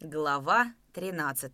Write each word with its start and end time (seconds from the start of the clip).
Глава 0.00 0.74
13 0.92 1.52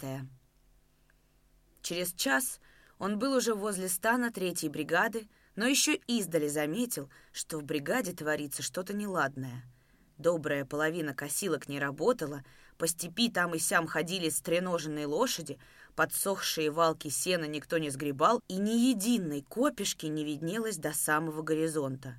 Через 1.80 2.12
час 2.12 2.60
он 2.98 3.18
был 3.18 3.32
уже 3.32 3.54
возле 3.54 3.88
стана 3.88 4.30
третьей 4.30 4.68
бригады, 4.68 5.30
но 5.56 5.66
еще 5.66 5.94
издали 5.94 6.48
заметил, 6.48 7.08
что 7.32 7.56
в 7.56 7.64
бригаде 7.64 8.12
творится 8.12 8.62
что-то 8.62 8.92
неладное. 8.92 9.64
Добрая 10.18 10.66
половина 10.66 11.14
косилок 11.14 11.70
не 11.70 11.78
работала, 11.78 12.44
по 12.76 12.86
степи 12.86 13.30
там 13.30 13.54
и 13.54 13.58
сям 13.58 13.86
ходили 13.86 14.28
стреноженные 14.28 15.06
лошади, 15.06 15.58
подсохшие 15.96 16.70
валки 16.70 17.08
сена 17.08 17.46
никто 17.46 17.78
не 17.78 17.88
сгребал, 17.88 18.42
и 18.48 18.58
ни 18.58 18.90
единой 18.90 19.40
копишки 19.40 20.04
не 20.04 20.22
виднелось 20.22 20.76
до 20.76 20.92
самого 20.92 21.40
горизонта. 21.40 22.16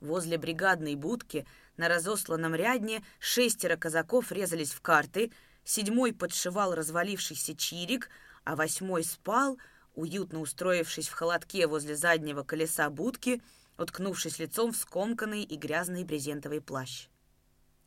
Возле 0.00 0.36
бригадной 0.36 0.96
будки 0.96 1.46
на 1.76 1.88
разосланном 1.88 2.54
рядне 2.54 3.02
шестеро 3.18 3.76
казаков 3.76 4.32
резались 4.32 4.72
в 4.72 4.80
карты, 4.80 5.32
седьмой 5.64 6.12
подшивал 6.12 6.74
развалившийся 6.74 7.56
чирик, 7.56 8.08
а 8.44 8.56
восьмой 8.56 9.04
спал, 9.04 9.58
уютно 9.94 10.40
устроившись 10.40 11.08
в 11.08 11.12
холодке 11.14 11.66
возле 11.66 11.96
заднего 11.96 12.42
колеса 12.42 12.90
будки, 12.90 13.42
уткнувшись 13.78 14.38
лицом 14.38 14.72
в 14.72 14.76
скомканный 14.76 15.42
и 15.42 15.56
грязный 15.56 16.04
брезентовый 16.04 16.60
плащ. 16.60 17.08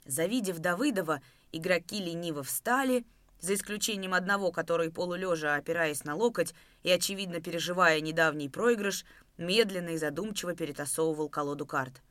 Завидев 0.05 0.59
Давыдова, 0.59 1.21
игроки 1.51 1.99
лениво 1.99 2.43
встали, 2.43 3.05
за 3.39 3.53
исключением 3.53 4.13
одного, 4.13 4.51
который, 4.51 4.91
полулежа 4.91 5.55
опираясь 5.55 6.03
на 6.03 6.15
локоть 6.15 6.53
и, 6.83 6.89
очевидно, 6.89 7.39
переживая 7.39 8.01
недавний 8.01 8.49
проигрыш, 8.49 9.05
медленно 9.37 9.89
и 9.89 9.97
задумчиво 9.97 10.55
перетасовывал 10.55 11.29
колоду 11.29 11.65
карт. 11.65 12.01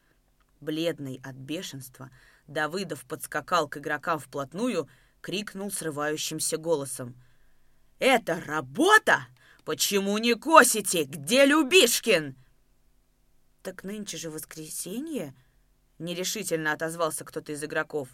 Бледный 0.60 1.20
от 1.23 1.37
бешенства, 1.37 2.10
Давыдов 2.46 3.05
подскакал 3.05 3.69
к 3.69 3.77
игрокам 3.78 4.19
вплотную, 4.19 4.88
крикнул 5.20 5.70
срывающимся 5.70 6.56
голосом. 6.56 7.14
«Это 7.98 8.41
работа? 8.41 9.27
Почему 9.64 10.17
не 10.19 10.34
косите? 10.34 11.05
Где 11.05 11.45
Любишкин?» 11.45 12.36
«Так 13.62 13.84
нынче 13.84 14.17
же 14.17 14.30
воскресенье?»— 14.30 15.34
нерешительно 15.98 16.73
отозвался 16.73 17.25
кто-то 17.25 17.52
из 17.52 17.64
игроков. 17.64 18.08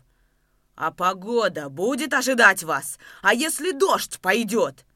«А 0.75 0.91
погода 0.91 1.69
будет 1.69 2.15
ожидать 2.15 2.63
вас? 2.63 2.99
А 3.21 3.35
если 3.35 3.73
дождь 3.73 4.19
пойдет?» 4.21 4.87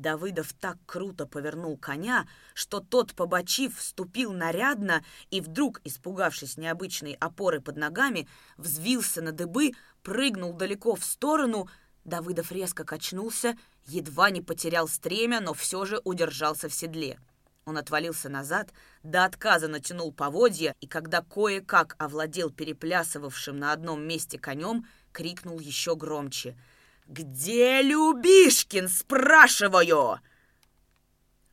Давыдов 0.00 0.52
так 0.52 0.76
круто 0.84 1.26
повернул 1.26 1.76
коня, 1.78 2.28
что 2.54 2.80
тот, 2.80 3.14
побочив, 3.14 3.78
вступил 3.78 4.32
нарядно 4.32 5.02
и 5.30 5.40
вдруг, 5.40 5.80
испугавшись 5.84 6.58
необычной 6.58 7.14
опоры 7.14 7.60
под 7.60 7.76
ногами, 7.76 8.28
взвился 8.58 9.22
на 9.22 9.32
дыбы, 9.32 9.72
прыгнул 10.02 10.52
далеко 10.52 10.96
в 10.96 11.04
сторону. 11.04 11.68
Давыдов 12.04 12.52
резко 12.52 12.84
качнулся, 12.84 13.56
едва 13.86 14.30
не 14.30 14.42
потерял 14.42 14.86
стремя, 14.86 15.40
но 15.40 15.54
все 15.54 15.86
же 15.86 16.00
удержался 16.04 16.68
в 16.68 16.74
седле. 16.74 17.18
Он 17.64 17.78
отвалился 17.78 18.28
назад, 18.28 18.72
до 19.02 19.24
отказа 19.24 19.66
натянул 19.66 20.12
поводья, 20.12 20.74
и 20.80 20.86
когда 20.86 21.22
кое-как 21.22 21.96
овладел 21.98 22.50
переплясывавшим 22.50 23.58
на 23.58 23.72
одном 23.72 24.06
месте 24.06 24.38
конем, 24.38 24.86
крикнул 25.12 25.58
еще 25.58 25.96
громче— 25.96 26.54
«Где 27.06 27.82
Любишкин, 27.82 28.88
спрашиваю?» 28.88 30.18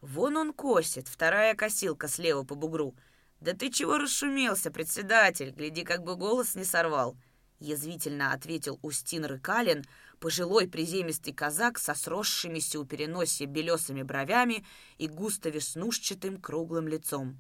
Вон 0.02 0.38
он 0.38 0.52
косит, 0.52 1.08
вторая 1.08 1.54
косилка 1.54 2.08
слева 2.08 2.44
по 2.44 2.56
бугру. 2.56 2.96
«Да 3.40 3.54
ты 3.54 3.70
чего 3.70 4.00
расшумелся, 4.00 4.72
председатель? 4.72 5.52
Гляди, 5.52 5.84
как 5.84 6.04
бы 6.04 6.16
голос 6.16 6.56
не 6.56 6.64
сорвал!» 6.64 7.16
Язвительно 7.60 8.34
ответил 8.34 8.80
Устин 8.82 9.26
Рыкалин, 9.26 9.86
пожилой 10.20 10.68
приземистый 10.68 11.34
казак 11.34 11.78
со 11.78 11.94
сросшимися 11.94 12.80
у 12.80 12.86
переносия 12.86 13.46
белесыми 13.46 14.02
бровями 14.02 14.66
и 14.98 15.08
густо 15.08 15.50
веснушчатым 15.50 16.42
круглым 16.42 16.88
лицом. 16.88 17.40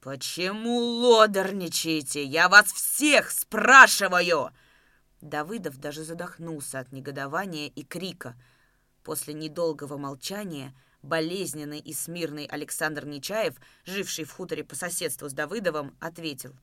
«Почему 0.00 0.78
лодорничаете? 0.80 2.24
Я 2.24 2.48
вас 2.48 2.72
всех 2.72 3.30
спрашиваю!» 3.30 4.50
Давыдов 5.24 5.78
даже 5.78 6.04
задохнулся 6.04 6.80
от 6.80 6.92
негодования 6.92 7.68
и 7.68 7.82
крика. 7.82 8.36
После 9.02 9.32
недолгого 9.32 9.96
молчания 9.96 10.74
болезненный 11.00 11.78
и 11.78 11.94
смирный 11.94 12.44
Александр 12.44 13.06
Нечаев, 13.06 13.54
живший 13.86 14.26
в 14.26 14.32
хуторе 14.32 14.64
по 14.64 14.74
соседству 14.74 15.28
с 15.28 15.32
Давыдовым, 15.32 15.96
ответил. 15.98 16.54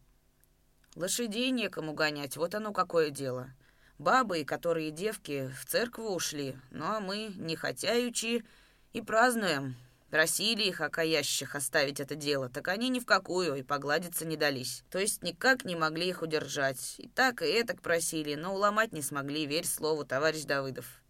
«Лошадей 0.95 1.49
некому 1.49 1.93
гонять, 1.93 2.37
вот 2.37 2.53
оно 2.53 2.71
какое 2.71 3.09
дело. 3.09 3.49
Бабы, 3.97 4.43
которые 4.43 4.91
девки, 4.91 5.51
в 5.59 5.65
церковь 5.65 6.05
ушли, 6.05 6.55
ну 6.69 6.85
а 6.85 6.99
мы, 6.99 7.33
не 7.37 7.55
хотяючи, 7.55 8.45
и 8.93 9.01
празднуем. 9.01 9.75
Просили 10.11 10.63
их, 10.63 10.81
окаящих, 10.81 11.55
оставить 11.55 12.01
это 12.01 12.15
дело, 12.15 12.49
так 12.49 12.67
они 12.67 12.89
ни 12.89 12.99
в 12.99 13.05
какую 13.05 13.55
и 13.55 13.63
погладиться 13.63 14.25
не 14.25 14.35
дались. 14.35 14.83
То 14.91 14.99
есть 14.99 15.23
никак 15.23 15.63
не 15.63 15.77
могли 15.77 16.09
их 16.09 16.21
удержать. 16.21 16.95
И 16.97 17.07
так, 17.07 17.41
и 17.41 17.45
этак 17.45 17.81
просили, 17.81 18.35
но 18.35 18.53
уломать 18.53 18.91
не 18.91 19.01
смогли, 19.01 19.45
верь 19.45 19.65
слову, 19.65 20.03
товарищ 20.03 20.43
Давыдов. 20.43 21.01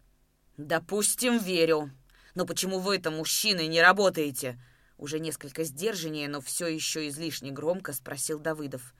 «Допустим, 0.56 1.38
верю. 1.38 1.90
Но 2.36 2.46
почему 2.46 2.78
вы-то, 2.78 3.10
мужчины, 3.10 3.66
не 3.66 3.82
работаете?» 3.82 4.56
Уже 4.98 5.18
несколько 5.18 5.64
сдержаннее, 5.64 6.28
но 6.28 6.40
все 6.40 6.68
еще 6.68 7.08
излишне 7.08 7.50
громко 7.50 7.92
спросил 7.92 8.38
Давыдов. 8.38 8.94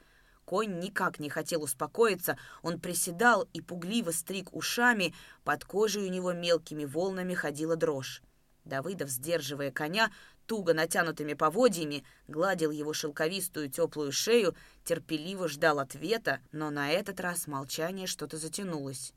Конь 0.44 0.80
никак 0.80 1.20
не 1.20 1.30
хотел 1.30 1.62
успокоиться, 1.62 2.36
он 2.62 2.80
приседал 2.80 3.48
и 3.52 3.60
пугливо 3.60 4.10
стриг 4.10 4.52
ушами, 4.52 5.14
под 5.44 5.64
кожей 5.64 6.02
у 6.02 6.08
него 6.08 6.32
мелкими 6.32 6.84
волнами 6.84 7.34
ходила 7.34 7.76
дрожь. 7.76 8.20
Давыдов, 8.64 9.08
сдерживая 9.08 9.70
коня, 9.70 10.12
туго 10.46 10.74
натянутыми 10.74 11.34
поводьями, 11.34 12.04
гладил 12.28 12.70
его 12.70 12.92
шелковистую 12.92 13.70
теплую 13.70 14.12
шею, 14.12 14.54
терпеливо 14.84 15.48
ждал 15.48 15.78
ответа, 15.78 16.40
но 16.52 16.70
на 16.70 16.90
этот 16.90 17.20
раз 17.20 17.46
молчание 17.46 18.06
что-то 18.06 18.36
затянулось. 18.36 19.14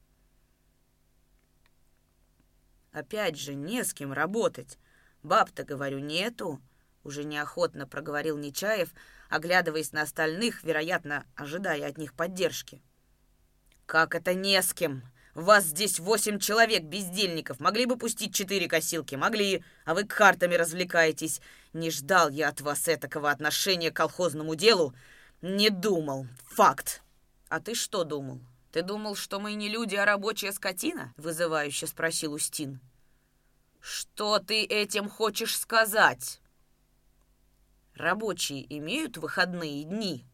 «Опять 2.92 3.38
же, 3.38 3.54
не 3.54 3.84
с 3.84 3.94
кем 3.94 4.14
работать. 4.14 4.80
Баб-то, 5.22 5.64
говорю, 5.64 6.00
нету»,— 6.00 6.62
уже 7.04 7.24
неохотно 7.24 7.88
проговорил 7.88 8.38
Нечаев, 8.38 8.94
оглядываясь 9.30 9.92
на 9.92 10.04
остальных, 10.04 10.64
вероятно, 10.64 11.26
ожидая 11.36 11.88
от 11.88 11.98
них 11.98 12.14
поддержки. 12.14 12.82
«Как 13.86 14.16
это 14.16 14.34
не 14.34 14.62
с 14.62 14.74
кем?» 14.74 15.04
Вас 15.36 15.66
здесь 15.66 16.00
восемь 16.00 16.40
человек, 16.40 16.84
бездельников. 16.84 17.60
Могли 17.60 17.86
бы 17.86 17.98
пустить 17.98 18.34
четыре 18.34 18.70
косилки? 18.70 19.16
Могли. 19.16 19.66
А 19.84 19.94
вы 19.94 20.06
картами 20.06 20.56
развлекаетесь. 20.56 21.42
Не 21.74 21.92
ждал 21.92 22.30
я 22.30 22.48
от 22.48 22.62
вас 22.62 22.88
этакого 22.88 23.30
отношения 23.30 23.92
к 23.92 23.98
колхозному 23.98 24.56
делу. 24.56 24.96
Не 25.42 25.70
думал. 25.70 26.26
Факт. 26.52 27.04
А 27.50 27.60
ты 27.60 27.76
что 27.76 28.06
думал? 28.06 28.40
Ты 28.72 28.82
думал, 28.82 29.16
что 29.16 29.42
мы 29.42 29.56
не 29.56 29.68
люди, 29.68 29.96
а 29.96 30.06
рабочая 30.06 30.54
скотина? 30.54 31.14
Вызывающе 31.18 31.86
спросил 31.88 32.32
Устин. 32.32 32.80
Что 33.82 34.40
ты 34.40 34.64
этим 34.64 35.10
хочешь 35.10 35.60
сказать? 35.60 36.40
Рабочие 37.94 38.66
имеют 38.78 39.18
выходные 39.18 39.84
дни? 39.84 40.26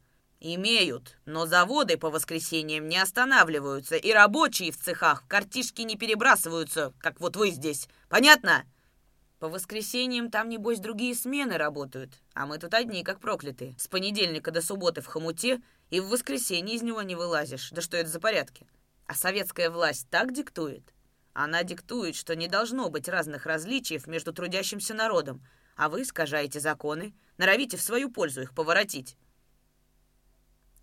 «Имеют, 0.43 1.19
но 1.25 1.45
заводы 1.45 1.97
по 1.97 2.09
воскресеньям 2.09 2.89
не 2.89 2.97
останавливаются, 2.97 3.95
и 3.95 4.11
рабочие 4.11 4.71
в 4.71 4.77
цехах 4.77 5.21
в 5.21 5.27
картишки 5.27 5.83
не 5.83 5.95
перебрасываются, 5.95 6.93
как 6.99 7.21
вот 7.21 7.35
вы 7.35 7.51
здесь. 7.51 7.87
Понятно?» 8.09 8.65
«По 9.37 9.49
воскресеньям 9.49 10.31
там, 10.31 10.49
небось, 10.49 10.79
другие 10.79 11.13
смены 11.13 11.57
работают, 11.57 12.13
а 12.33 12.47
мы 12.47 12.57
тут 12.57 12.73
одни, 12.73 13.03
как 13.03 13.19
проклятые. 13.19 13.75
С 13.77 13.87
понедельника 13.87 14.49
до 14.49 14.63
субботы 14.63 15.01
в 15.01 15.05
хомуте, 15.05 15.61
и 15.91 15.99
в 15.99 16.09
воскресенье 16.09 16.75
из 16.75 16.81
него 16.81 17.03
не 17.03 17.15
вылазишь. 17.15 17.69
Да 17.69 17.81
что 17.81 17.97
это 17.97 18.09
за 18.09 18.19
порядки? 18.19 18.65
А 19.05 19.13
советская 19.13 19.69
власть 19.69 20.09
так 20.09 20.33
диктует?» 20.33 20.91
Она 21.33 21.63
диктует, 21.63 22.15
что 22.15 22.35
не 22.35 22.47
должно 22.47 22.89
быть 22.89 23.07
разных 23.07 23.45
различий 23.45 24.01
между 24.07 24.33
трудящимся 24.33 24.95
народом, 24.95 25.45
а 25.75 25.87
вы 25.87 26.01
искажаете 26.01 26.59
законы, 26.59 27.13
норовите 27.37 27.77
в 27.77 27.81
свою 27.81 28.09
пользу 28.09 28.41
их 28.41 28.55
поворотить. 28.55 29.17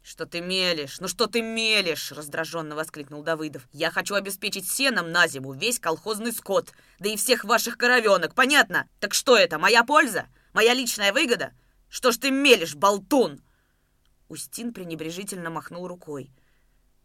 «Что 0.08 0.24
ты 0.24 0.40
мелешь? 0.40 1.00
Ну 1.00 1.06
что 1.06 1.26
ты 1.26 1.42
мелешь?»— 1.42 2.12
раздраженно 2.16 2.74
воскликнул 2.74 3.22
Давыдов. 3.22 3.68
«Я 3.72 3.90
хочу 3.90 4.14
обеспечить 4.14 4.66
сеном 4.66 5.12
на 5.12 5.28
зиму 5.28 5.52
весь 5.52 5.78
колхозный 5.78 6.32
скот, 6.32 6.72
да 6.98 7.10
и 7.10 7.16
всех 7.18 7.44
ваших 7.44 7.76
коровенок, 7.76 8.34
понятно? 8.34 8.88
Так 9.00 9.12
что 9.12 9.36
это, 9.36 9.58
моя 9.58 9.84
польза? 9.84 10.28
Моя 10.54 10.72
личная 10.72 11.12
выгода? 11.12 11.52
Что 11.90 12.10
ж 12.10 12.16
ты 12.16 12.30
мелешь, 12.30 12.74
болтун?» 12.74 13.42
Устин 14.30 14.72
пренебрежительно 14.72 15.50
махнул 15.50 15.86
рукой. 15.86 16.32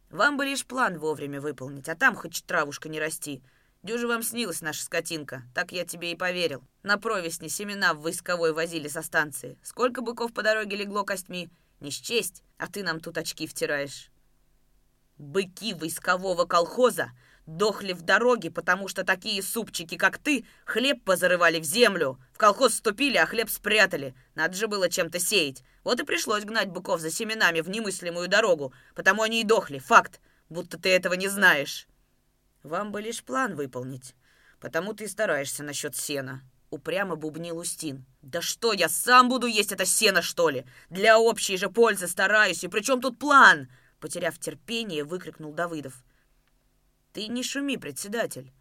«Вам 0.08 0.38
бы 0.38 0.46
лишь 0.46 0.64
план 0.64 0.98
вовремя 0.98 1.42
выполнить, 1.42 1.90
а 1.90 1.96
там 1.96 2.16
хоть 2.16 2.42
травушка 2.46 2.88
не 2.88 3.00
расти. 3.00 3.42
Дюже 3.82 4.08
вам 4.08 4.22
снилась 4.22 4.62
наша 4.62 4.82
скотинка, 4.82 5.42
так 5.54 5.72
я 5.72 5.84
тебе 5.84 6.12
и 6.12 6.16
поверил. 6.16 6.64
На 6.82 6.96
провесне 6.96 7.50
семена 7.50 7.92
в 7.92 8.00
войсковой 8.00 8.54
возили 8.54 8.88
со 8.88 9.02
станции. 9.02 9.58
Сколько 9.62 10.00
быков 10.00 10.32
по 10.32 10.42
дороге 10.42 10.78
легло 10.78 11.04
костьми?» 11.04 11.50
Не 11.84 11.90
счесть, 11.90 12.42
а 12.56 12.66
ты 12.66 12.82
нам 12.82 12.98
тут 12.98 13.18
очки 13.18 13.46
втираешь. 13.46 14.10
Быки 15.18 15.74
войскового 15.74 16.46
колхоза 16.46 17.10
дохли 17.44 17.92
в 17.92 18.00
дороге, 18.00 18.50
потому 18.50 18.88
что 18.88 19.04
такие 19.04 19.42
супчики, 19.42 19.98
как 19.98 20.16
ты, 20.16 20.46
хлеб 20.64 21.04
позарывали 21.04 21.60
в 21.60 21.64
землю. 21.64 22.18
В 22.32 22.38
колхоз 22.38 22.72
вступили, 22.72 23.18
а 23.18 23.26
хлеб 23.26 23.50
спрятали. 23.50 24.14
Надо 24.34 24.56
же 24.56 24.66
было 24.66 24.88
чем-то 24.88 25.18
сеять. 25.18 25.62
Вот 25.84 26.00
и 26.00 26.06
пришлось 26.06 26.44
гнать 26.44 26.70
быков 26.70 27.00
за 27.00 27.10
семенами 27.10 27.60
в 27.60 27.68
немыслимую 27.68 28.28
дорогу, 28.28 28.72
потому 28.94 29.20
они 29.20 29.42
и 29.42 29.44
дохли. 29.44 29.78
Факт, 29.78 30.22
будто 30.48 30.78
ты 30.78 30.88
этого 30.88 31.12
не 31.12 31.28
знаешь. 31.28 31.86
Вам 32.62 32.92
бы 32.92 33.02
лишь 33.02 33.22
план 33.22 33.56
выполнить, 33.56 34.14
потому 34.58 34.94
ты 34.94 35.04
и 35.04 35.08
стараешься 35.08 35.62
насчет 35.62 35.94
сена. 35.94 36.40
Упрямо 36.74 37.14
бубнил 37.14 37.58
Устин. 37.58 38.04
«Да 38.20 38.42
что, 38.42 38.72
я 38.72 38.88
сам 38.88 39.28
буду 39.28 39.46
есть 39.46 39.70
это 39.70 39.86
сено, 39.86 40.22
что 40.22 40.50
ли? 40.50 40.66
Для 40.90 41.20
общей 41.20 41.56
же 41.56 41.70
пользы 41.70 42.08
стараюсь, 42.08 42.64
и 42.64 42.68
при 42.68 42.80
чем 42.80 43.00
тут 43.00 43.16
план?» 43.16 43.68
Потеряв 44.00 44.40
терпение, 44.40 45.04
выкрикнул 45.04 45.52
Давыдов. 45.52 46.02
«Ты 47.12 47.28
не 47.28 47.44
шуми, 47.44 47.76
председатель. 47.76 48.52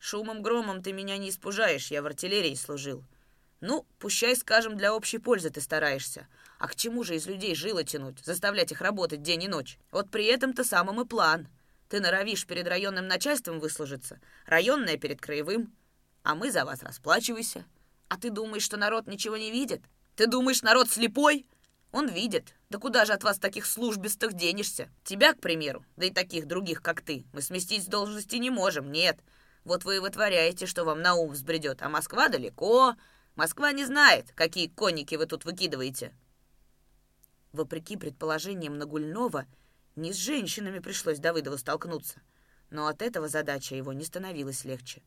Шумом-громом 0.00 0.82
ты 0.82 0.92
меня 0.92 1.16
не 1.16 1.30
испужаешь, 1.30 1.92
я 1.92 2.02
в 2.02 2.06
артиллерии 2.06 2.56
служил. 2.56 3.04
Ну, 3.60 3.86
пущай, 4.00 4.34
скажем, 4.34 4.76
для 4.76 4.92
общей 4.92 5.18
пользы 5.18 5.50
ты 5.50 5.60
стараешься. 5.60 6.26
А 6.58 6.66
к 6.66 6.74
чему 6.74 7.04
же 7.04 7.14
из 7.14 7.28
людей 7.28 7.54
жило 7.54 7.84
тянуть, 7.84 8.18
заставлять 8.24 8.72
их 8.72 8.80
работать 8.80 9.22
день 9.22 9.44
и 9.44 9.48
ночь? 9.48 9.78
Вот 9.92 10.10
при 10.10 10.24
этом-то 10.24 10.64
самым 10.64 11.00
и 11.00 11.04
план. 11.04 11.46
Ты 11.88 12.00
норовишь 12.00 12.48
перед 12.48 12.66
районным 12.66 13.06
начальством 13.06 13.60
выслужиться, 13.60 14.20
районное 14.44 14.96
перед 14.96 15.20
краевым, 15.20 15.72
а 16.24 16.34
мы 16.34 16.50
за 16.50 16.64
вас 16.64 16.82
расплачивайся. 16.82 17.64
А 18.08 18.16
ты 18.16 18.30
думаешь, 18.30 18.64
что 18.64 18.76
народ 18.76 19.06
ничего 19.06 19.36
не 19.36 19.50
видит? 19.50 19.82
Ты 20.16 20.26
думаешь, 20.26 20.62
народ 20.62 20.90
слепой? 20.90 21.46
Он 21.92 22.08
видит. 22.08 22.54
Да 22.70 22.78
куда 22.78 23.04
же 23.04 23.12
от 23.12 23.22
вас 23.22 23.38
таких 23.38 23.66
службистых 23.66 24.32
денешься? 24.32 24.88
Тебя, 25.04 25.34
к 25.34 25.40
примеру, 25.40 25.84
да 25.96 26.06
и 26.06 26.10
таких 26.10 26.46
других, 26.46 26.82
как 26.82 27.02
ты, 27.02 27.24
мы 27.32 27.40
сместить 27.40 27.84
с 27.84 27.86
должности 27.86 28.36
не 28.36 28.50
можем, 28.50 28.90
нет. 28.90 29.20
Вот 29.64 29.84
вы 29.84 29.96
и 29.96 29.98
вытворяете, 30.00 30.66
что 30.66 30.84
вам 30.84 31.02
на 31.02 31.14
ум 31.14 31.30
взбредет, 31.30 31.82
а 31.82 31.88
Москва 31.88 32.28
далеко. 32.28 32.96
Москва 33.36 33.72
не 33.72 33.84
знает, 33.84 34.32
какие 34.34 34.68
конники 34.68 35.14
вы 35.14 35.26
тут 35.26 35.44
выкидываете. 35.44 36.12
Вопреки 37.52 37.96
предположениям 37.96 38.78
Нагульнова, 38.78 39.46
не 39.94 40.12
с 40.12 40.16
женщинами 40.16 40.80
пришлось 40.80 41.18
Давыдову 41.18 41.58
столкнуться. 41.58 42.20
Но 42.70 42.88
от 42.88 43.02
этого 43.02 43.28
задача 43.28 43.76
его 43.76 43.92
не 43.92 44.04
становилась 44.04 44.64
легче. 44.64 45.02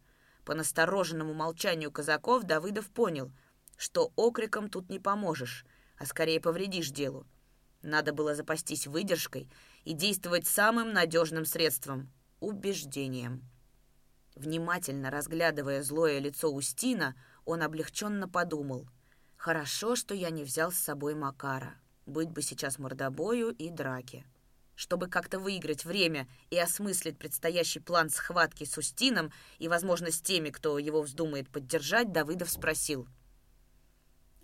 По 0.48 0.56
настороженному 0.56 1.34
молчанию 1.34 1.92
казаков 1.92 2.46
Давыдов 2.46 2.90
понял, 2.90 3.34
что 3.76 4.14
окриком 4.16 4.70
тут 4.70 4.90
не 4.90 4.98
поможешь, 4.98 5.66
а 5.98 6.06
скорее 6.06 6.40
повредишь 6.40 6.90
делу. 6.90 7.28
Надо 7.82 8.14
было 8.14 8.34
запастись 8.34 8.88
выдержкой 8.88 9.52
и 9.84 9.92
действовать 9.92 10.48
самым 10.48 10.94
надежным 10.94 11.44
средством— 11.44 12.10
убеждением. 12.40 13.44
Внимательно 14.36 15.12
разглядывая 15.12 15.84
злое 15.84 16.20
лицо 16.20 16.50
Устина, 16.50 17.22
он 17.44 17.62
облегченно 17.62 18.30
подумал. 18.30 18.88
«Хорошо, 19.36 19.98
что 19.98 20.16
я 20.16 20.30
не 20.30 20.46
взял 20.46 20.72
с 20.72 20.78
собой 20.78 21.14
Макара. 21.14 21.76
Быть 22.06 22.30
бы 22.30 22.42
сейчас 22.42 22.80
мордобою 22.80 23.50
и 23.50 23.70
драке». 23.70 24.26
Чтобы 24.78 25.10
как-то 25.10 25.40
выиграть 25.40 25.86
время 25.86 26.28
и 26.52 26.60
осмыслить 26.60 27.18
предстоящий 27.18 27.80
план 27.80 28.12
схватки 28.12 28.64
с 28.64 28.78
Устином 28.78 29.34
и, 29.58 29.68
возможно, 29.68 30.12
с 30.12 30.22
теми, 30.22 30.52
кто 30.52 30.78
его 30.78 31.02
вздумает 31.02 31.50
поддержать, 31.50 32.12
Давыдов 32.12 32.52
спросил. 32.52 33.08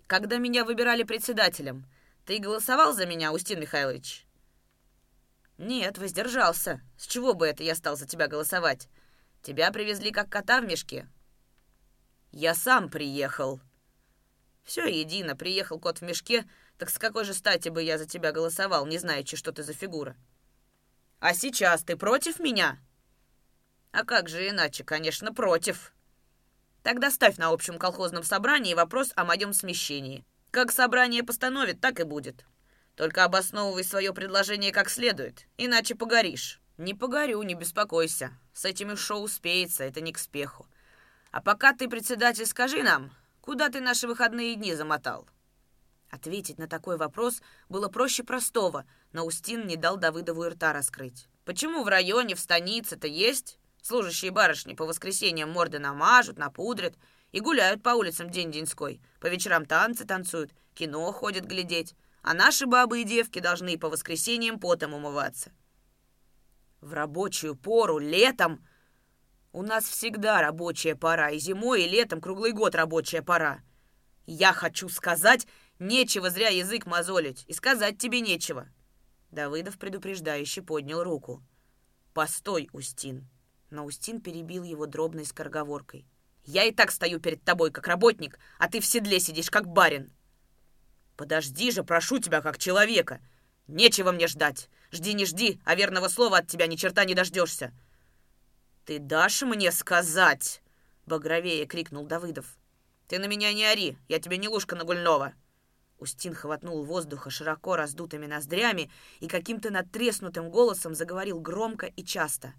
«Когда 0.08 0.38
меня 0.38 0.64
выбирали 0.64 1.04
председателем, 1.04 1.86
ты 2.26 2.40
голосовал 2.40 2.92
за 2.92 3.06
меня, 3.06 3.32
Устин 3.32 3.60
Михайлович?» 3.60 4.26
«Нет, 5.56 5.98
воздержался. 5.98 6.80
С 6.98 7.06
чего 7.06 7.34
бы 7.34 7.46
это 7.46 7.62
я 7.62 7.76
стал 7.76 7.96
за 7.96 8.04
тебя 8.04 8.26
голосовать? 8.26 8.88
Тебя 9.40 9.70
привезли 9.70 10.10
как 10.10 10.28
кота 10.28 10.60
в 10.60 10.64
мешке». 10.64 11.08
«Я 12.32 12.56
сам 12.56 12.90
приехал». 12.90 13.60
«Все 14.64 14.84
едино, 14.86 15.36
приехал 15.36 15.78
кот 15.78 15.98
в 15.98 16.02
мешке, 16.02 16.44
так 16.78 16.90
с 16.90 16.98
какой 16.98 17.24
же 17.24 17.34
стати 17.34 17.68
бы 17.68 17.82
я 17.82 17.98
за 17.98 18.06
тебя 18.06 18.32
голосовал, 18.32 18.86
не 18.86 18.98
знаючи, 18.98 19.36
что 19.36 19.52
ты 19.52 19.62
за 19.62 19.72
фигура? 19.72 20.16
А 21.20 21.34
сейчас 21.34 21.82
ты 21.82 21.96
против 21.96 22.38
меня? 22.38 22.78
А 23.92 24.04
как 24.04 24.28
же 24.28 24.48
иначе, 24.48 24.84
конечно, 24.84 25.32
против. 25.32 25.92
Тогда 26.82 27.10
ставь 27.10 27.38
на 27.38 27.48
общем 27.48 27.78
колхозном 27.78 28.24
собрании 28.24 28.74
вопрос 28.74 29.12
о 29.14 29.24
моем 29.24 29.52
смещении. 29.52 30.24
Как 30.50 30.70
собрание 30.70 31.22
постановит, 31.22 31.80
так 31.80 32.00
и 32.00 32.04
будет. 32.04 32.44
Только 32.96 33.24
обосновывай 33.24 33.84
свое 33.84 34.12
предложение 34.12 34.72
как 34.72 34.90
следует, 34.90 35.46
иначе 35.56 35.94
погоришь. 35.94 36.60
Не 36.76 36.92
погорю, 36.92 37.40
не 37.42 37.54
беспокойся. 37.54 38.32
С 38.52 38.64
этими 38.64 38.94
шоу 38.94 39.22
успеется, 39.22 39.84
это 39.84 40.00
не 40.00 40.12
к 40.12 40.18
спеху. 40.18 40.66
А 41.30 41.40
пока 41.40 41.72
ты, 41.72 41.88
председатель, 41.88 42.46
скажи 42.46 42.82
нам, 42.82 43.12
куда 43.40 43.68
ты 43.68 43.80
наши 43.80 44.06
выходные 44.06 44.56
дни 44.56 44.74
замотал? 44.74 45.28
Ответить 46.14 46.58
на 46.58 46.68
такой 46.68 46.96
вопрос 46.96 47.42
было 47.68 47.88
проще 47.88 48.22
простого, 48.22 48.86
но 49.10 49.26
Устин 49.26 49.66
не 49.66 49.74
дал 49.74 49.96
Давыдову 49.96 50.48
рта 50.48 50.72
раскрыть. 50.72 51.26
«Почему 51.44 51.82
в 51.82 51.88
районе, 51.88 52.36
в 52.36 52.38
станице-то 52.38 53.08
есть? 53.08 53.58
Служащие 53.82 54.30
барышни 54.30 54.74
по 54.74 54.86
воскресеньям 54.86 55.50
морды 55.50 55.80
намажут, 55.80 56.38
напудрят 56.38 56.94
и 57.32 57.40
гуляют 57.40 57.82
по 57.82 57.90
улицам 57.90 58.30
день-деньской. 58.30 59.00
По 59.18 59.26
вечерам 59.26 59.66
танцы 59.66 60.04
танцуют, 60.04 60.52
кино 60.74 61.10
ходят 61.10 61.46
глядеть. 61.46 61.96
А 62.22 62.32
наши 62.32 62.66
бабы 62.66 63.00
и 63.00 63.04
девки 63.04 63.40
должны 63.40 63.76
по 63.76 63.88
воскресеньям 63.88 64.60
потом 64.60 64.94
умываться». 64.94 65.50
В 66.80 66.92
рабочую 66.92 67.56
пору, 67.56 67.98
летом... 67.98 68.64
У 69.50 69.62
нас 69.62 69.84
всегда 69.84 70.40
рабочая 70.40 70.94
пора, 70.94 71.30
и 71.30 71.38
зимой, 71.40 71.82
и 71.82 71.88
летом 71.88 72.20
круглый 72.20 72.52
год 72.52 72.76
рабочая 72.76 73.22
пора. 73.22 73.62
Я 74.26 74.52
хочу 74.52 74.88
сказать, 74.88 75.46
Нечего 75.78 76.30
зря 76.30 76.48
язык 76.48 76.86
мозолить, 76.86 77.44
и 77.48 77.52
сказать 77.52 77.98
тебе 77.98 78.20
нечего. 78.20 78.68
Давыдов 79.30 79.78
предупреждающе 79.78 80.62
поднял 80.62 81.02
руку. 81.02 81.42
«Постой, 82.12 82.68
Устин!» 82.72 83.28
Но 83.70 83.84
Устин 83.84 84.20
перебил 84.20 84.62
его 84.62 84.86
дробной 84.86 85.26
скороговоркой. 85.26 86.06
«Я 86.44 86.62
и 86.64 86.70
так 86.70 86.92
стою 86.92 87.18
перед 87.18 87.42
тобой, 87.42 87.72
как 87.72 87.88
работник, 87.88 88.38
а 88.58 88.68
ты 88.68 88.80
в 88.80 88.86
седле 88.86 89.18
сидишь, 89.18 89.50
как 89.50 89.66
барин!» 89.66 90.12
«Подожди 91.16 91.72
же, 91.72 91.82
прошу 91.82 92.18
тебя, 92.20 92.40
как 92.40 92.58
человека! 92.58 93.20
Нечего 93.66 94.12
мне 94.12 94.28
ждать! 94.28 94.68
Жди, 94.92 95.14
не 95.14 95.24
жди, 95.24 95.60
а 95.64 95.74
верного 95.74 96.06
слова 96.06 96.38
от 96.38 96.46
тебя 96.46 96.68
ни 96.68 96.76
черта 96.76 97.04
не 97.04 97.14
дождешься!» 97.14 97.72
«Ты 98.84 99.00
дашь 99.00 99.42
мне 99.42 99.72
сказать?»— 99.72 100.62
багровее 101.06 101.66
крикнул 101.66 102.06
Давыдов. 102.06 102.58
«Ты 103.08 103.18
на 103.18 103.24
меня 103.24 103.52
не 103.52 103.64
ори, 103.64 103.98
я 104.08 104.20
тебе 104.20 104.38
не 104.38 104.48
лужка 104.48 104.76
Нагульнова!» 104.76 105.34
Устин 105.98 106.34
хватнул 106.34 106.84
воздуха 106.84 107.30
широко 107.30 107.76
раздутыми 107.76 108.26
ноздрями 108.26 108.90
и 109.20 109.28
каким-то 109.28 109.70
надтреснутым 109.70 110.50
голосом 110.50 110.94
заговорил 110.94 111.40
громко 111.40 111.86
и 111.86 112.04
часто. 112.04 112.52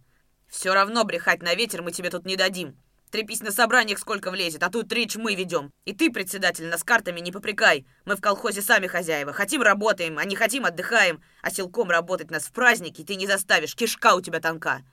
«Все 0.48 0.74
равно 0.74 1.04
брехать 1.04 1.42
на 1.42 1.54
ветер 1.56 1.82
мы 1.82 1.92
тебе 1.92 2.10
тут 2.10 2.26
не 2.26 2.36
дадим. 2.36 2.78
Трепись 3.12 3.42
на 3.42 3.52
собраниях 3.52 4.00
сколько 4.00 4.32
влезет, 4.32 4.64
а 4.64 4.70
тут 4.70 4.92
речь 4.92 5.16
мы 5.16 5.36
ведем. 5.36 5.72
И 5.86 5.94
ты, 5.94 6.12
председатель, 6.12 6.68
нас 6.68 6.84
картами 6.84 7.20
не 7.20 7.32
попрекай. 7.32 7.86
Мы 8.04 8.16
в 8.16 8.22
колхозе 8.22 8.62
сами 8.62 8.88
хозяева. 8.88 9.32
Хотим— 9.32 9.62
работаем, 9.64 10.18
а 10.18 10.26
не 10.26 10.36
хотим— 10.36 10.66
отдыхаем. 10.66 11.22
А 11.42 11.52
силком 11.52 11.90
работать 11.90 12.32
нас 12.32 12.44
в 12.46 12.52
праздники 12.52 13.04
ты 13.04 13.16
не 13.16 13.28
заставишь. 13.28 13.76
Кишка 13.76 14.16
у 14.16 14.22
тебя 14.22 14.40
тонка». 14.40 14.84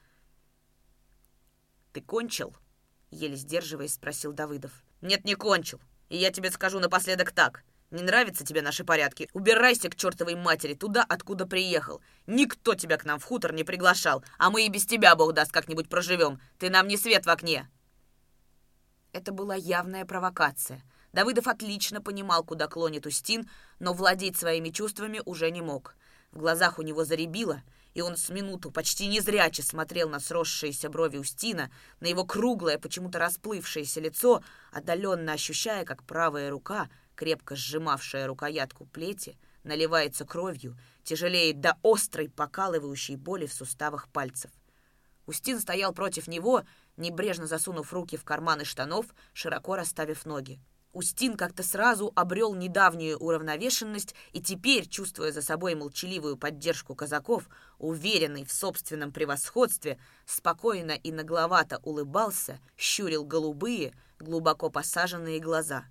«Ты 1.93 2.01
кончил?»— 2.01 2.55
еле 3.11 3.37
сдерживаясь, 3.37 3.95
спросил 3.95 4.33
Давыдов. 4.33 4.73
«Нет, 5.01 5.25
не 5.25 5.35
кончил. 5.35 5.81
И 6.09 6.17
я 6.17 6.31
тебе 6.31 6.51
скажу 6.51 6.79
напоследок 6.79 7.33
так. 7.33 7.65
Не 7.93 8.03
нравятся 8.03 8.43
тебе 8.43 8.63
наши 8.63 8.85
порядки? 8.85 9.29
Убирайся 9.35 9.91
к 9.91 9.97
чертовой 9.97 10.35
матери 10.35 10.73
туда, 10.73 11.05
откуда 11.07 11.47
приехал. 11.47 12.01
Никто 12.27 12.75
тебя 12.75 12.97
к 12.97 13.05
нам 13.05 13.19
в 13.19 13.25
хутор 13.25 13.53
не 13.53 13.65
приглашал, 13.65 14.25
а 14.39 14.49
мы 14.49 14.65
и 14.65 14.71
без 14.71 14.87
тебя, 14.87 15.15
бог 15.15 15.35
даст, 15.35 15.53
как-нибудь 15.53 15.91
проживем. 15.91 16.41
Ты 16.59 16.71
нам 16.71 16.89
не 16.89 16.97
свет 16.97 17.27
в 17.27 17.31
окне». 17.31 17.69
Это 19.13 19.31
была 19.31 19.55
явная 19.55 20.07
провокация. 20.07 20.83
Давыдов 21.13 21.47
отлично 21.47 22.01
понимал, 22.01 22.45
куда 22.45 22.67
клонит 22.67 23.05
Устин, 23.05 23.47
но 23.79 23.93
владеть 23.93 24.39
своими 24.39 24.71
чувствами 24.71 25.21
уже 25.27 25.51
не 25.51 25.61
мог. 25.61 25.95
В 26.31 26.39
глазах 26.39 26.79
у 26.79 26.83
него 26.83 27.05
заребило, 27.05 27.63
и 27.93 28.01
он 28.01 28.17
с 28.17 28.31
минуту 28.31 28.71
почти 28.71 29.07
незряче 29.07 29.63
смотрел 29.63 30.09
на 30.09 30.19
сросшиеся 30.19 30.89
брови 30.89 31.19
Устина, 31.19 31.71
на 32.01 32.07
его 32.07 32.25
круглое, 32.25 32.79
почему-то 32.79 33.19
расплывшееся 33.19 34.01
лицо, 34.01 34.43
отдаленно 34.71 35.35
ощущая, 35.35 35.85
как 35.85 36.05
правая 36.05 36.49
рука— 36.49 36.89
крепко 37.15 37.57
сжимавшая 37.57 38.27
рукоятку 38.27 38.87
плети, 38.87 39.37
наливается 39.65 40.25
кровью, 40.25 40.77
тяжелеет 41.05 41.61
до 41.61 41.77
острой 41.83 42.29
покалывающей 42.29 43.17
боли 43.17 43.47
в 43.47 43.53
суставах 43.53 44.09
пальцев. 44.09 44.51
Устин 45.27 45.61
стоял 45.61 45.93
против 45.93 46.27
него, 46.27 46.65
небрежно 46.97 47.47
засунув 47.47 47.93
руки 47.93 48.17
в 48.17 48.25
карманы 48.25 48.65
штанов, 48.65 49.07
широко 49.33 49.77
расставив 49.77 50.27
ноги. 50.27 50.61
Устин 50.93 51.39
как-то 51.39 51.63
сразу 51.63 52.13
обрел 52.15 52.55
недавнюю 52.55 53.17
уравновешенность 53.17 54.15
и 54.33 54.43
теперь, 54.43 54.87
чувствуя 54.87 55.33
за 55.33 55.41
собой 55.41 55.75
молчаливую 55.75 56.37
поддержку 56.37 56.95
казаков, 56.95 57.49
уверенный 57.79 58.45
в 58.45 58.53
собственном 58.53 59.11
превосходстве, 59.11 59.99
спокойно 60.27 60.93
и 60.93 61.11
нагловато 61.11 61.81
улыбался, 61.83 62.61
щурил 62.77 63.25
голубые, 63.25 63.95
глубоко 64.19 64.69
посаженные 64.69 65.41
глаза. 65.41 65.85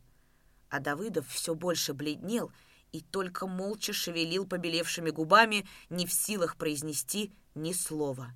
А 0.72 0.80
Давыдов 0.80 1.28
все 1.28 1.54
больше 1.54 1.94
бледнел 1.94 2.50
и 2.94 3.02
только 3.02 3.46
молча 3.46 3.92
шевелил 3.92 4.48
побелевшими 4.48 5.10
губами, 5.10 5.68
не 5.90 6.08
в 6.08 6.14
силах 6.14 6.56
произнести 6.56 7.34
ни 7.56 7.74
слова. 7.74 8.34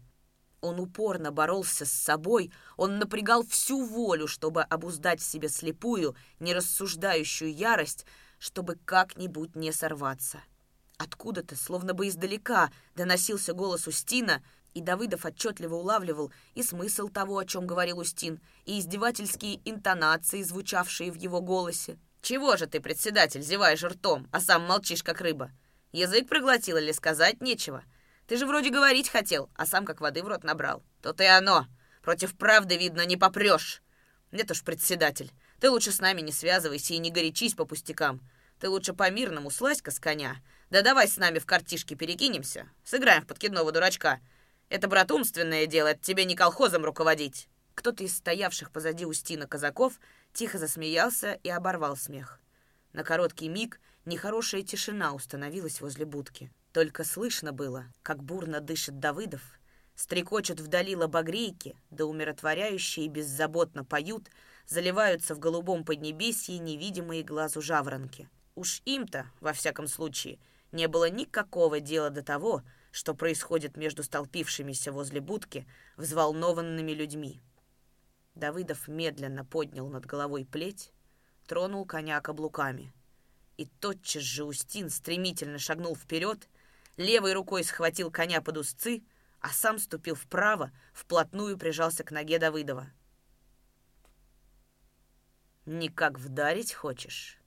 Он 0.59 0.79
упорно 0.79 1.31
боролся 1.31 1.85
с 1.85 1.91
собой, 1.91 2.51
он 2.75 2.99
напрягал 2.99 3.45
всю 3.45 3.85
волю, 3.85 4.27
чтобы 4.27 4.63
обуздать 4.63 5.21
в 5.21 5.23
себе 5.23 5.47
слепую, 5.47 6.15
нерассуждающую 6.41 7.53
ярость, 7.53 8.05
чтобы 8.37 8.77
как-нибудь 8.83 9.55
не 9.55 9.71
сорваться. 9.71 10.41
Откуда-то, 10.97 11.55
словно 11.55 11.93
бы 11.93 12.09
издалека, 12.09 12.69
доносился 12.95 13.53
голос 13.53 13.87
Устина, 13.87 14.43
и 14.73 14.81
Давыдов 14.81 15.23
отчетливо 15.25 15.75
улавливал 15.75 16.33
и 16.53 16.63
смысл 16.63 17.07
того, 17.07 17.37
о 17.37 17.45
чем 17.45 17.65
говорил 17.65 17.99
Устин, 17.99 18.41
и 18.65 18.77
издевательские 18.79 19.61
интонации, 19.63 20.41
звучавшие 20.41 21.13
в 21.13 21.15
его 21.15 21.39
голосе. 21.39 21.97
«Чего 22.25 22.57
же 22.57 22.65
ты, 22.65 22.81
председатель, 22.81 23.43
зеваешь 23.43 23.83
ртом, 23.83 24.27
а 24.31 24.41
сам 24.41 24.63
молчишь, 24.63 25.03
как 25.03 25.21
рыба? 25.21 25.51
Язык 25.91 26.27
проглотил 26.27 26.77
или 26.77 26.91
сказать 26.91 27.39
нечего?» 27.39 27.83
Ты 28.25 28.37
же 28.37 28.47
вроде 28.47 28.71
говорить 28.71 29.09
хотел, 29.09 29.51
а 29.55 29.67
сам 29.67 29.85
как 29.85 30.01
воды 30.01 30.23
в 30.23 30.27
рот 30.27 30.43
набрал. 30.43 30.83
То-то 31.03 31.23
и 31.23 31.27
оно. 31.27 31.67
Против 32.01 32.35
правды, 32.35 32.77
видно, 32.77 33.05
не 33.05 33.15
попрешь. 33.15 33.83
Нет 34.31 34.49
уж, 34.49 34.63
председатель, 34.63 35.31
ты 35.59 35.69
лучше 35.69 35.91
с 35.91 35.99
нами 35.99 36.21
не 36.21 36.31
связывайся 36.31 36.95
и 36.95 36.97
не 36.97 37.11
горячись 37.11 37.53
по 37.53 37.65
пустякам. 37.65 38.27
Ты 38.59 38.69
лучше 38.69 38.93
по-мирному 38.93 39.51
слазь-ка 39.51 39.91
с 39.91 39.99
коня. 39.99 40.37
Да 40.71 40.81
давай 40.81 41.07
с 41.07 41.17
нами 41.17 41.37
в 41.37 41.45
картишки 41.45 41.93
перекинемся. 41.93 42.67
Сыграем 42.83 43.21
в 43.21 43.27
подкидного 43.27 43.71
дурачка. 43.71 44.19
Это 44.69 44.87
братумственное 44.87 45.67
дело, 45.67 45.89
это 45.89 46.01
тебе 46.01 46.25
не 46.25 46.35
колхозом 46.35 46.85
руководить. 46.85 47.47
Кто-то 47.75 48.03
из 48.03 48.17
стоявших 48.17 48.71
позади 48.71 49.05
Устина 49.05 49.45
казаков 49.45 49.99
тихо 50.35 50.59
засмеялся 50.59 51.39
и 51.43 51.49
оборвал 51.49 51.95
смех. 51.97 52.39
На 52.93 53.03
короткий 53.03 53.49
миг 53.49 53.79
нехорошая 54.05 54.61
тишина 54.61 55.13
установилась 55.13 55.81
возле 55.81 56.05
будки. 56.05 56.51
Только 56.73 57.05
слышно 57.05 57.53
было, 57.53 57.85
как 58.03 58.21
бурно 58.21 58.59
дышит 58.59 58.99
Давыдов, 58.99 59.41
стрекочут 59.95 60.59
вдали 60.59 60.95
лобогрейки, 60.95 61.77
да 61.89 62.05
умиротворяющие 62.05 63.07
беззаботно 63.07 63.85
поют, 63.85 64.29
заливаются 64.67 65.35
в 65.35 65.39
голубом 65.39 65.85
поднебесье 65.85 66.57
невидимые 66.59 67.23
глазу 67.23 67.61
жаворонки. 67.61 68.29
Уж 68.55 68.81
им-то, 68.83 69.31
во 69.39 69.53
всяком 69.53 69.87
случае, 69.87 70.37
не 70.73 70.87
было 70.87 71.09
никакого 71.09 71.79
дела 71.79 72.09
до 72.09 72.23
того, 72.23 72.61
что 72.91 73.13
происходит 73.13 73.77
между 73.77 74.03
столпившимися 74.03 74.91
возле 74.91 75.21
будки 75.21 75.65
взволнованными 75.95 76.91
людьми. 76.91 77.41
Давыдов 78.35 78.87
медленно 78.87 79.45
поднял 79.45 79.87
над 79.87 80.05
головой 80.05 80.45
плеть, 80.45 80.91
тронул 81.47 81.85
коня 81.85 82.19
каблуками. 82.21 82.93
И 83.57 83.65
тотчас 83.65 84.23
же 84.23 84.43
Устин 84.43 84.89
стремительно 84.89 85.57
шагнул 85.57 85.95
вперед 85.95 86.49
левой 86.97 87.33
рукой 87.33 87.63
схватил 87.63 88.11
коня 88.11 88.41
под 88.41 88.57
узцы, 88.57 89.03
а 89.39 89.49
сам 89.49 89.79
ступил 89.79 90.15
вправо, 90.15 90.71
вплотную 90.93 91.57
прижался 91.57 92.03
к 92.03 92.11
ноге 92.11 92.39
Давыдова. 92.39 92.89
«Никак 95.65 96.19
вдарить 96.19 96.73
хочешь? 96.73 97.39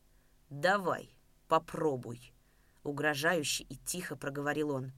Давай, 0.51 1.15
попробуй»,— 1.47 2.33
угрожающе 2.83 3.65
и 3.65 3.77
тихо 3.77 4.17
проговорил 4.17 4.71
он. 4.71 4.93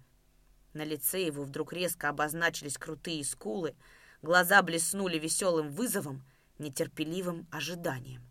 На 0.73 0.85
лице 0.85 1.25
его 1.25 1.43
вдруг 1.43 1.73
резко 1.73 2.09
обозначились 2.09 2.79
крутые 2.79 3.25
скулы, 3.25 3.75
глаза 4.23 4.63
блеснули 4.63 5.19
веселым 5.19 5.71
вызовом, 5.71 6.25
нетерпеливым 6.59 7.47
ожиданием. 7.51 8.27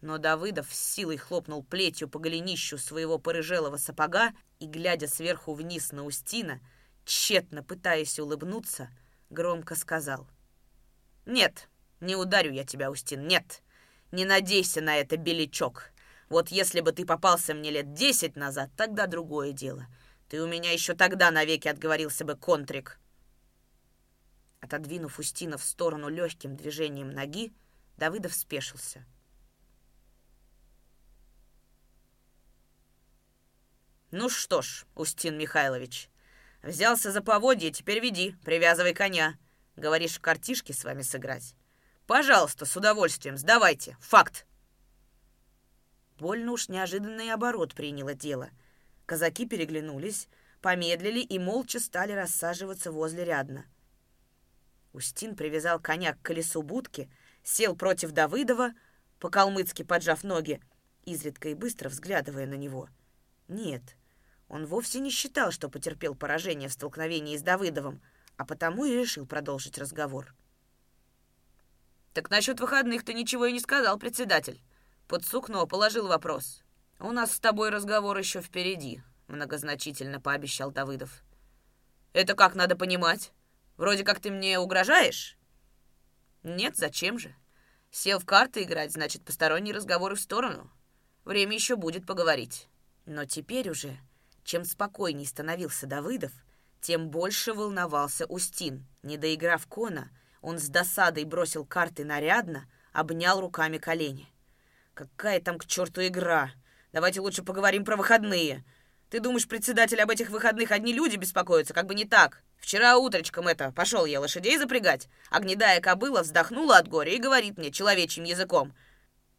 Но 0.00 0.18
Давыдов 0.18 0.72
с 0.72 0.94
силой 0.94 1.16
хлопнул 1.16 1.62
плетью 1.62 2.08
по 2.08 2.18
голенищу 2.18 2.78
своего 2.78 3.18
порыжелого 3.18 3.76
сапога 3.76 4.32
и, 4.58 4.66
глядя 4.66 5.08
сверху 5.08 5.54
вниз 5.54 5.92
на 5.92 6.04
Устина, 6.04 6.60
тщетно 7.04 7.62
пытаясь 7.62 8.18
улыбнуться, 8.18 8.90
громко 9.30 9.74
сказал. 9.74 10.28
«Нет, 11.24 11.68
не 12.00 12.14
ударю 12.14 12.52
я 12.52 12.64
тебя, 12.64 12.90
Устин, 12.90 13.26
нет. 13.26 13.62
Не 14.12 14.24
надейся 14.24 14.80
на 14.80 14.96
это, 14.96 15.16
беличок. 15.16 15.90
Вот 16.28 16.48
если 16.48 16.80
бы 16.80 16.92
ты 16.92 17.04
попался 17.04 17.54
мне 17.54 17.70
лет 17.70 17.94
десять 17.94 18.36
назад, 18.36 18.70
тогда 18.76 19.06
другое 19.06 19.52
дело. 19.52 19.86
Ты 20.28 20.42
у 20.42 20.46
меня 20.46 20.72
еще 20.72 20.94
тогда 20.94 21.30
навеки 21.30 21.68
отговорился 21.68 22.24
бы, 22.24 22.36
контрик». 22.36 22.98
Отодвинув 24.60 25.18
Устина 25.18 25.58
в 25.58 25.64
сторону 25.64 26.08
легким 26.08 26.56
движением 26.56 27.10
ноги, 27.10 27.52
Давыдов 27.96 28.34
спешился— 28.34 29.04
«Ну 34.12 34.30
что 34.30 34.62
ж, 34.62 34.86
Устин 34.94 35.36
Михайлович, 35.36 36.08
взялся 36.62 37.10
за 37.10 37.20
поводье, 37.20 37.70
теперь 37.72 38.00
веди, 38.00 38.34
привязывай 38.44 38.94
коня. 38.94 39.36
Говоришь, 39.76 40.20
картишки 40.20 40.72
с 40.72 40.84
вами 40.84 41.02
сыграть? 41.02 41.54
Пожалуйста, 42.06 42.64
с 42.64 42.76
удовольствием, 42.76 43.36
сдавайте. 43.36 43.96
Факт!» 44.00 44.46
Больно 46.18 46.52
уж 46.52 46.68
неожиданный 46.68 47.30
оборот 47.30 47.74
приняло 47.74 48.14
дело. 48.14 48.48
Казаки 49.04 49.44
переглянулись, 49.44 50.28
помедлили 50.62 51.20
и 51.20 51.38
молча 51.38 51.78
стали 51.78 52.12
рассаживаться 52.12 52.92
возле 52.92 53.24
рядна. 53.24 53.66
Устин 54.96 55.36
привязал 55.36 55.78
коня 55.78 56.14
к 56.14 56.22
колесу 56.22 56.62
будки, 56.62 57.10
сел 57.44 57.76
против 57.76 58.12
Давыдова, 58.12 58.72
по-калмыцки 59.20 59.82
поджав 59.82 60.24
ноги, 60.24 60.58
изредка 61.04 61.50
и 61.50 61.54
быстро 61.54 61.90
взглядывая 61.90 62.46
на 62.46 62.54
него. 62.54 62.88
Нет, 63.46 63.82
он 64.48 64.64
вовсе 64.64 65.00
не 65.00 65.10
считал, 65.10 65.50
что 65.50 65.68
потерпел 65.68 66.14
поражение 66.14 66.70
в 66.70 66.72
столкновении 66.72 67.36
с 67.36 67.42
Давыдовым, 67.42 68.00
а 68.38 68.46
потому 68.46 68.86
и 68.86 68.96
решил 68.96 69.26
продолжить 69.26 69.76
разговор. 69.76 70.34
«Так 72.14 72.30
насчет 72.30 72.58
выходных 72.58 73.04
ты 73.04 73.12
ничего 73.12 73.44
и 73.44 73.52
не 73.52 73.60
сказал, 73.60 73.98
председатель». 73.98 74.62
Под 75.08 75.26
сукно 75.26 75.66
положил 75.66 76.08
вопрос. 76.08 76.64
«У 76.98 77.12
нас 77.12 77.32
с 77.32 77.38
тобой 77.38 77.68
разговор 77.68 78.16
еще 78.16 78.40
впереди»,— 78.40 79.02
многозначительно 79.28 80.22
пообещал 80.22 80.70
Давыдов. 80.70 81.22
«Это 82.14 82.34
как 82.34 82.54
надо 82.54 82.76
понимать? 82.76 83.32
Вроде 83.76 84.04
как 84.04 84.20
ты 84.20 84.30
мне 84.30 84.58
угрожаешь?» 84.58 85.36
«Нет, 86.42 86.76
зачем 86.76 87.18
же? 87.18 87.34
Сел 87.90 88.18
в 88.18 88.24
карты 88.24 88.62
играть, 88.62 88.92
значит, 88.92 89.24
посторонние 89.24 89.74
разговоры 89.74 90.14
в 90.16 90.20
сторону. 90.20 90.70
Время 91.24 91.54
еще 91.54 91.76
будет 91.76 92.06
поговорить». 92.06 92.68
Но 93.04 93.24
теперь 93.24 93.70
уже 93.70 93.96
чем 94.46 94.64
спокойней 94.64 95.26
становился 95.26 95.86
Давыдов, 95.88 96.30
тем 96.80 97.08
больше 97.08 97.52
волновался 97.52 98.26
Устин. 98.26 98.86
Не 99.02 99.16
доиграв 99.16 99.66
кона, 99.66 100.10
он 100.40 100.60
с 100.60 100.68
досадой 100.68 101.24
бросил 101.24 101.66
карты 101.66 102.04
нарядно, 102.04 102.70
обнял 102.92 103.40
руками 103.40 103.78
колени. 103.78 104.32
«Какая 104.94 105.40
там 105.40 105.58
к 105.58 105.66
черту 105.66 106.06
игра? 106.06 106.52
Давайте 106.92 107.20
лучше 107.20 107.42
поговорим 107.42 107.84
про 107.84 107.96
выходные. 107.96 108.64
Ты 109.10 109.18
думаешь, 109.18 109.48
председатель 109.48 110.00
об 110.00 110.10
этих 110.10 110.30
выходных 110.30 110.70
одни 110.70 110.92
люди 110.92 111.16
беспокоятся? 111.16 111.74
Как 111.74 111.86
бы 111.86 111.96
не 111.96 112.04
так. 112.04 112.44
Вчера 112.58 112.96
утречком 112.96 113.48
это, 113.48 113.72
пошел 113.72 114.06
я 114.06 114.20
лошадей 114.20 114.58
запрягать, 114.58 115.08
а 115.30 115.40
гнедая 115.40 115.80
кобыла 115.80 116.22
вздохнула 116.22 116.78
от 116.78 116.88
горя 116.88 117.12
и 117.12 117.18
говорит 117.18 117.58
мне 117.58 117.70
человечьим 117.70 118.24
языком. 118.24 118.74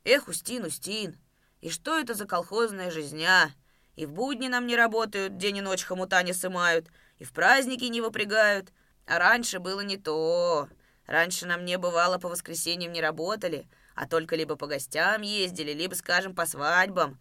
Эх, 0.04 0.28
Устин, 0.28 0.66
Устин, 0.66 1.18
и 1.62 1.70
что 1.70 2.00
это 2.00 2.14
за 2.14 2.26
колхозная 2.26 2.92
жизня?» 2.92 3.52
И 3.98 4.06
в 4.06 4.14
будни 4.14 4.48
нам 4.48 4.68
не 4.68 4.76
работают, 4.76 5.38
день 5.38 5.58
и 5.58 5.62
ночь 5.62 5.84
хомута 5.84 6.22
не 6.22 6.32
сымают, 6.32 6.88
и 7.18 7.24
в 7.24 7.34
праздники 7.34 7.86
не 7.86 8.00
выпрягают. 8.00 8.72
А 9.08 9.18
раньше 9.18 9.60
было 9.60 9.82
не 9.82 9.98
то. 9.98 10.70
Раньше 11.08 11.48
нам 11.48 11.66
не 11.66 11.80
бывало 11.80 12.20
по 12.20 12.30
воскресеньям 12.30 12.92
не 12.92 13.02
работали, 13.02 13.68
а 13.96 14.08
только 14.08 14.36
либо 14.36 14.56
по 14.56 14.68
гостям 14.68 15.24
ездили, 15.24 15.74
либо, 15.74 15.96
скажем, 15.96 16.36
по 16.36 16.46
свадьбам. 16.46 17.20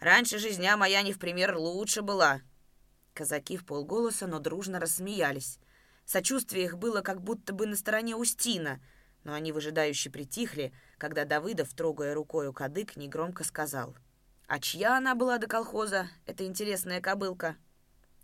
Раньше 0.00 0.38
жизня 0.38 0.76
моя 0.76 1.00
не 1.02 1.14
в 1.14 1.18
пример 1.18 1.56
лучше 1.56 2.02
была». 2.02 2.42
Казаки 3.18 3.56
в 3.56 3.66
полголоса, 3.66 4.26
но 4.26 4.38
дружно 4.38 4.80
рассмеялись. 4.80 5.58
Сочувствие 6.04 6.64
их 6.64 6.78
было 6.78 7.02
как 7.02 7.20
будто 7.20 7.52
бы 7.52 7.66
на 7.66 7.76
стороне 7.76 8.16
Устина, 8.16 8.80
но 9.24 9.34
они 9.34 9.52
выжидающе 9.52 10.10
притихли, 10.10 10.72
когда 10.96 11.24
Давыдов, 11.24 11.74
трогая 11.74 12.14
рукою 12.14 12.52
кадык, 12.52 12.96
негромко 12.96 13.44
сказал— 13.44 13.96
а 14.48 14.60
чья 14.60 14.96
она 14.96 15.14
была 15.14 15.36
до 15.36 15.46
колхоза, 15.46 16.08
эта 16.24 16.46
интересная 16.46 17.02
кобылка? 17.02 17.56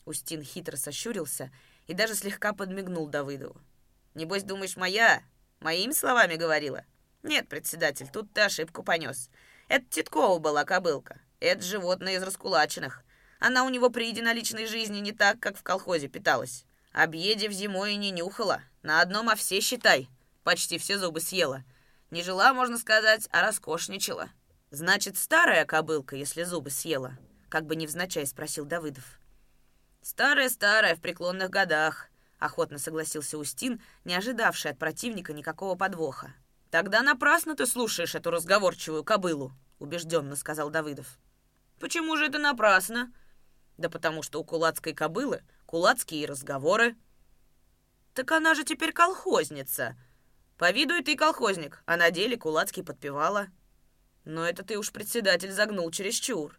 Устин 0.06 0.42
хитро 0.42 0.76
сощурился 0.76 1.52
и 1.86 1.92
даже 1.92 2.14
слегка 2.14 2.54
подмигнул 2.54 3.06
Давыдову. 3.08 3.60
«Небось, 4.14 4.42
думаешь, 4.42 4.76
моя? 4.76 5.22
Моими 5.60 5.92
словами 5.92 6.36
говорила?» 6.36 6.86
«Нет, 7.22 7.50
председатель, 7.50 8.08
тут 8.10 8.32
ты 8.32 8.40
ошибку 8.40 8.82
понес. 8.82 9.28
Это 9.68 9.84
Титкова 9.90 10.38
была 10.38 10.64
кобылка. 10.64 11.20
Это 11.40 11.62
животное 11.62 12.16
из 12.16 12.22
раскулаченных. 12.22 13.03
Она 13.46 13.64
у 13.64 13.68
него 13.68 13.90
при 13.90 14.08
единоличной 14.08 14.64
жизни 14.64 15.00
не 15.00 15.12
так, 15.12 15.38
как 15.38 15.58
в 15.58 15.62
колхозе 15.62 16.08
питалась. 16.08 16.64
Объедев 16.92 17.52
зимой 17.52 17.92
и 17.92 17.96
не 17.96 18.10
нюхала. 18.10 18.62
На 18.82 19.02
одном 19.02 19.28
овсе, 19.28 19.60
считай. 19.60 20.08
Почти 20.44 20.78
все 20.78 20.96
зубы 20.96 21.20
съела. 21.20 21.62
Не 22.10 22.22
жила, 22.22 22.54
можно 22.54 22.78
сказать, 22.78 23.28
а 23.32 23.42
роскошничала. 23.42 24.30
Значит, 24.70 25.18
старая 25.18 25.66
кобылка, 25.66 26.16
если 26.16 26.42
зубы 26.42 26.70
съела? 26.70 27.18
Как 27.50 27.66
бы 27.66 27.76
невзначай 27.76 28.26
спросил 28.26 28.64
Давыдов. 28.64 29.20
Старая-старая, 30.00 30.96
в 30.96 31.02
преклонных 31.02 31.50
годах, 31.50 32.08
охотно 32.38 32.78
согласился 32.78 33.36
Устин, 33.36 33.82
не 34.06 34.14
ожидавший 34.14 34.70
от 34.70 34.78
противника 34.78 35.34
никакого 35.34 35.74
подвоха. 35.74 36.32
Тогда 36.70 37.02
напрасно 37.02 37.54
ты 37.54 37.66
слушаешь 37.66 38.14
эту 38.14 38.30
разговорчивую 38.30 39.04
кобылу, 39.04 39.52
убежденно 39.78 40.34
сказал 40.34 40.70
Давыдов. 40.70 41.18
Почему 41.78 42.16
же 42.16 42.24
это 42.24 42.38
напрасно? 42.38 43.12
Да 43.76 43.88
потому 43.88 44.22
что 44.22 44.40
у 44.40 44.44
кулацкой 44.44 44.94
кобылы 44.94 45.42
кулацкие 45.66 46.26
разговоры. 46.26 46.96
Так 48.14 48.30
она 48.32 48.54
же 48.54 48.64
теперь 48.64 48.92
колхозница. 48.92 49.96
По 50.56 50.70
виду 50.70 50.94
и 50.94 51.02
ты 51.02 51.16
колхозник, 51.16 51.82
а 51.84 51.96
на 51.96 52.10
деле 52.10 52.36
кулацкий 52.36 52.84
подпевала. 52.84 53.48
Но 54.24 54.46
это 54.46 54.64
ты 54.64 54.78
уж 54.78 54.92
председатель 54.92 55.50
загнул 55.50 55.90
чересчур. 55.90 56.58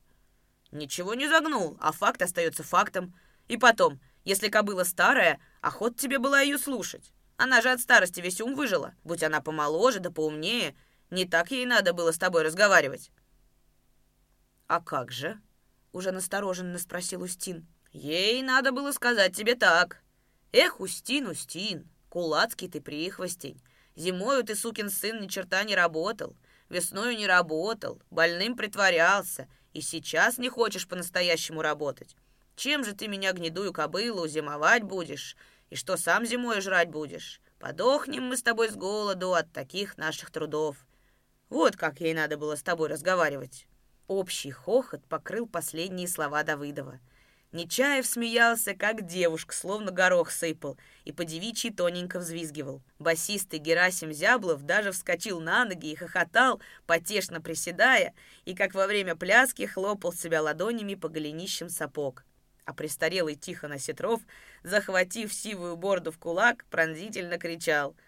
Ничего 0.71 1.13
не 1.13 1.29
загнул, 1.29 1.77
а 1.79 1.93
факт 1.93 2.21
остается 2.21 2.63
фактом. 2.63 3.15
И 3.47 3.57
потом, 3.57 4.01
если 4.25 4.49
кобыла 4.49 4.83
старая, 4.83 5.39
охот 5.61 5.97
тебе 5.97 6.19
была 6.19 6.41
ее 6.41 6.57
слушать. 6.57 7.13
Она 7.37 7.61
же 7.61 7.71
от 7.71 7.79
старости 7.79 8.19
весь 8.19 8.41
ум 8.41 8.55
выжила. 8.55 8.93
Будь 9.03 9.23
она 9.23 9.39
помоложе 9.41 9.99
да 9.99 10.11
поумнее, 10.11 10.75
не 11.09 11.25
так 11.25 11.51
ей 11.51 11.65
надо 11.65 11.93
было 11.93 12.11
с 12.11 12.17
тобой 12.17 12.43
разговаривать. 12.43 13.11
«А 14.67 14.81
как 14.81 15.11
же?»— 15.11 15.39
уже 15.95 16.11
настороженно 16.11 16.77
спросил 16.77 17.21
Устин. 17.21 17.65
«Ей 17.93 18.43
надо 18.43 18.73
было 18.73 18.91
сказать 18.91 19.33
тебе 19.33 19.55
так. 19.55 20.01
Эх, 20.51 20.81
Устин, 20.81 21.27
Устин, 21.27 21.89
кулацкий 22.09 22.69
ты 22.69 22.81
прихвостень. 22.81 23.61
Зимою 23.95 24.43
ты, 24.43 24.55
сукин 24.55 24.89
сын, 24.89 25.21
ни 25.21 25.27
черта 25.27 25.63
не 25.63 25.73
работал, 25.73 26.35
весною 26.67 27.15
не 27.15 27.25
работал, 27.25 28.01
больным 28.11 28.57
притворялся, 28.57 29.47
и 29.71 29.79
сейчас 29.79 30.37
не 30.37 30.49
хочешь 30.49 30.85
по-настоящему 30.85 31.61
работать. 31.61 32.17
Чем 32.57 32.83
же 32.83 32.93
ты 32.93 33.07
меня, 33.07 33.31
гнедую 33.31 33.71
кобылу, 33.71 34.27
зимовать 34.27 34.83
будешь? 34.83 35.37
И 35.69 35.77
что 35.77 35.95
сам 35.95 36.25
зимой 36.25 36.59
жрать 36.59 36.89
будешь? 36.89 37.39
Подохнем 37.57 38.23
мы 38.23 38.35
с 38.35 38.43
тобой 38.43 38.69
с 38.69 38.75
голоду 38.75 39.33
от 39.33 39.53
таких 39.53 39.97
наших 39.97 40.29
трудов. 40.29 40.75
Вот 41.47 41.77
как 41.77 42.01
ей 42.01 42.13
надо 42.13 42.37
было 42.37 42.57
с 42.57 42.63
тобой 42.63 42.89
разговаривать». 42.89 43.65
Общий 44.07 44.51
хохот 44.51 45.03
покрыл 45.07 45.47
последние 45.47 46.07
слова 46.07 46.43
Давыдова. 46.43 46.99
Нечаев 47.51 48.05
смеялся, 48.05 48.75
как 48.75 49.07
девушка, 49.07 49.55
словно 49.55 49.89
горох 49.91 50.29
сыпал, 50.29 50.77
и 51.05 51.11
по 51.11 51.25
девичьи 51.25 51.71
тоненько 51.71 52.19
взвизгивал. 52.19 52.83
Басистый 52.99 53.59
Герасим 53.59 54.11
Зяблов 54.11 54.63
даже 54.63 54.91
вскочил 54.91 55.39
на 55.39 55.65
ноги 55.65 55.91
и 55.91 55.95
хохотал, 55.95 56.61
потешно 56.85 57.41
приседая, 57.41 58.13
и, 58.43 58.53
как 58.53 58.75
во 58.75 58.85
время 58.85 59.15
пляски, 59.15 59.65
хлопал 59.65 60.13
себя 60.13 60.41
ладонями 60.41 60.93
по 60.93 61.07
голенищам 61.07 61.69
сапог. 61.69 62.25
А 62.65 62.73
престарелый 62.73 63.35
Тихон 63.35 63.71
Осетров, 63.71 64.21
захватив 64.61 65.33
сивую 65.33 65.77
борду 65.77 66.11
в 66.11 66.19
кулак, 66.19 66.65
пронзительно 66.69 67.39
кричал— 67.39 67.95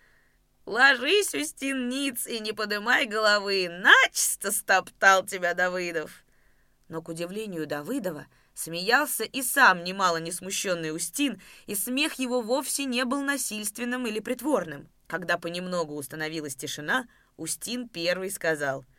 Ложись, 0.67 1.33
Устин 1.33 1.87
Ниц, 1.87 2.27
и 2.27 2.41
не 2.41 2.51
подымай 2.51 3.05
головы, 3.05 3.69
начисто 3.69 4.51
стоптал 4.51 5.25
тебя 5.25 5.53
Давыдов. 5.53 6.25
Но, 6.89 7.01
к 7.01 7.07
удивлению 7.07 7.65
Давыдова, 7.65 8.27
смеялся 8.53 9.23
и 9.23 9.41
сам 9.41 9.85
немало 9.85 10.17
не 10.17 10.33
смущенный 10.33 10.93
Устин, 10.93 11.41
и 11.67 11.73
смех 11.73 12.15
его 12.15 12.41
вовсе 12.41 12.83
не 12.83 13.05
был 13.05 13.21
насильственным 13.21 14.07
или 14.07 14.19
притворным. 14.19 14.89
Когда 15.07 15.37
понемногу 15.37 15.95
установилась 15.95 16.57
тишина, 16.57 17.07
Устин 17.37 17.87
первый 17.87 18.29
сказал— 18.29 18.85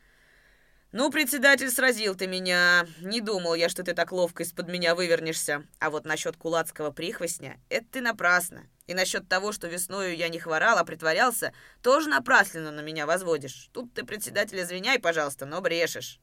«Ну, 0.90 1.10
председатель, 1.10 1.70
сразил 1.70 2.14
ты 2.14 2.26
меня. 2.26 2.86
Не 3.00 3.20
думал 3.20 3.54
я, 3.54 3.68
что 3.68 3.84
ты 3.84 3.92
так 3.92 4.10
ловко 4.10 4.42
из-под 4.42 4.68
меня 4.68 4.94
вывернешься. 4.94 5.66
А 5.80 5.90
вот 5.90 6.06
насчет 6.06 6.38
кулацкого 6.38 6.92
прихвостня— 6.92 7.60
это 7.68 7.86
ты 7.90 8.00
напрасно. 8.00 8.66
И 8.88 8.94
насчет 8.94 9.28
того, 9.28 9.52
что 9.52 9.68
весною 9.68 10.16
я 10.16 10.30
не 10.30 10.38
хворал, 10.38 10.78
а 10.78 10.84
притворялся, 10.84 11.52
тоже 11.82 12.08
напрасленно 12.08 12.72
на 12.72 12.80
меня 12.80 13.06
возводишь. 13.06 13.68
Тут 13.72 13.92
ты, 13.92 14.02
председатель, 14.02 14.60
извиняй, 14.60 14.98
пожалуйста, 14.98 15.44
но 15.44 15.60
брешешь». 15.60 16.18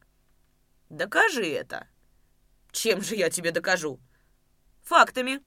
«Докажи 0.90 1.48
это». 1.48 1.88
«Чем 2.72 3.02
же 3.02 3.16
я 3.16 3.30
тебе 3.30 3.52
докажу?» 3.52 4.00
«Фактами». 4.84 5.42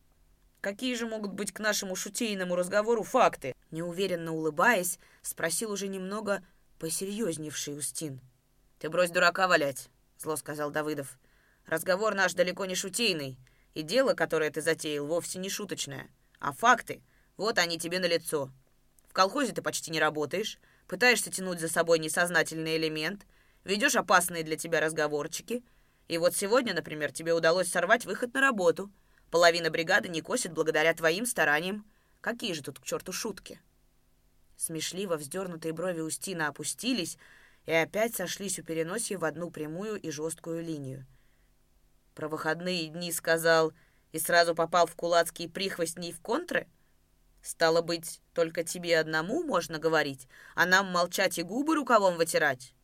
«Какие 0.61 0.95
же 0.95 1.07
могут 1.07 1.33
быть 1.33 1.53
к 1.53 1.59
нашему 1.59 1.97
шутейному 1.97 2.55
разговору 2.57 3.03
факты?» 3.03 3.55
Неуверенно 3.71 4.33
улыбаясь, 4.33 4.99
спросил 5.23 5.73
уже 5.73 5.89
немного 5.89 6.43
посерьезневший 6.79 7.77
Устин. 7.77 8.21
«Ты 8.79 8.91
брось 8.91 9.11
дурака 9.11 9.47
валять»,— 9.49 9.89
зло 10.19 10.37
сказал 10.37 10.71
Давыдов. 10.71 11.19
«Разговор 11.67 12.15
наш 12.15 12.35
далеко 12.35 12.65
не 12.65 12.75
шутейный, 12.75 13.39
и 13.75 13.83
дело, 13.83 14.15
которое 14.15 14.51
ты 14.51 14.61
затеял, 14.61 15.07
вовсе 15.07 15.39
не 15.39 15.51
шуточное. 15.51 16.09
А 16.41 16.53
факты, 16.53 17.03
вот 17.37 17.59
они 17.59 17.79
тебе 17.79 17.99
на 17.99 18.07
лицо. 18.07 18.51
В 19.09 19.13
колхозе 19.13 19.53
ты 19.53 19.63
почти 19.63 19.91
не 19.91 20.01
работаешь, 20.01 20.59
пытаешься 20.87 21.31
тянуть 21.31 21.61
за 21.61 21.69
собой 21.69 21.99
несознательный 21.99 22.77
элемент, 22.77 23.27
ведешь 23.65 23.97
опасные 23.97 24.45
для 24.45 24.57
тебя 24.57 24.81
разговорчики. 24.81 25.65
И 26.07 26.19
вот 26.19 26.35
сегодня, 26.35 26.75
например, 26.75 27.13
тебе 27.13 27.35
удалось 27.35 27.69
сорвать 27.69 28.05
выход 28.05 28.33
на 28.35 28.41
работу. 28.41 28.91
Половина 29.31 29.71
бригады 29.71 30.09
не 30.09 30.21
косит 30.23 30.53
благодаря 30.53 30.95
твоим 30.95 31.27
стараниям. 31.27 31.85
Какие 32.21 32.53
же 32.53 32.63
тут 32.63 32.81
к 32.81 32.85
черту 32.85 33.13
шутки?» 33.13 33.61
Смешливо 34.57 35.17
вздернутые 35.17 35.73
брови 35.73 36.01
Устина 36.01 36.49
опустились, 36.49 37.17
и 37.67 37.73
опять 37.73 38.17
сошлись 38.17 38.59
у 38.59 38.65
переносья 38.65 39.19
в 39.19 39.25
одну 39.25 39.51
прямую 39.51 40.01
и 40.01 40.11
жесткую 40.11 40.65
линию. 40.65 41.07
Про 42.15 42.29
выходные 42.29 42.89
дни 42.89 43.13
сказал 43.13 43.73
и 44.13 44.19
сразу 44.19 44.55
попал 44.55 44.87
в 44.87 44.95
кулацкие 44.95 45.49
прихвостни 45.49 46.13
в 46.13 46.21
контры? 46.21 46.69
Стало 47.43 47.83
быть, 47.83 48.21
только 48.35 48.65
тебе 48.65 48.99
одному 48.99 49.43
можно 49.43 49.79
говорить, 49.79 50.27
а 50.55 50.67
нам 50.67 50.91
молчать 50.91 51.39
и 51.39 51.43
губы 51.43 51.75
рукавом 51.75 52.17
вытирать? 52.17 52.75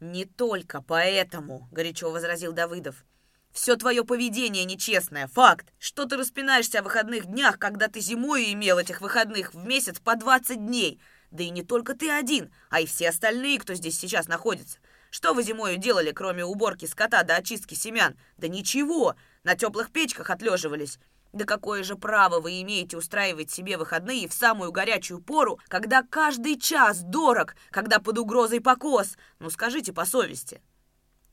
Не 0.00 0.24
только 0.24 0.82
поэтому, 0.82 1.68
горячо 1.70 2.10
возразил 2.10 2.52
Давыдов. 2.52 3.04
Все 3.52 3.76
твое 3.76 4.04
поведение 4.04 4.64
нечестное, 4.64 5.26
факт. 5.26 5.72
Что 5.78 6.06
ты 6.06 6.16
распинаешься 6.16 6.78
о 6.78 6.82
выходных 6.82 7.26
днях, 7.26 7.58
когда 7.58 7.88
ты 7.88 8.00
зимой 8.00 8.52
имел 8.52 8.78
этих 8.78 9.00
выходных 9.00 9.54
в 9.54 9.58
месяц 9.58 9.98
по 9.98 10.14
20 10.16 10.64
дней? 10.64 11.00
Да 11.30 11.42
и 11.42 11.50
не 11.50 11.62
только 11.62 11.94
ты 11.94 12.10
один, 12.10 12.52
а 12.70 12.80
и 12.80 12.86
все 12.86 13.08
остальные, 13.08 13.58
кто 13.58 13.74
здесь 13.74 13.98
сейчас 13.98 14.28
находится. 14.28 14.78
Что 15.10 15.34
вы 15.34 15.42
зимою 15.42 15.76
делали, 15.76 16.12
кроме 16.12 16.44
уборки 16.44 16.86
скота 16.86 17.24
до 17.24 17.36
очистки 17.36 17.74
семян? 17.74 18.16
Да 18.38 18.48
ничего, 18.48 19.16
на 19.42 19.56
теплых 19.56 19.90
печках 19.92 20.30
отлеживались. 20.30 20.98
Да 21.32 21.44
какое 21.44 21.82
же 21.82 21.96
право 21.96 22.40
вы 22.40 22.60
имеете 22.62 22.96
устраивать 22.96 23.50
себе 23.50 23.76
выходные 23.76 24.28
в 24.28 24.32
самую 24.32 24.72
горячую 24.72 25.20
пору, 25.20 25.60
когда 25.68 26.02
каждый 26.02 26.58
час 26.58 27.02
дорог, 27.02 27.54
когда 27.70 27.98
под 27.98 28.18
угрозой 28.18 28.60
покос? 28.60 29.16
Ну 29.38 29.50
скажите 29.50 29.92
по 29.92 30.04
совести. 30.04 30.60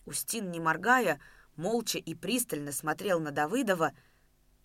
Устин, 0.06 0.52
не 0.52 0.60
моргая, 0.60 1.20
молча 1.56 1.98
и 1.98 2.14
пристально 2.14 2.72
смотрел 2.72 3.20
на 3.20 3.32
Давыдова. 3.32 3.94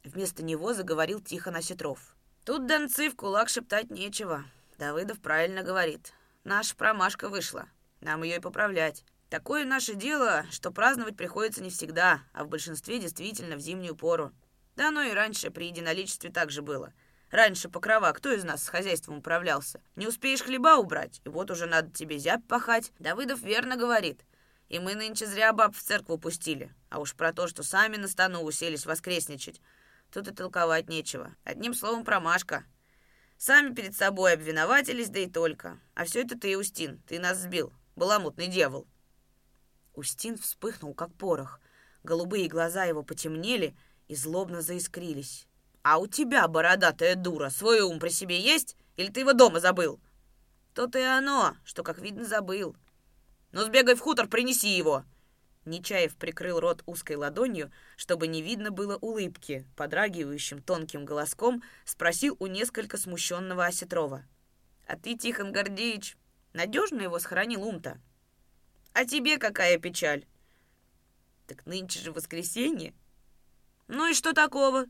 Вместо 0.04 0.42
него 0.42 0.74
заговорил 0.74 1.20
Тихон 1.20 1.56
Осетров. 1.56 2.16
Тут 2.44 2.66
донцы 2.66 3.08
в 3.08 3.16
кулак 3.16 3.48
шептать 3.48 3.90
нечего. 3.90 4.44
Давыдов 4.78 5.20
правильно 5.20 5.62
говорит. 5.62 6.12
Наша 6.44 6.74
промашка 6.76 7.28
вышла. 7.28 7.66
Нам 8.02 8.24
ее 8.24 8.36
и 8.36 8.40
поправлять. 8.40 9.04
Такое 9.30 9.64
наше 9.64 9.94
дело, 9.94 10.44
что 10.50 10.72
праздновать 10.72 11.16
приходится 11.16 11.62
не 11.62 11.70
всегда, 11.70 12.20
а 12.34 12.44
в 12.44 12.48
большинстве 12.48 12.98
действительно 12.98 13.56
в 13.56 13.60
зимнюю 13.60 13.94
пору. 13.94 14.32
Да 14.74 14.88
оно 14.88 15.02
и 15.02 15.12
раньше 15.12 15.50
при 15.50 15.68
единоличестве 15.68 16.30
так 16.30 16.50
же 16.50 16.62
было. 16.62 16.92
Раньше 17.30 17.68
покрова, 17.68 18.12
кто 18.12 18.32
из 18.32 18.42
нас 18.42 18.64
с 18.64 18.68
хозяйством 18.68 19.18
управлялся? 19.18 19.80
Не 19.94 20.08
успеешь 20.08 20.42
хлеба 20.42 20.76
убрать, 20.76 21.20
и 21.24 21.28
вот 21.28 21.50
уже 21.50 21.66
надо 21.66 21.90
тебе 21.92 22.18
зяб 22.18 22.44
пахать. 22.46 22.92
Давыдов 22.98 23.40
верно 23.40 23.76
говорит. 23.76 24.20
И 24.68 24.80
мы 24.80 24.96
нынче 24.96 25.24
зря 25.24 25.52
баб 25.52 25.74
в 25.74 25.80
церкву 25.80 26.18
пустили. 26.18 26.74
А 26.90 26.98
уж 26.98 27.14
про 27.14 27.32
то, 27.32 27.46
что 27.46 27.62
сами 27.62 27.96
на 27.96 28.08
стану 28.08 28.40
уселись 28.40 28.84
воскресничать, 28.84 29.60
тут 30.12 30.26
и 30.28 30.34
толковать 30.34 30.88
нечего. 30.88 31.34
Одним 31.44 31.72
словом, 31.72 32.04
промашка. 32.04 32.64
Сами 33.38 33.74
перед 33.74 33.94
собой 33.96 34.34
обвиноватились, 34.34 35.08
да 35.08 35.20
и 35.20 35.30
только. 35.30 35.78
А 35.94 36.04
все 36.04 36.22
это 36.22 36.38
ты, 36.38 36.58
Устин, 36.58 37.00
ты 37.06 37.18
нас 37.18 37.38
сбил. 37.38 37.72
Баламутный 37.96 38.48
дьявол. 38.48 38.86
Устин 39.94 40.36
вспыхнул, 40.38 40.94
как 40.94 41.12
порох. 41.14 41.60
Голубые 42.02 42.48
глаза 42.48 42.84
его 42.84 43.02
потемнели 43.02 43.76
и 44.08 44.14
злобно 44.14 44.62
заискрились. 44.62 45.46
«А 45.82 45.98
у 45.98 46.06
тебя, 46.06 46.46
бородатая 46.48 47.16
дура, 47.16 47.50
свой 47.50 47.80
ум 47.80 47.98
при 47.98 48.08
себе 48.08 48.40
есть? 48.40 48.76
Или 48.96 49.08
ты 49.08 49.20
его 49.20 49.32
дома 49.32 49.60
забыл?» 49.60 50.00
«То-то 50.74 50.98
и 50.98 51.02
оно, 51.02 51.56
что, 51.64 51.82
как 51.82 51.98
видно, 51.98 52.24
забыл». 52.24 52.76
Ну, 53.52 53.64
сбегай 53.64 53.94
в 53.94 54.00
хутор, 54.00 54.28
принеси 54.28 54.68
его!» 54.68 55.04
Нечаев 55.64 56.16
прикрыл 56.16 56.58
рот 56.58 56.82
узкой 56.86 57.16
ладонью, 57.16 57.70
чтобы 57.96 58.26
не 58.26 58.42
видно 58.42 58.72
было 58.72 58.96
улыбки, 58.96 59.64
подрагивающим 59.76 60.60
тонким 60.60 61.04
голоском 61.04 61.62
спросил 61.84 62.36
у 62.40 62.46
несколько 62.46 62.96
смущенного 62.96 63.66
Осетрова. 63.66 64.24
«А 64.88 64.96
ты, 64.96 65.16
Тихон 65.16 65.52
Гордеевич, 65.52 66.16
надежно 66.52 67.02
его 67.02 67.18
сохранил 67.18 67.62
ум-то? 67.64 68.00
А 68.92 69.04
тебе 69.04 69.38
какая 69.38 69.78
печаль?» 69.78 70.26
«Так 71.46 71.66
нынче 71.66 72.00
же 72.00 72.12
воскресенье». 72.12 72.94
«Ну 73.88 74.10
и 74.10 74.14
что 74.14 74.32
такого?» 74.32 74.86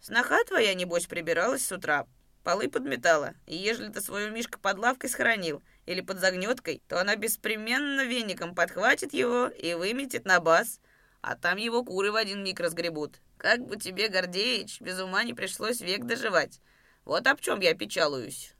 «Сноха 0.00 0.44
твоя, 0.44 0.74
небось, 0.74 1.06
прибиралась 1.06 1.66
с 1.66 1.72
утра, 1.72 2.06
полы 2.44 2.68
подметала, 2.68 3.34
и 3.46 3.56
ежели 3.56 3.90
ты 3.90 4.00
свою 4.00 4.30
мишка 4.30 4.58
под 4.58 4.78
лавкой 4.78 5.10
сохранил, 5.10 5.62
или 5.86 6.00
под 6.00 6.20
загнеткой, 6.20 6.82
то 6.88 7.00
она 7.00 7.16
беспременно 7.16 8.04
веником 8.04 8.54
подхватит 8.54 9.12
его 9.12 9.48
и 9.48 9.74
выметит 9.74 10.24
на 10.24 10.40
бас, 10.40 10.80
а 11.20 11.34
там 11.34 11.56
его 11.56 11.82
куры 11.84 12.12
в 12.12 12.16
один 12.16 12.44
миг 12.44 12.60
разгребут. 12.60 13.20
Как 13.38 13.64
бы 13.64 13.76
тебе, 13.76 14.08
Гордеич, 14.08 14.80
без 14.80 15.00
ума 15.00 15.24
не 15.24 15.34
пришлось 15.34 15.80
век 15.80 16.04
доживать. 16.04 16.60
Вот 17.04 17.26
об 17.26 17.40
чем 17.40 17.60
я 17.60 17.74
печалуюсь». 17.74 18.54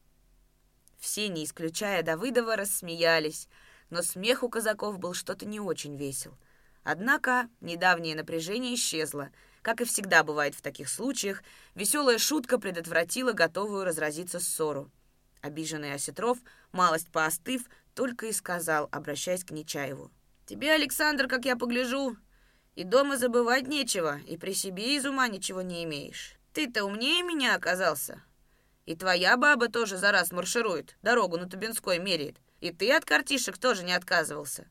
Все, 0.98 1.28
не 1.28 1.44
исключая 1.44 2.02
Давыдова, 2.02 2.56
рассмеялись, 2.56 3.48
но 3.90 4.02
смех 4.02 4.42
у 4.42 4.48
казаков 4.48 4.98
был 4.98 5.14
что-то 5.14 5.46
не 5.46 5.60
очень 5.60 5.96
весел. 5.96 6.36
Однако 6.82 7.48
недавнее 7.60 8.16
напряжение 8.16 8.74
исчезло. 8.74 9.30
Как 9.62 9.80
и 9.80 9.84
всегда 9.84 10.22
бывает 10.22 10.54
в 10.54 10.62
таких 10.62 10.88
случаях, 10.88 11.42
веселая 11.74 12.18
шутка 12.18 12.58
предотвратила 12.58 13.32
готовую 13.32 13.84
разразиться 13.84 14.40
ссору. 14.40 14.90
Обиженный 15.40 15.94
Осетров, 15.94 16.38
малость 16.72 17.10
поостыв, 17.10 17.68
только 17.94 18.26
и 18.26 18.32
сказал, 18.32 18.88
обращаясь 18.90 19.44
к 19.44 19.50
Нечаеву. 19.50 20.10
«Тебе, 20.46 20.72
Александр, 20.72 21.28
как 21.28 21.44
я 21.44 21.56
погляжу, 21.56 22.16
и 22.74 22.84
дома 22.84 23.16
забывать 23.16 23.66
нечего, 23.66 24.18
и 24.20 24.36
при 24.36 24.54
себе 24.54 24.96
из 24.96 25.04
ума 25.04 25.28
ничего 25.28 25.62
не 25.62 25.84
имеешь. 25.84 26.38
Ты-то 26.52 26.84
умнее 26.84 27.22
меня 27.22 27.54
оказался. 27.54 28.22
И 28.88 28.96
твоя 28.96 29.36
баба 29.36 29.68
тоже 29.68 29.98
за 29.98 30.12
раз 30.12 30.32
марширует, 30.32 30.96
дорогу 31.02 31.36
на 31.36 31.46
Тубинской 31.46 31.98
меряет. 31.98 32.38
И 32.60 32.72
ты 32.72 32.90
от 32.90 33.04
картишек 33.04 33.58
тоже 33.58 33.84
не 33.84 33.92
отказывался». 33.92 34.66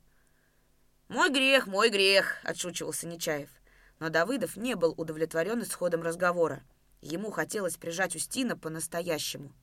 «Мой 1.07 1.29
грех, 1.29 1.67
мой 1.67 1.91
грех»,— 1.91 2.37
отшучивался 2.43 3.05
Нечаев. 3.05 3.51
Но 3.99 4.09
Давыдов 4.09 4.57
не 4.57 4.73
был 4.73 4.95
удовлетворен 4.97 5.61
исходом 5.61 6.01
разговора. 6.01 6.63
Ему 6.99 7.29
хотелось 7.29 7.77
прижать 7.77 8.15
Устина 8.15 8.57
по-настоящему. 8.57 9.53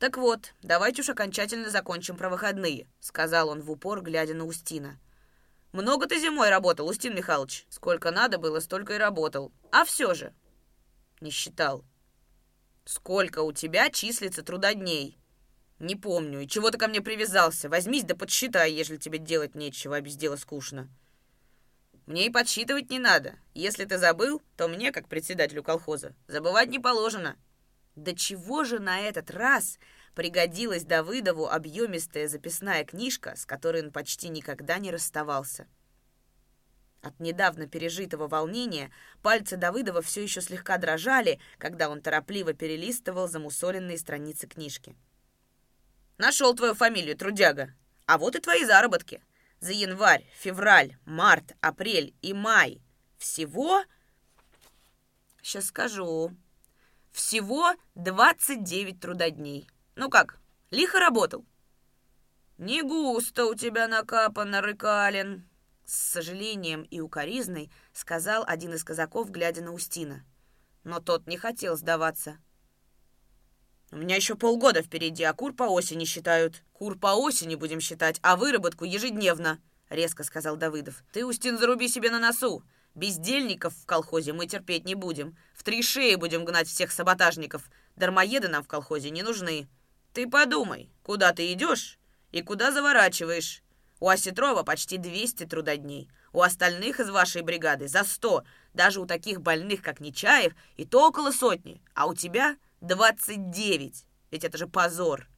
«Так 0.00 0.16
вот, 0.16 0.52
давайте 0.62 1.02
уж 1.02 1.08
окончательно 1.08 1.70
закончим 1.70 2.16
про 2.16 2.28
выходные»,— 2.28 2.88
сказал 2.98 3.50
он 3.50 3.62
в 3.62 3.70
упор, 3.70 4.02
глядя 4.02 4.34
на 4.34 4.46
Устина. 4.46 4.98
«Много 5.70 6.08
ты 6.08 6.18
зимой 6.18 6.50
работал, 6.50 6.88
Устин 6.88 7.14
Михайлович. 7.14 7.66
Сколько 7.70 8.10
надо 8.10 8.38
было, 8.38 8.58
столько 8.58 8.94
и 8.94 8.98
работал. 8.98 9.52
А 9.70 9.84
все 9.84 10.12
же...» 10.12 10.34
«Не 11.20 11.30
считал». 11.30 11.84
«Сколько 12.86 13.42
у 13.42 13.52
тебя 13.52 13.90
числится 13.90 14.44
трудодней?» 14.44 15.18
«Не 15.80 15.96
помню. 15.96 16.40
И 16.40 16.46
чего 16.48 16.70
ты 16.70 16.78
ко 16.78 16.86
мне 16.86 17.00
привязался? 17.00 17.68
Возьмись 17.68 18.04
да 18.04 18.14
подсчитай, 18.14 18.72
если 18.72 18.96
тебе 18.96 19.18
делать 19.18 19.56
нечего, 19.56 19.96
а 19.96 20.00
без 20.00 20.14
дела 20.16 20.36
скучно». 20.36 20.88
«Мне 22.06 22.26
и 22.26 22.30
подсчитывать 22.30 22.88
не 22.88 23.00
надо. 23.00 23.34
Если 23.54 23.84
ты 23.84 23.98
забыл, 23.98 24.40
то 24.56 24.68
мне, 24.68 24.92
как 24.92 25.08
председателю 25.08 25.64
колхоза, 25.64 26.14
забывать 26.28 26.68
не 26.68 26.78
положено». 26.78 27.36
Да 27.96 28.14
чего 28.14 28.62
же 28.62 28.78
на 28.78 29.00
этот 29.00 29.30
раз 29.32 29.78
пригодилась 30.14 30.84
Давыдову 30.84 31.48
объемистая 31.48 32.28
записная 32.28 32.84
книжка, 32.84 33.34
с 33.36 33.46
которой 33.46 33.82
он 33.82 33.90
почти 33.90 34.28
никогда 34.28 34.78
не 34.78 34.92
расставался? 34.92 35.66
От 37.02 37.20
недавно 37.20 37.66
пережитого 37.66 38.26
волнения 38.28 38.90
пальцы 39.22 39.56
Давыдова 39.56 40.02
все 40.02 40.22
еще 40.22 40.40
слегка 40.40 40.78
дрожали, 40.78 41.40
когда 41.58 41.88
он 41.88 42.00
торопливо 42.00 42.52
перелистывал 42.52 43.28
замусоленные 43.28 43.98
страницы 43.98 44.46
книжки. 44.46 44.96
«Нашел 46.18 46.54
твою 46.54 46.74
фамилию, 46.74 47.16
трудяга. 47.16 47.74
А 48.06 48.18
вот 48.18 48.36
и 48.36 48.40
твои 48.40 48.64
заработки. 48.64 49.22
За 49.60 49.72
январь, 49.72 50.24
февраль, 50.38 50.96
март, 51.04 51.54
апрель 51.60 52.14
и 52.22 52.32
май. 52.32 52.80
Всего...» 53.18 53.84
«Сейчас 55.42 55.66
скажу», 55.66 56.32
всего 57.16 57.72
29 57.94 59.00
трудодней. 59.00 59.66
Ну 59.94 60.10
как, 60.10 60.38
лихо 60.70 61.00
работал? 61.00 61.46
Не 62.58 62.82
густо 62.82 63.46
у 63.46 63.54
тебя 63.54 63.88
накапано, 63.88 64.60
Рыкалин. 64.60 65.48
С 65.86 65.94
сожалением 66.14 66.82
и 66.82 67.00
укоризной 67.00 67.70
сказал 67.92 68.42
один 68.44 68.74
из 68.74 68.82
казаков, 68.82 69.30
глядя 69.30 69.62
на 69.62 69.72
Устина. 69.72 70.24
Но 70.82 70.98
тот 70.98 71.28
не 71.28 71.36
хотел 71.36 71.76
сдаваться. 71.76 72.38
У 73.92 73.96
меня 73.96 74.16
еще 74.16 74.34
полгода 74.34 74.82
впереди, 74.82 75.22
а 75.22 75.32
кур 75.32 75.54
по 75.54 75.62
осени 75.62 76.04
считают. 76.04 76.64
Кур 76.72 76.98
по 76.98 77.14
осени 77.14 77.54
будем 77.54 77.78
считать, 77.78 78.18
а 78.22 78.34
выработку 78.34 78.84
ежедневно, 78.84 79.60
резко 79.88 80.24
сказал 80.24 80.56
Давыдов. 80.56 81.04
Ты, 81.12 81.24
Устин, 81.24 81.56
заруби 81.56 81.86
себе 81.86 82.10
на 82.10 82.18
носу. 82.18 82.64
Бездельников 82.96 83.72
в 83.76 83.86
колхозе 83.86 84.32
мы 84.32 84.46
терпеть 84.48 84.86
не 84.86 84.96
будем. 84.96 85.36
В 85.54 85.62
три 85.62 85.82
шеи 85.82 86.16
будем 86.16 86.44
гнать 86.44 86.66
всех 86.66 86.90
саботажников. 86.90 87.70
Дармоеды 87.94 88.48
нам 88.48 88.64
в 88.64 88.68
колхозе 88.68 89.10
не 89.10 89.22
нужны. 89.22 89.68
Ты 90.12 90.28
подумай, 90.28 90.90
куда 91.04 91.32
ты 91.32 91.52
идешь 91.52 92.00
и 92.32 92.42
куда 92.42 92.72
заворачиваешь. 92.72 93.62
У 93.98 94.08
Осетрова 94.08 94.62
почти 94.62 94.98
200 94.98 95.46
трудодней. 95.46 96.10
У 96.32 96.42
остальных 96.42 97.00
из 97.00 97.08
вашей 97.08 97.42
бригады 97.42 97.88
за 97.88 98.04
100. 98.04 98.44
Даже 98.74 99.00
у 99.00 99.06
таких 99.06 99.40
больных, 99.40 99.82
как 99.82 100.00
Нечаев, 100.00 100.54
и 100.76 100.84
то 100.84 101.08
около 101.08 101.30
сотни. 101.30 101.82
А 101.94 102.06
у 102.06 102.14
тебя 102.14 102.56
29. 102.82 104.06
Ведь 104.30 104.44
это 104.44 104.58
же 104.58 104.66
позор. 104.66 105.28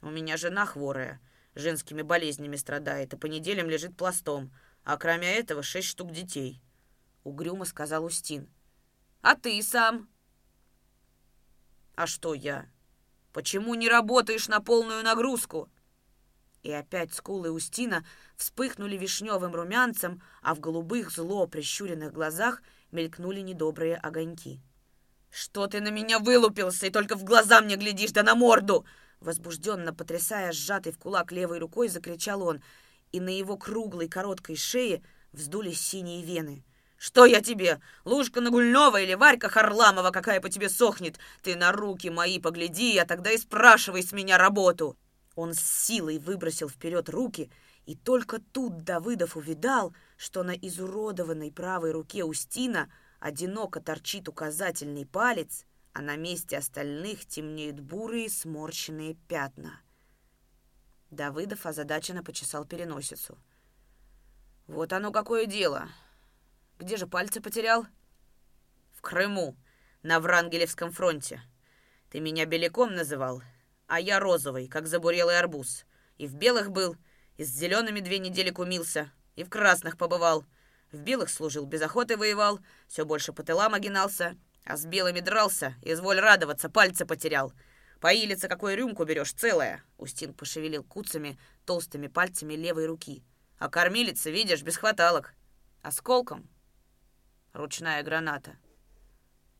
У 0.00 0.10
меня 0.10 0.36
жена 0.36 0.64
хворая, 0.66 1.20
женскими 1.54 2.02
болезнями 2.02 2.56
страдает, 2.56 3.14
и 3.14 3.16
по 3.16 3.26
неделям 3.26 3.68
лежит 3.68 3.96
пластом. 3.96 4.52
А 4.84 4.96
кроме 4.96 5.34
этого 5.34 5.62
шесть 5.62 5.88
штук 5.88 6.12
детей»,— 6.12 6.62
угрюмо 7.24 7.64
сказал 7.64 8.04
Устин. 8.04 8.48
«А 9.22 9.34
ты 9.34 9.60
сам?» 9.62 10.08
«А 11.94 12.06
что 12.06 12.32
я? 12.32 12.66
Почему 13.38 13.76
не 13.76 13.88
работаешь 13.88 14.48
на 14.48 14.58
полную 14.58 15.04
нагрузку?» 15.04 15.68
И 16.64 16.72
опять 16.72 17.14
скулы 17.14 17.52
Устина 17.52 18.04
вспыхнули 18.36 18.96
вишневым 18.96 19.54
румянцем, 19.54 20.20
а 20.42 20.56
в 20.56 20.58
голубых 20.58 21.12
зло 21.12 21.46
прищуренных 21.46 22.12
глазах 22.12 22.62
мелькнули 22.90 23.38
недобрые 23.38 23.94
огоньки. 23.94 24.60
«Что 25.30 25.68
ты 25.68 25.80
на 25.80 25.90
меня 25.90 26.18
вылупился 26.18 26.88
и 26.88 26.90
только 26.90 27.14
в 27.14 27.22
глаза 27.22 27.60
мне 27.60 27.76
глядишь, 27.76 28.10
да 28.10 28.24
на 28.24 28.34
морду!» 28.34 28.84
Возбужденно 29.20 29.94
потрясая 29.94 30.50
сжатой 30.50 30.90
в 30.90 30.98
кулак 30.98 31.30
левой 31.30 31.60
рукой, 31.60 31.86
закричал 31.88 32.42
он— 32.42 32.60
и 33.12 33.20
на 33.20 33.30
его 33.30 33.56
круглой 33.56 34.08
короткой 34.08 34.56
шее 34.56 35.00
вздулись 35.30 35.80
синие 35.80 36.24
вены. 36.24 36.64
«Что 36.98 37.24
я 37.26 37.40
тебе? 37.40 37.80
Лужка 38.04 38.40
Нагульнова 38.40 39.00
или 39.00 39.14
Варька 39.14 39.48
Харламова, 39.48 40.10
какая 40.10 40.40
по 40.40 40.50
тебе 40.50 40.68
сохнет? 40.68 41.20
Ты 41.42 41.54
на 41.54 41.70
руки 41.70 42.10
мои 42.10 42.40
погляди, 42.40 42.98
а 42.98 43.06
тогда 43.06 43.30
и 43.30 43.38
спрашивай 43.38 44.02
с 44.02 44.10
меня 44.10 44.36
работу!» 44.36 44.96
Он 45.36 45.54
с 45.54 45.60
силой 45.60 46.18
выбросил 46.18 46.68
вперед 46.68 47.08
руки, 47.08 47.52
и 47.86 47.94
только 47.94 48.40
тут 48.40 48.82
Давыдов 48.82 49.36
увидал, 49.36 49.94
что 50.16 50.42
на 50.42 50.50
изуродованной 50.50 51.52
правой 51.52 51.92
руке 51.92 52.24
Устина 52.24 52.92
одиноко 53.20 53.80
торчит 53.80 54.28
указательный 54.28 55.06
палец, 55.06 55.64
а 55.92 56.02
на 56.02 56.16
месте 56.16 56.58
остальных 56.58 57.26
темнеют 57.26 57.78
бурые 57.78 58.28
сморщенные 58.28 59.14
пятна. 59.28 59.80
Давыдов 61.12 61.64
озадаченно 61.64 62.24
почесал 62.24 62.64
переносицу. 62.64 63.38
«Вот 64.66 64.92
оно 64.92 65.12
какое 65.12 65.46
дело! 65.46 65.88
Где 66.78 66.96
же 66.96 67.06
пальцы 67.06 67.40
потерял?» 67.40 67.86
«В 68.92 69.00
Крыму, 69.00 69.56
на 70.02 70.20
Врангелевском 70.20 70.92
фронте. 70.92 71.42
Ты 72.10 72.20
меня 72.20 72.46
беляком 72.46 72.94
называл, 72.94 73.42
а 73.86 74.00
я 74.00 74.20
розовый, 74.20 74.68
как 74.68 74.86
забурелый 74.86 75.38
арбуз. 75.38 75.84
И 76.16 76.26
в 76.26 76.34
белых 76.34 76.70
был, 76.70 76.96
и 77.36 77.44
с 77.44 77.48
зелеными 77.48 78.00
две 78.00 78.18
недели 78.18 78.50
кумился, 78.50 79.12
и 79.36 79.44
в 79.44 79.48
красных 79.48 79.96
побывал. 79.96 80.44
В 80.92 81.00
белых 81.00 81.30
служил, 81.30 81.66
без 81.66 81.82
охоты 81.82 82.16
воевал, 82.16 82.60
все 82.86 83.04
больше 83.04 83.32
по 83.32 83.42
тылам 83.42 83.74
огинался, 83.74 84.36
а 84.64 84.76
с 84.76 84.84
белыми 84.86 85.20
дрался, 85.20 85.74
изволь 85.82 86.20
радоваться, 86.20 86.68
пальцы 86.68 87.06
потерял». 87.06 87.52
Поилиться 88.00 88.46
какую 88.46 88.76
рюмку 88.76 89.04
берешь, 89.04 89.32
целая?» 89.32 89.82
Устин 89.96 90.32
пошевелил 90.32 90.84
куцами, 90.84 91.38
толстыми 91.66 92.06
пальцами 92.06 92.54
левой 92.54 92.86
руки. 92.86 93.24
«А 93.58 93.68
кормилица, 93.68 94.30
видишь, 94.30 94.62
без 94.62 94.76
хваталок. 94.76 95.34
Осколком?» 95.82 96.48
«Ручная 97.52 98.02
граната. 98.02 98.56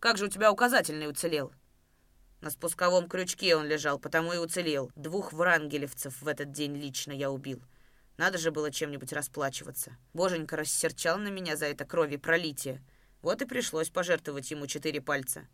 Как 0.00 0.16
же 0.16 0.26
у 0.26 0.28
тебя 0.28 0.52
указательный 0.52 1.08
уцелел?» 1.08 1.52
На 2.40 2.50
спусковом 2.50 3.08
крючке 3.08 3.56
он 3.56 3.66
лежал, 3.66 3.98
потому 3.98 4.32
и 4.32 4.38
уцелел. 4.38 4.92
Двух 4.94 5.32
врангелевцев 5.32 6.22
в 6.22 6.28
этот 6.28 6.52
день 6.52 6.76
лично 6.76 7.12
я 7.12 7.30
убил. 7.30 7.62
Надо 8.16 8.38
же 8.38 8.50
было 8.50 8.70
чем-нибудь 8.70 9.12
расплачиваться. 9.12 9.96
Боженька 10.12 10.56
рассерчал 10.56 11.18
на 11.18 11.28
меня 11.28 11.56
за 11.56 11.66
это 11.66 11.84
крови 11.84 12.16
пролитие. 12.16 12.82
Вот 13.22 13.42
и 13.42 13.46
пришлось 13.46 13.90
пожертвовать 13.90 14.50
ему 14.50 14.66
четыре 14.66 15.00
пальца. 15.00 15.46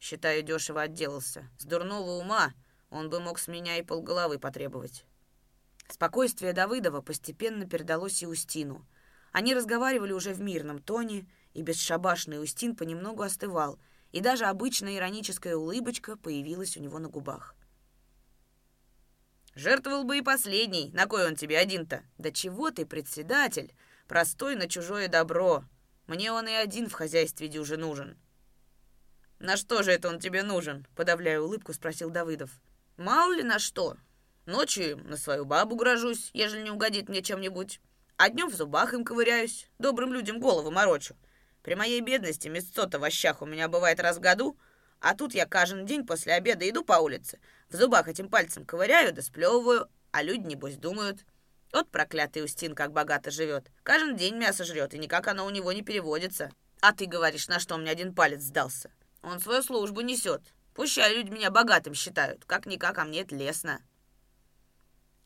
Считаю, 0.00 0.42
дешево 0.42 0.82
отделался. 0.82 1.48
С 1.58 1.64
дурного 1.64 2.18
ума 2.18 2.52
он 2.90 3.08
бы 3.08 3.20
мог 3.20 3.38
с 3.38 3.48
меня 3.48 3.78
и 3.78 3.82
полголовы 3.82 4.38
потребовать. 4.38 5.04
Спокойствие 5.88 6.52
Давыдова 6.52 7.00
постепенно 7.00 7.66
передалось 7.66 8.22
и 8.22 8.26
Устину. 8.26 8.86
Они 9.32 9.54
разговаривали 9.54 10.12
уже 10.12 10.32
в 10.34 10.40
мирном 10.40 10.80
тоне, 10.80 11.26
и 11.56 11.62
бесшабашный 11.62 12.42
Устин 12.42 12.76
понемногу 12.76 13.22
остывал— 13.22 13.78
и 14.16 14.20
даже 14.20 14.46
обычная 14.46 14.96
ироническая 14.96 15.56
улыбочка 15.56 16.16
появилась 16.16 16.76
у 16.78 16.80
него 16.80 16.98
на 16.98 17.08
губах. 17.08 17.54
«Жертвовал 19.54 20.04
бы 20.04 20.16
и 20.16 20.22
последний. 20.22 20.90
На 20.94 21.04
кой 21.06 21.26
он 21.26 21.36
тебе 21.36 21.58
один-то?» 21.58 22.02
«Да 22.16 22.30
чего 22.30 22.70
ты, 22.70 22.86
председатель? 22.86 23.74
Простой 24.08 24.54
на 24.54 24.68
чужое 24.68 25.08
добро. 25.08 25.64
Мне 26.06 26.32
он 26.32 26.48
и 26.48 26.52
один 26.52 26.88
в 26.88 26.94
хозяйстве 26.94 27.48
дюже 27.48 27.76
нужен». 27.76 28.18
«На 29.38 29.58
что 29.58 29.82
же 29.82 29.92
это 29.92 30.08
он 30.08 30.18
тебе 30.18 30.42
нужен?»— 30.42 30.86
подавляя 30.96 31.38
улыбку, 31.38 31.74
спросил 31.74 32.08
Давыдов. 32.08 32.50
«Мало 32.96 33.34
ли 33.34 33.42
на 33.42 33.58
что. 33.58 33.98
Ночью 34.46 34.96
на 35.04 35.18
свою 35.18 35.44
бабу 35.44 35.76
грожусь, 35.76 36.30
ежели 36.32 36.62
не 36.62 36.70
угодит 36.70 37.10
мне 37.10 37.20
чем-нибудь. 37.20 37.80
А 38.16 38.30
днем 38.30 38.48
в 38.48 38.54
зубах 38.54 38.94
им 38.94 39.04
ковыряюсь, 39.04 39.68
добрым 39.78 40.14
людям 40.14 40.40
голову 40.40 40.70
морочу. 40.70 41.16
При 41.66 41.74
моей 41.74 42.00
бедности 42.00 42.46
мясцо-то 42.46 43.00
в 43.00 43.02
ощах 43.02 43.42
у 43.42 43.44
меня 43.44 43.66
бывает 43.66 43.98
раз 43.98 44.18
в 44.18 44.20
году, 44.20 44.56
а 45.00 45.16
тут 45.16 45.34
я 45.34 45.46
каждый 45.46 45.82
день 45.82 46.06
после 46.06 46.34
обеда 46.34 46.68
иду 46.70 46.84
по 46.84 46.92
улице, 46.92 47.40
в 47.68 47.74
зубах 47.74 48.06
этим 48.06 48.28
пальцем 48.28 48.64
ковыряю 48.64 49.12
да 49.12 49.20
сплевываю, 49.20 49.90
а 50.12 50.22
люди, 50.22 50.46
небось, 50.46 50.76
думают. 50.76 51.24
Вот 51.72 51.90
проклятый 51.90 52.44
Устин 52.44 52.76
как 52.76 52.92
богато 52.92 53.32
живет. 53.32 53.72
Каждый 53.82 54.14
день 54.14 54.36
мясо 54.36 54.64
жрет, 54.64 54.94
и 54.94 54.98
никак 54.98 55.26
оно 55.26 55.44
у 55.44 55.50
него 55.50 55.72
не 55.72 55.82
переводится. 55.82 56.52
А 56.82 56.92
ты 56.92 57.06
говоришь, 57.06 57.48
на 57.48 57.58
что 57.58 57.76
мне 57.78 57.90
один 57.90 58.14
палец 58.14 58.42
сдался? 58.42 58.92
Он 59.22 59.40
свою 59.40 59.60
службу 59.64 60.02
несет. 60.02 60.42
Пущай 60.72 61.16
люди 61.16 61.32
меня 61.32 61.50
богатым 61.50 61.94
считают. 61.94 62.44
Как-никак, 62.44 62.96
а 62.98 63.04
мне 63.04 63.22
это 63.22 63.34
лестно. 63.34 63.80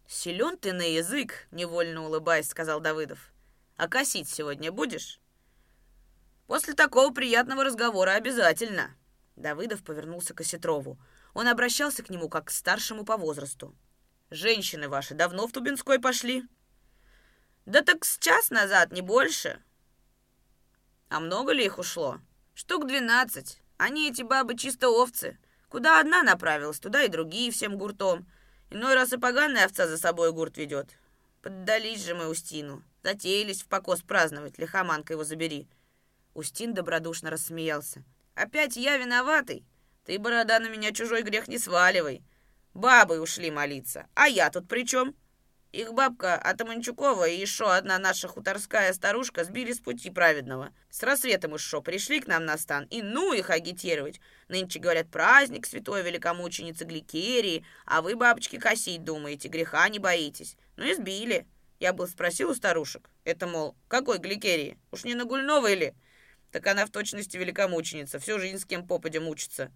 «Силен 0.09 0.57
ты 0.57 0.73
на 0.73 0.91
язык»,— 0.91 1.49
невольно 1.51 2.07
улыбаясь, 2.07 2.49
сказал 2.49 2.81
Давыдов. 2.81 3.31
«А 3.77 3.89
косить 3.89 4.31
сегодня 4.31 4.73
будешь?» 4.73 5.21
После 6.51 6.75
такого 6.75 7.15
приятного 7.15 7.63
разговора 7.63 8.15
обязательно. 8.15 8.97
Давыдов 9.37 9.85
повернулся 9.85 10.35
к 10.35 10.41
Осетрову. 10.41 10.99
Он 11.33 11.47
обращался 11.47 12.03
к 12.03 12.11
нему 12.11 12.29
как 12.29 12.47
к 12.47 12.51
старшему 12.51 13.05
по 13.05 13.17
возрасту. 13.17 13.73
«Женщины 14.31 14.89
ваши 14.89 15.15
давно 15.15 15.47
в 15.47 15.53
Тубинской 15.53 16.01
пошли?» 16.01 16.43
«Да 17.67 17.83
так 17.83 18.05
с 18.05 18.19
час 18.19 18.51
назад, 18.51 18.91
не 18.91 19.01
больше». 19.01 19.63
«А 21.09 21.21
много 21.21 21.53
ли 21.53 21.65
их 21.65 21.79
ушло?» 21.79 22.19
«Штук 22.55 22.89
двенадцать. 22.89 23.63
Они, 23.77 24.11
эти 24.11 24.23
бабы, 24.23 24.57
чисто 24.57 24.89
овцы. 24.89 25.39
Куда 25.69 26.01
одна 26.01 26.25
направилась, 26.25 26.81
туда 26.81 27.05
и 27.05 27.09
другие 27.09 27.53
всем 27.53 27.79
гуртом. 27.79 28.29
Иной 28.71 28.95
раз 28.95 29.13
и 29.13 29.19
поганая 29.19 29.67
овца 29.67 29.87
за 29.87 29.99
собой 29.99 30.33
гурт 30.33 30.57
ведет. 30.57 30.99
Поддались 31.43 32.05
же 32.05 32.17
мы 32.17 32.27
Устину. 32.27 32.83
Затеялись 33.05 33.63
в 33.63 33.69
покос 33.69 34.03
праздновать, 34.03 34.59
лихоманка 34.59 35.13
его 35.13 35.23
забери». 35.23 35.69
Устин 36.35 36.75
добродушно 36.75 37.31
рассмеялся. 37.31 38.05
«Опять 38.35 38.77
я 38.77 38.97
виноватый? 38.97 39.65
Ты, 40.05 40.19
борода, 40.19 40.59
на 40.59 40.69
меня 40.69 40.93
чужой 40.93 41.23
грех 41.23 41.49
не 41.49 41.59
сваливай. 41.59 42.23
Бабы 42.75 43.21
ушли 43.21 43.51
молиться, 43.51 44.07
а 44.15 44.29
я 44.29 44.51
тут 44.51 44.69
при 44.69 44.87
чем? 44.87 45.15
Их 45.73 45.93
бабка 45.93 46.35
Атаманчукова 46.35 47.29
и 47.29 47.39
еще 47.39 47.73
одна 47.73 47.99
наша 47.99 48.27
хуторская 48.27 48.93
старушка 48.93 49.45
сбили 49.45 49.73
с 49.73 49.79
пути 49.79 50.11
праведного. 50.11 50.73
С 50.89 51.03
рассветом 51.05 51.55
еще 51.55 51.81
пришли 51.81 52.21
к 52.21 52.27
нам 52.27 52.45
на 52.45 52.59
стан, 52.59 52.87
и 52.91 53.03
ну 53.03 53.33
их 53.33 53.51
агитировать. 53.51 54.21
Нынче, 54.49 54.81
говорят, 54.81 55.11
праздник 55.11 55.67
святой 55.67 56.03
великомученицы 56.03 56.85
Гликерии, 56.85 57.65
а 57.87 58.03
вы, 58.03 58.17
бабочки, 58.17 58.59
косить 58.59 59.05
думаете, 59.05 59.47
греха 59.49 59.89
не 59.89 60.01
боитесь. 60.01 60.57
Ну 60.77 60.85
и 60.85 60.95
сбили. 60.95 61.47
Я 61.79 61.93
был 61.93 62.09
спросил 62.09 62.51
у 62.51 62.55
старушек. 62.55 63.09
Это, 63.23 63.47
мол, 63.47 63.77
какой 63.87 64.19
Гликерии? 64.19 64.77
Уж 64.91 65.05
не 65.05 65.15
на 65.15 65.25
Гульновой 65.25 65.77
ли? 65.77 65.95
Так 66.51 66.67
она 66.67 66.87
в 66.87 66.91
точности 66.91 67.37
великомученица, 67.37 68.19
всю 68.19 68.39
жизнь 68.39 68.59
с 68.59 68.65
кем 68.65 68.87
попадя 68.87 69.21
мучится. 69.21 69.71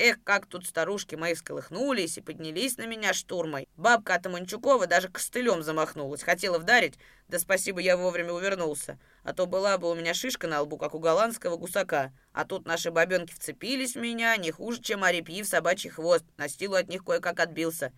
Эх, 0.00 0.22
как 0.22 0.46
тут 0.46 0.64
старушки 0.64 1.16
мои 1.16 1.34
всколыхнулись 1.34 2.18
и 2.18 2.20
поднялись 2.20 2.76
на 2.76 2.86
меня 2.86 3.12
штурмой. 3.12 3.66
Бабка 3.76 4.14
Атаманчукова 4.14 4.86
даже 4.86 5.08
костылем 5.08 5.64
замахнулась, 5.64 6.22
хотела 6.22 6.60
вдарить, 6.60 6.94
да 7.26 7.40
спасибо, 7.40 7.80
я 7.80 7.96
вовремя 7.96 8.32
увернулся. 8.32 8.96
А 9.24 9.32
то 9.32 9.46
была 9.46 9.76
бы 9.76 9.90
у 9.90 9.96
меня 9.96 10.14
шишка 10.14 10.46
на 10.46 10.60
лбу, 10.60 10.78
как 10.78 10.94
у 10.94 11.00
голландского 11.00 11.56
гусака. 11.56 12.12
А 12.32 12.44
тут 12.44 12.64
наши 12.64 12.92
бабенки 12.92 13.34
вцепились 13.34 13.96
в 13.96 14.00
меня, 14.00 14.36
не 14.36 14.52
хуже, 14.52 14.80
чем 14.80 15.02
орепьи 15.02 15.42
в 15.42 15.48
собачий 15.48 15.90
хвост. 15.90 16.24
На 16.36 16.48
стилу 16.48 16.76
от 16.76 16.88
них 16.88 17.02
кое-как 17.04 17.40
отбился. 17.40 17.92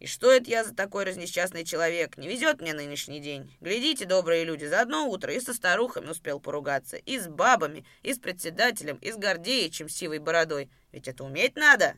И 0.00 0.06
что 0.06 0.32
это 0.32 0.50
я 0.50 0.64
за 0.64 0.74
такой 0.74 1.04
разнесчастный 1.04 1.62
человек? 1.62 2.16
Не 2.16 2.26
везет 2.26 2.62
мне 2.62 2.72
нынешний 2.72 3.20
день. 3.20 3.54
Глядите, 3.60 4.06
добрые 4.06 4.44
люди, 4.44 4.64
за 4.64 4.80
одно 4.80 5.06
утро 5.06 5.30
и 5.30 5.40
со 5.40 5.52
старухами 5.52 6.08
успел 6.08 6.40
поругаться, 6.40 6.96
и 6.96 7.18
с 7.18 7.28
бабами, 7.28 7.84
и 8.02 8.14
с 8.14 8.18
председателем, 8.18 8.96
и 8.96 9.12
с 9.12 9.16
Гордеичем 9.16 9.90
сивой 9.90 10.18
бородой. 10.18 10.70
Ведь 10.90 11.06
это 11.06 11.22
уметь 11.22 11.54
надо. 11.54 11.96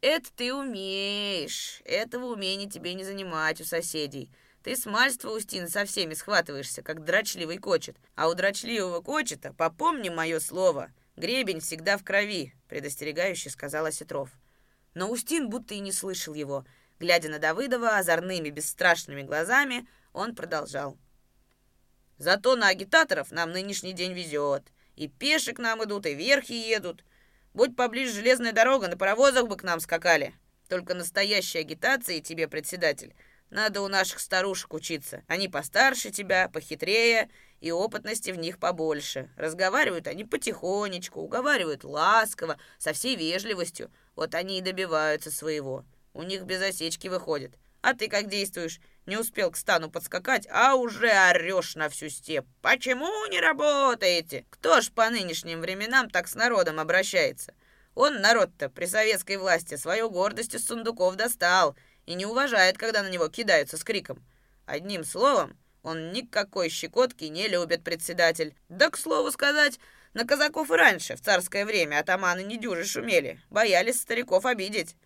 Это 0.00 0.32
ты 0.34 0.52
умеешь. 0.52 1.80
Этого 1.84 2.32
умения 2.32 2.68
тебе 2.68 2.92
не 2.94 3.04
занимать 3.04 3.60
у 3.60 3.64
соседей. 3.64 4.32
Ты 4.64 4.74
с 4.74 4.84
мальства, 4.84 5.30
Устин, 5.30 5.68
со 5.68 5.84
всеми 5.84 6.14
схватываешься, 6.14 6.82
как 6.82 7.04
дрочливый 7.04 7.58
кочет. 7.58 7.96
А 8.16 8.28
у 8.28 8.34
дрочливого 8.34 9.00
кочета, 9.00 9.54
попомни 9.56 10.08
мое 10.08 10.40
слово, 10.40 10.90
гребень 11.14 11.60
всегда 11.60 11.98
в 11.98 12.04
крови, 12.04 12.52
предостерегающе 12.68 13.50
сказал 13.50 13.86
Осетров. 13.86 14.30
Но 14.94 15.08
Устин 15.08 15.50
будто 15.50 15.74
и 15.74 15.78
не 15.78 15.92
слышал 15.92 16.34
его— 16.34 16.64
Глядя 17.00 17.28
на 17.28 17.38
Давыдова 17.38 17.98
озорными, 17.98 18.50
бесстрашными 18.50 19.22
глазами, 19.22 19.86
он 20.12 20.34
продолжал. 20.34 20.96
«Зато 22.18 22.54
на 22.56 22.68
агитаторов 22.68 23.32
нам 23.32 23.50
нынешний 23.50 23.92
день 23.92 24.12
везет. 24.12 24.62
И 24.94 25.08
пеши 25.08 25.52
к 25.52 25.58
нам 25.58 25.82
идут, 25.84 26.06
и 26.06 26.14
верхи 26.14 26.52
едут. 26.52 27.04
Будь 27.52 27.76
поближе 27.76 28.12
железная 28.12 28.52
дорога, 28.52 28.88
на 28.88 28.96
паровозах 28.96 29.48
бы 29.48 29.56
к 29.56 29.64
нам 29.64 29.80
скакали. 29.80 30.34
Только 30.68 30.94
настоящей 30.94 31.58
агитации 31.58 32.20
тебе, 32.20 32.48
председатель, 32.48 33.14
надо 33.50 33.82
у 33.82 33.88
наших 33.88 34.20
старушек 34.20 34.72
учиться. 34.74 35.22
Они 35.26 35.48
постарше 35.48 36.10
тебя, 36.10 36.48
похитрее, 36.48 37.28
и 37.60 37.70
опытности 37.70 38.30
в 38.30 38.36
них 38.36 38.58
побольше. 38.58 39.30
Разговаривают 39.36 40.06
они 40.06 40.24
потихонечку, 40.24 41.20
уговаривают 41.20 41.84
ласково, 41.84 42.58
со 42.78 42.92
всей 42.92 43.16
вежливостью. 43.16 43.90
Вот 44.16 44.34
они 44.34 44.58
и 44.58 44.62
добиваются 44.62 45.30
своего. 45.30 45.84
У 46.14 46.22
них 46.22 46.44
без 46.44 46.62
осечки 46.62 47.08
выходит. 47.08 47.52
А 47.82 47.92
ты 47.92 48.08
как 48.08 48.28
действуешь? 48.28 48.80
Не 49.04 49.18
успел 49.18 49.50
к 49.50 49.58
стану 49.58 49.90
подскакать, 49.90 50.46
а 50.50 50.74
уже 50.76 51.10
орешь 51.10 51.74
на 51.74 51.90
всю 51.90 52.08
степ. 52.08 52.46
Почему 52.62 53.26
не 53.26 53.40
работаете? 53.40 54.46
Кто 54.48 54.80
ж 54.80 54.90
по 54.90 55.10
нынешним 55.10 55.60
временам 55.60 56.08
так 56.08 56.26
с 56.28 56.34
народом 56.34 56.80
обращается? 56.80 57.52
Он, 57.94 58.20
народ-то, 58.20 58.70
при 58.70 58.86
советской 58.86 59.36
власти 59.36 59.76
свою 59.76 60.08
гордость 60.08 60.54
из 60.54 60.66
сундуков 60.66 61.16
достал 61.16 61.76
и 62.06 62.14
не 62.14 62.24
уважает, 62.24 62.78
когда 62.78 63.02
на 63.02 63.10
него 63.10 63.28
кидаются 63.28 63.76
с 63.76 63.84
криком. 63.84 64.24
Одним 64.66 65.04
словом, 65.04 65.58
он 65.82 66.12
никакой 66.12 66.70
щекотки 66.70 67.24
не 67.24 67.48
любит, 67.48 67.84
председатель. 67.84 68.54
Да, 68.70 68.88
к 68.88 68.96
слову 68.96 69.30
сказать, 69.30 69.78
на 70.14 70.24
казаков 70.24 70.70
и 70.70 70.74
раньше, 70.74 71.16
в 71.16 71.20
царское 71.20 71.66
время, 71.66 71.98
атаманы 71.98 72.42
не 72.42 72.56
дюжи 72.56 72.84
шумели, 72.84 73.40
боялись 73.50 74.00
стариков 74.00 74.46
обидеть. 74.46 74.96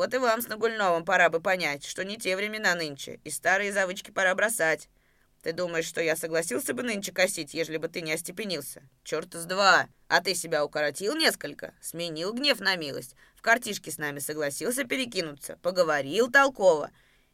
Вот 0.00 0.14
и 0.14 0.16
вам 0.16 0.40
с 0.40 0.48
Нагульновым 0.48 1.04
пора 1.04 1.28
бы 1.28 1.42
понять, 1.42 1.84
что 1.84 2.06
не 2.06 2.16
те 2.16 2.34
времена 2.34 2.74
нынче, 2.74 3.20
и 3.22 3.28
старые 3.28 3.70
завычки 3.70 4.10
пора 4.10 4.34
бросать. 4.34 4.88
Ты 5.42 5.52
думаешь, 5.52 5.84
что 5.84 6.00
я 6.00 6.16
согласился 6.16 6.72
бы 6.72 6.82
нынче 6.82 7.12
косить, 7.12 7.52
ежели 7.52 7.76
бы 7.76 7.88
ты 7.88 8.00
не 8.00 8.14
остепенился? 8.14 8.82
Черт 9.04 9.34
с 9.34 9.44
два! 9.44 9.88
А 10.08 10.22
ты 10.22 10.34
себя 10.34 10.64
укоротил 10.64 11.14
несколько, 11.16 11.74
сменил 11.82 12.32
гнев 12.32 12.60
на 12.60 12.76
милость, 12.76 13.14
в 13.36 13.42
картишке 13.42 13.90
с 13.90 13.98
нами 13.98 14.20
согласился 14.20 14.84
перекинуться, 14.84 15.58
поговорил 15.60 16.30
толково. 16.30 16.90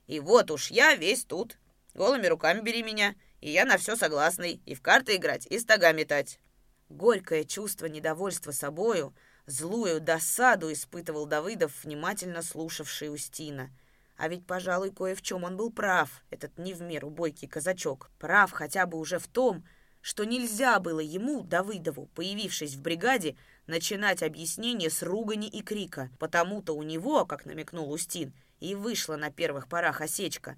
И 0.08 0.18
вот 0.18 0.50
уж 0.50 0.72
я 0.72 0.96
весь 0.96 1.24
тут. 1.24 1.58
Голыми 1.94 2.26
руками 2.26 2.62
бери 2.62 2.82
меня, 2.82 3.14
и 3.40 3.48
я 3.48 3.64
на 3.64 3.78
все 3.78 3.94
согласный, 3.94 4.60
и 4.66 4.74
в 4.74 4.82
карты 4.82 5.14
играть, 5.14 5.46
и 5.46 5.60
стога 5.60 5.92
метать». 5.92 6.40
Горькое 6.88 7.44
чувство 7.44 7.86
недовольства 7.86 8.50
собою— 8.50 9.14
Злую 9.46 10.00
досаду 10.00 10.72
испытывал 10.72 11.26
Давыдов, 11.26 11.84
внимательно 11.84 12.42
слушавший 12.42 13.14
Устина. 13.14 13.70
А 14.16 14.28
ведь, 14.28 14.44
пожалуй, 14.44 14.90
кое 14.90 15.14
в 15.14 15.22
чем 15.22 15.44
он 15.44 15.56
был 15.56 15.70
прав, 15.70 16.24
этот 16.30 16.58
не 16.58 16.74
в 16.74 16.82
меру 16.82 17.10
бойкий 17.10 17.46
казачок. 17.46 18.10
Прав 18.18 18.50
хотя 18.50 18.86
бы 18.86 18.98
уже 18.98 19.20
в 19.20 19.28
том, 19.28 19.64
что 20.00 20.24
нельзя 20.24 20.80
было 20.80 20.98
ему, 20.98 21.42
Давыдову, 21.42 22.06
появившись 22.14 22.74
в 22.74 22.82
бригаде, 22.82 23.36
начинать 23.68 24.24
объяснение 24.24 24.90
с 24.90 25.02
ругани 25.02 25.48
и 25.48 25.62
крика. 25.62 26.10
Потому-то 26.18 26.72
у 26.72 26.82
него, 26.82 27.24
как 27.24 27.44
намекнул 27.46 27.92
Устин, 27.92 28.32
и 28.58 28.74
вышла 28.74 29.14
на 29.14 29.30
первых 29.30 29.68
порах 29.68 30.00
осечка. 30.00 30.56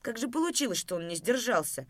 Как 0.00 0.18
же 0.18 0.28
получилось, 0.28 0.78
что 0.78 0.96
он 0.96 1.08
не 1.08 1.16
сдержался? 1.16 1.86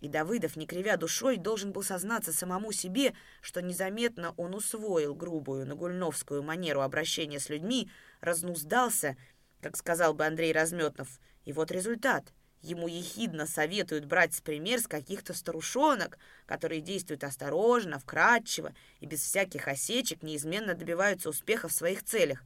И 0.00 0.08
Давыдов, 0.08 0.56
не 0.56 0.66
кривя 0.66 0.96
душой, 0.96 1.36
должен 1.36 1.72
был 1.72 1.82
сознаться 1.82 2.32
самому 2.32 2.72
себе, 2.72 3.14
что 3.42 3.60
незаметно 3.60 4.32
он 4.36 4.54
усвоил 4.54 5.14
грубую 5.14 5.66
нагульновскую 5.66 6.42
манеру 6.42 6.80
обращения 6.80 7.38
с 7.38 7.50
людьми, 7.50 7.90
разнуздался, 8.20 9.16
как 9.60 9.76
сказал 9.76 10.14
бы 10.14 10.24
Андрей 10.24 10.52
Разметнов. 10.52 11.20
И 11.44 11.52
вот 11.52 11.70
результат. 11.70 12.32
Ему 12.62 12.88
ехидно 12.88 13.46
советуют 13.46 14.04
брать 14.04 14.34
с 14.34 14.42
пример 14.42 14.80
с 14.80 14.86
каких-то 14.86 15.32
старушонок, 15.32 16.18
которые 16.44 16.82
действуют 16.82 17.24
осторожно, 17.24 17.98
вкрадчиво 17.98 18.74
и 19.00 19.06
без 19.06 19.22
всяких 19.22 19.66
осечек 19.66 20.22
неизменно 20.22 20.74
добиваются 20.74 21.30
успеха 21.30 21.68
в 21.68 21.72
своих 21.72 22.04
целях. 22.04 22.42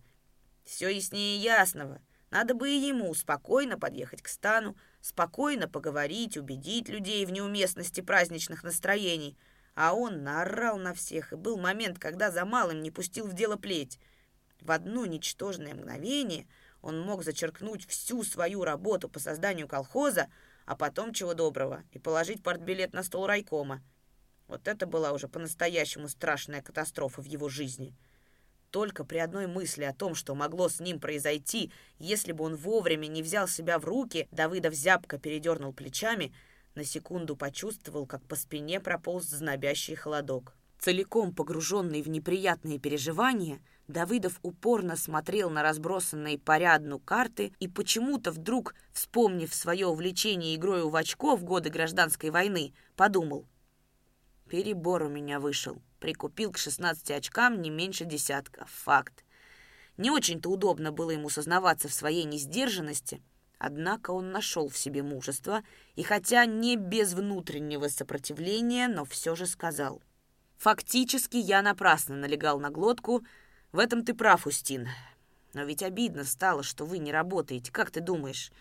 Все 0.64 0.88
яснее 0.88 1.38
ясного. 1.38 2.00
Надо 2.30 2.54
бы 2.54 2.70
и 2.70 2.78
ему 2.78 3.12
спокойно 3.14 3.78
подъехать 3.78 4.22
к 4.22 4.28
стану, 4.28 4.76
спокойно 5.04 5.68
поговорить, 5.68 6.36
убедить 6.36 6.88
людей 6.88 7.26
в 7.26 7.30
неуместности 7.30 8.00
праздничных 8.00 8.62
настроений. 8.62 9.36
А 9.74 9.92
он 9.92 10.22
наорал 10.22 10.78
на 10.78 10.94
всех, 10.94 11.32
и 11.32 11.36
был 11.36 11.58
момент, 11.58 11.98
когда 11.98 12.30
за 12.30 12.44
малым 12.44 12.82
не 12.82 12.90
пустил 12.90 13.26
в 13.26 13.34
дело 13.34 13.56
плеть. 13.56 13.98
В 14.60 14.70
одно 14.70 15.06
ничтожное 15.06 15.74
мгновение– 15.74 16.46
он 16.84 17.00
мог 17.00 17.24
зачеркнуть 17.24 17.86
всю 17.86 18.22
свою 18.24 18.62
работу 18.62 19.08
по 19.08 19.18
созданию 19.18 19.66
колхоза, 19.66 20.28
а 20.66 20.76
потом 20.76 21.14
чего 21.14 21.32
доброго, 21.32 21.82
и 21.92 21.98
положить 21.98 22.42
портбилет 22.42 22.92
на 22.92 23.02
стол 23.02 23.26
райкома. 23.26 23.82
Вот 24.48 24.68
это 24.68 24.86
была 24.86 25.12
уже 25.12 25.26
по-настоящему 25.26 26.08
страшная 26.08 26.60
катастрофа 26.60 27.22
в 27.22 27.24
его 27.24 27.48
жизни. 27.48 27.96
Только 28.74 29.04
при 29.04 29.18
одной 29.18 29.46
мысли 29.46 29.84
о 29.84 29.94
том, 29.94 30.16
что 30.16 30.34
могло 30.34 30.68
с 30.68 30.80
ним 30.80 30.98
произойти, 30.98 31.70
если 32.00 32.32
бы 32.32 32.42
он 32.42 32.56
вовремя 32.56 33.06
не 33.06 33.22
взял 33.22 33.46
себя 33.46 33.78
в 33.78 33.84
руки, 33.84 34.26
Давыдов 34.32 34.74
зябко 34.74 35.16
передернул 35.16 35.72
плечами, 35.72 36.34
на 36.74 36.82
секунду 36.82 37.37
почувствовал, 37.37 38.04
как 38.04 38.24
по 38.24 38.34
спине 38.34 38.80
прополз 38.80 39.26
знобящий 39.26 39.94
холодок. 39.94 40.56
Целиком 40.80 41.32
погруженный 41.32 42.02
в 42.02 42.08
неприятные 42.08 42.80
переживания, 42.80 43.60
Давыдов 43.87 44.40
упорно 44.42 44.96
смотрел 44.96 45.50
на 45.50 45.62
разбросанные 45.62 46.37
по 46.37 46.58
ряду 46.58 46.98
карты 46.98 47.52
и 47.60 47.68
почему-то 47.68 48.32
вдруг, 48.32 48.74
вспомнив 48.92 49.54
свое 49.54 49.87
увлечение 49.87 50.56
игрой 50.56 50.82
в 50.82 50.96
очко 50.96 51.37
в 51.37 51.44
годы 51.44 51.70
гражданской 51.70 52.30
войны, 52.30 52.74
подумал. 52.96 53.46
Перебор 54.48 55.04
у 55.04 55.08
меня 55.08 55.38
вышел. 55.38 55.80
Прикупил 56.04 56.52
к 56.52 56.58
16 56.58 57.12
очкам 57.12 57.62
не 57.62 57.70
меньше 57.70 58.04
десятка. 58.04 58.66
Факт. 58.66 59.24
Не 59.96 60.10
очень-то 60.10 60.50
удобно 60.50 60.92
было 60.92 61.12
ему 61.12 61.30
сознаваться 61.30 61.88
в 61.88 61.94
своей 61.94 62.24
несдержанности, 62.24 63.22
однако 63.58 64.10
он 64.10 64.30
нашел 64.30 64.68
в 64.68 64.76
себе 64.76 65.02
мужество 65.02 65.62
и, 65.94 66.02
хотя 66.02 66.44
не 66.44 66.76
без 66.76 67.14
внутреннего 67.14 67.88
сопротивления, 67.88 68.86
но 68.86 69.06
все 69.06 69.34
же 69.34 69.46
сказал. 69.46 70.02
«Фактически 70.58 71.38
я 71.38 71.62
напрасно 71.62 72.16
налегал 72.16 72.60
на 72.60 72.68
глотку, 72.68 73.24
в 73.72 73.78
этом 73.78 74.04
ты 74.04 74.12
прав, 74.12 74.46
Устин. 74.46 74.90
Но 75.54 75.64
ведь 75.64 75.82
обидно 75.82 76.24
стало, 76.24 76.62
что 76.62 76.84
вы 76.84 76.98
не 76.98 77.12
работаете. 77.12 77.72
Как 77.72 77.90
ты 77.90 78.02
думаешь? 78.02 78.52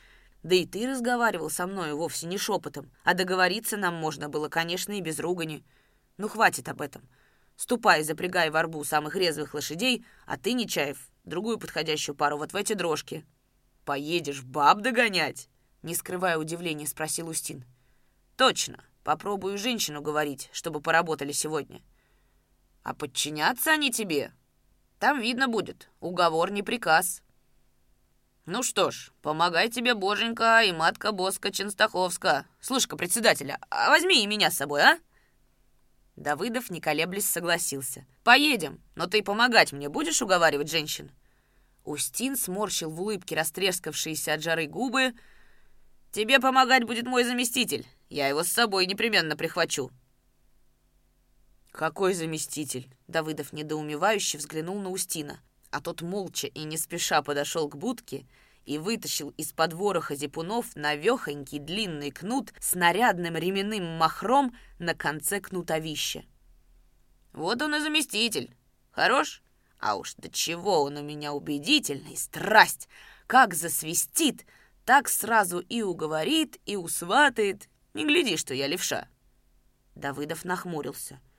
Да 0.43 0.56
и 0.56 0.65
ты 0.65 0.89
разговаривал 0.89 1.49
со 1.49 1.67
мной 1.67 1.91
вовсе 1.91 2.25
не 2.25 2.38
шепотом. 2.38 2.89
А 3.03 3.13
договориться 3.13 3.75
нам 3.75 3.95
можно 3.95 4.29
было, 4.29 4.47
конечно, 4.47 4.93
и 4.93 5.01
без 5.01 5.19
ругани. 5.19 5.65
Ну, 6.15 6.29
хватит 6.29 6.69
об 6.69 6.79
этом. 6.82 7.06
Ступай, 7.56 8.04
запрягай 8.04 8.50
в 8.50 8.56
арбу 8.56 8.84
самых 8.84 9.16
резвых 9.16 9.54
лошадей, 9.54 10.06
а 10.26 10.38
ты, 10.38 10.54
Нечаев, 10.54 11.10
другую 11.24 11.58
подходящую 11.58 12.16
пару 12.16 12.38
вот 12.38 12.54
в 12.54 12.56
эти 12.56 12.74
дрожки. 12.74 13.26
Поедешь 13.86 14.44
баб 14.44 14.82
догонять? 14.82 15.50
Не 15.82 15.96
скрывая 15.96 16.38
удивления, 16.38 16.88
спросил 16.88 17.30
Устин. 17.30 17.66
Точно. 18.38 18.84
Попробую 19.04 19.58
женщину 19.58 20.02
говорить, 20.02 20.50
чтобы 20.54 20.80
поработали 20.80 21.34
сегодня. 21.34 21.82
А 22.84 22.94
подчиняться 22.94 23.72
они 23.72 23.92
тебе? 23.92 24.32
Там 24.98 25.20
видно 25.20 25.50
будет. 25.50 25.89
Уговор 26.00 26.52
не 26.52 26.63
приказ. 26.63 27.22
Ну 28.46 28.63
что 28.63 28.92
ж, 28.92 29.12
помогай 29.22 29.70
тебе, 29.70 29.94
боженька 29.94 30.63
и 30.63 30.72
матка 30.72 31.12
Боска 31.12 31.52
Ченстаховска. 31.52 32.46
Слушай-ка, 32.62 32.96
председателя, 32.96 33.60
а 33.70 33.89
возьми 33.89 34.24
и 34.24 34.28
меня 34.28 34.52
с 34.52 34.58
собой, 34.58 34.82
а? 34.82 35.00
Давыдов, 36.15 36.69
не 36.69 36.80
колеблясь, 36.80 37.26
согласился. 37.26 38.06
«Поедем, 38.23 38.82
но 38.95 39.08
ты 39.08 39.23
помогать 39.23 39.73
мне 39.73 39.89
будешь 39.89 40.21
уговаривать 40.21 40.69
женщин?» 40.69 41.12
Устин 41.84 42.38
сморщил 42.38 42.91
в 42.91 43.02
улыбке 43.02 43.36
растрескавшиеся 43.36 44.34
от 44.34 44.43
жары 44.43 44.67
губы. 44.67 45.13
«Тебе 46.12 46.39
помогать 46.39 46.84
будет 46.84 47.06
мой 47.06 47.23
заместитель. 47.23 47.86
Я 48.10 48.28
его 48.28 48.43
с 48.43 48.49
собой 48.49 48.86
непременно 48.86 49.36
прихвачу». 49.36 49.91
«Какой 51.71 52.13
заместитель?» 52.13 52.88
Давыдов 53.08 53.52
недоумевающе 53.52 54.38
взглянул 54.38 54.80
на 54.80 54.91
Устина, 54.91 55.41
а 55.71 55.82
тот 55.82 56.04
молча 56.04 56.45
и 56.45 56.63
не 56.63 56.78
спеша 56.78 57.23
подошел 57.23 57.67
к 57.67 57.76
будке 57.76 58.28
и 58.65 58.78
вытащил 58.78 59.30
из-под 59.38 59.73
вороха 59.73 60.15
зипунов 60.15 60.76
навехонький 60.76 61.60
длинный 61.60 62.12
кнут 62.12 62.54
с 62.60 62.73
нарядным 62.73 63.36
ременным 63.36 63.97
махром 63.97 64.56
на 64.80 64.93
конце 64.93 65.39
кнутовища. 65.39 66.23
«Вот 67.34 67.62
он 67.62 67.76
и 67.76 67.80
заместитель. 67.80 68.56
Хорош? 68.91 69.41
А 69.80 69.95
уж 69.95 70.13
до 70.15 70.30
чего 70.30 70.84
он 70.84 70.97
у 70.97 71.02
меня 71.04 71.34
убедительный, 71.34 72.15
страсть! 72.15 72.88
Как 73.28 73.54
засвистит, 73.54 74.45
так 74.86 75.10
сразу 75.10 75.60
и 75.60 75.82
уговорит, 75.82 76.58
и 76.65 76.76
усватает. 76.76 77.69
Не 77.93 78.06
гляди, 78.06 78.38
что 78.38 78.54
я 78.54 78.67
левша». 78.67 79.08
Давыдов 79.95 80.45
нахмурился– 80.45 81.19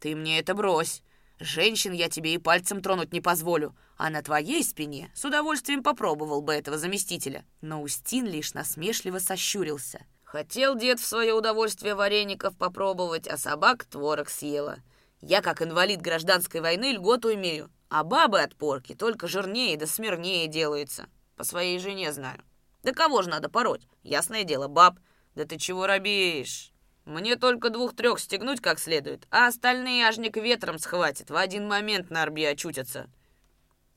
«Ты 0.00 0.16
мне 0.16 0.40
это 0.40 0.54
брось. 0.54 1.02
Женщин 1.40 1.92
я 1.92 2.10
тебе 2.10 2.34
и 2.34 2.38
пальцем 2.38 2.82
тронуть 2.82 3.14
не 3.14 3.22
позволю, 3.22 3.74
а 3.96 4.10
на 4.10 4.22
твоей 4.22 4.62
спине 4.62 5.10
с 5.14 5.24
удовольствием 5.24 5.82
попробовал 5.82 6.42
бы 6.42 6.52
этого 6.52 6.76
заместителя». 6.76 7.46
Но 7.62 7.80
Устин 7.80 8.26
лишь 8.26 8.52
насмешливо 8.52 9.18
сощурился. 9.18 10.04
«Хотел 10.22 10.76
дед 10.76 11.00
в 11.00 11.06
свое 11.06 11.32
удовольствие 11.32 11.94
вареников 11.94 12.56
попробовать, 12.58 13.26
а 13.26 13.38
собак 13.38 13.86
творог 13.86 14.28
съела. 14.28 14.80
Я, 15.22 15.40
как 15.40 15.62
инвалид 15.62 16.02
гражданской 16.02 16.60
войны, 16.60 16.92
льготу 16.92 17.32
имею, 17.32 17.70
а 17.88 18.04
бабы 18.04 18.40
от 18.42 18.54
порки 18.54 18.94
только 18.94 19.26
жирнее 19.26 19.78
да 19.78 19.86
смирнее 19.86 20.46
делаются. 20.46 21.08
По 21.36 21.44
своей 21.44 21.78
жене 21.78 22.12
знаю. 22.12 22.42
Да 22.82 22.92
кого 22.92 23.22
же 23.22 23.30
надо 23.30 23.48
пороть? 23.48 23.88
Ясное 24.02 24.44
дело, 24.44 24.68
баб. 24.68 24.98
Да 25.34 25.46
ты 25.46 25.56
чего 25.56 25.86
робеешь?» 25.86 26.69
Мне 27.04 27.36
только 27.36 27.70
двух-трех 27.70 28.18
стегнуть 28.18 28.60
как 28.60 28.78
следует, 28.78 29.26
а 29.30 29.46
остальные 29.46 30.06
ажник 30.06 30.36
ветром 30.36 30.78
схватит, 30.78 31.30
в 31.30 31.36
один 31.36 31.66
момент 31.66 32.10
на 32.10 32.22
орбе 32.22 32.50
очутятся». 32.50 33.10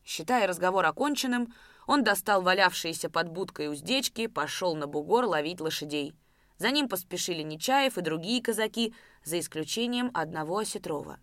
Считая 0.05 0.47
разговор 0.47 0.85
оконченным, 0.85 1.53
он 1.87 2.03
достал 2.03 2.41
валявшиеся 2.41 3.09
под 3.09 3.29
будкой 3.29 3.71
уздечки, 3.71 4.27
пошел 4.27 4.75
на 4.75 4.87
бугор 4.87 5.25
ловить 5.25 5.61
лошадей. 5.61 6.13
За 6.57 6.71
ним 6.71 6.87
поспешили 6.87 7.41
Нечаев 7.41 7.97
и 7.97 8.01
другие 8.01 8.41
казаки, 8.41 8.93
за 9.23 9.39
исключением 9.39 10.11
одного 10.13 10.59
Осетрова. 10.59 11.19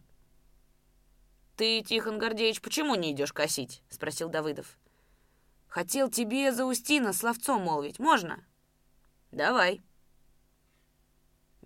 «Ты, 1.56 1.82
Тихон 1.82 2.18
Гордеевич, 2.18 2.62
почему 2.62 2.94
не 2.94 3.12
идешь 3.12 3.32
косить?»— 3.32 3.82
спросил 3.90 4.28
Давыдов. 4.28 4.78
«Хотел 5.68 6.10
тебе 6.10 6.52
за 6.52 6.64
Устина 6.64 7.12
словцом 7.12 7.62
молвить, 7.62 7.98
можно?» 7.98 8.42
«Давай», 9.30 9.82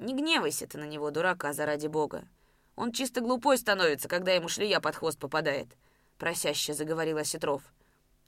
не 0.05 0.15
гневайся 0.15 0.67
ты 0.67 0.79
на 0.79 0.85
него, 0.85 1.11
дурака, 1.11 1.53
заради 1.53 1.87
бога. 1.87 2.25
Он 2.77 2.93
чисто 2.93 3.21
глупой 3.21 3.59
становится, 3.59 4.09
когда 4.09 4.33
ему 4.33 4.49
шлея 4.49 4.81
под 4.81 4.97
хвост 4.97 5.19
попадает»,— 5.19 5.69
просяще 6.19 6.75
заговорил 6.75 7.19
Осетров. 7.19 7.63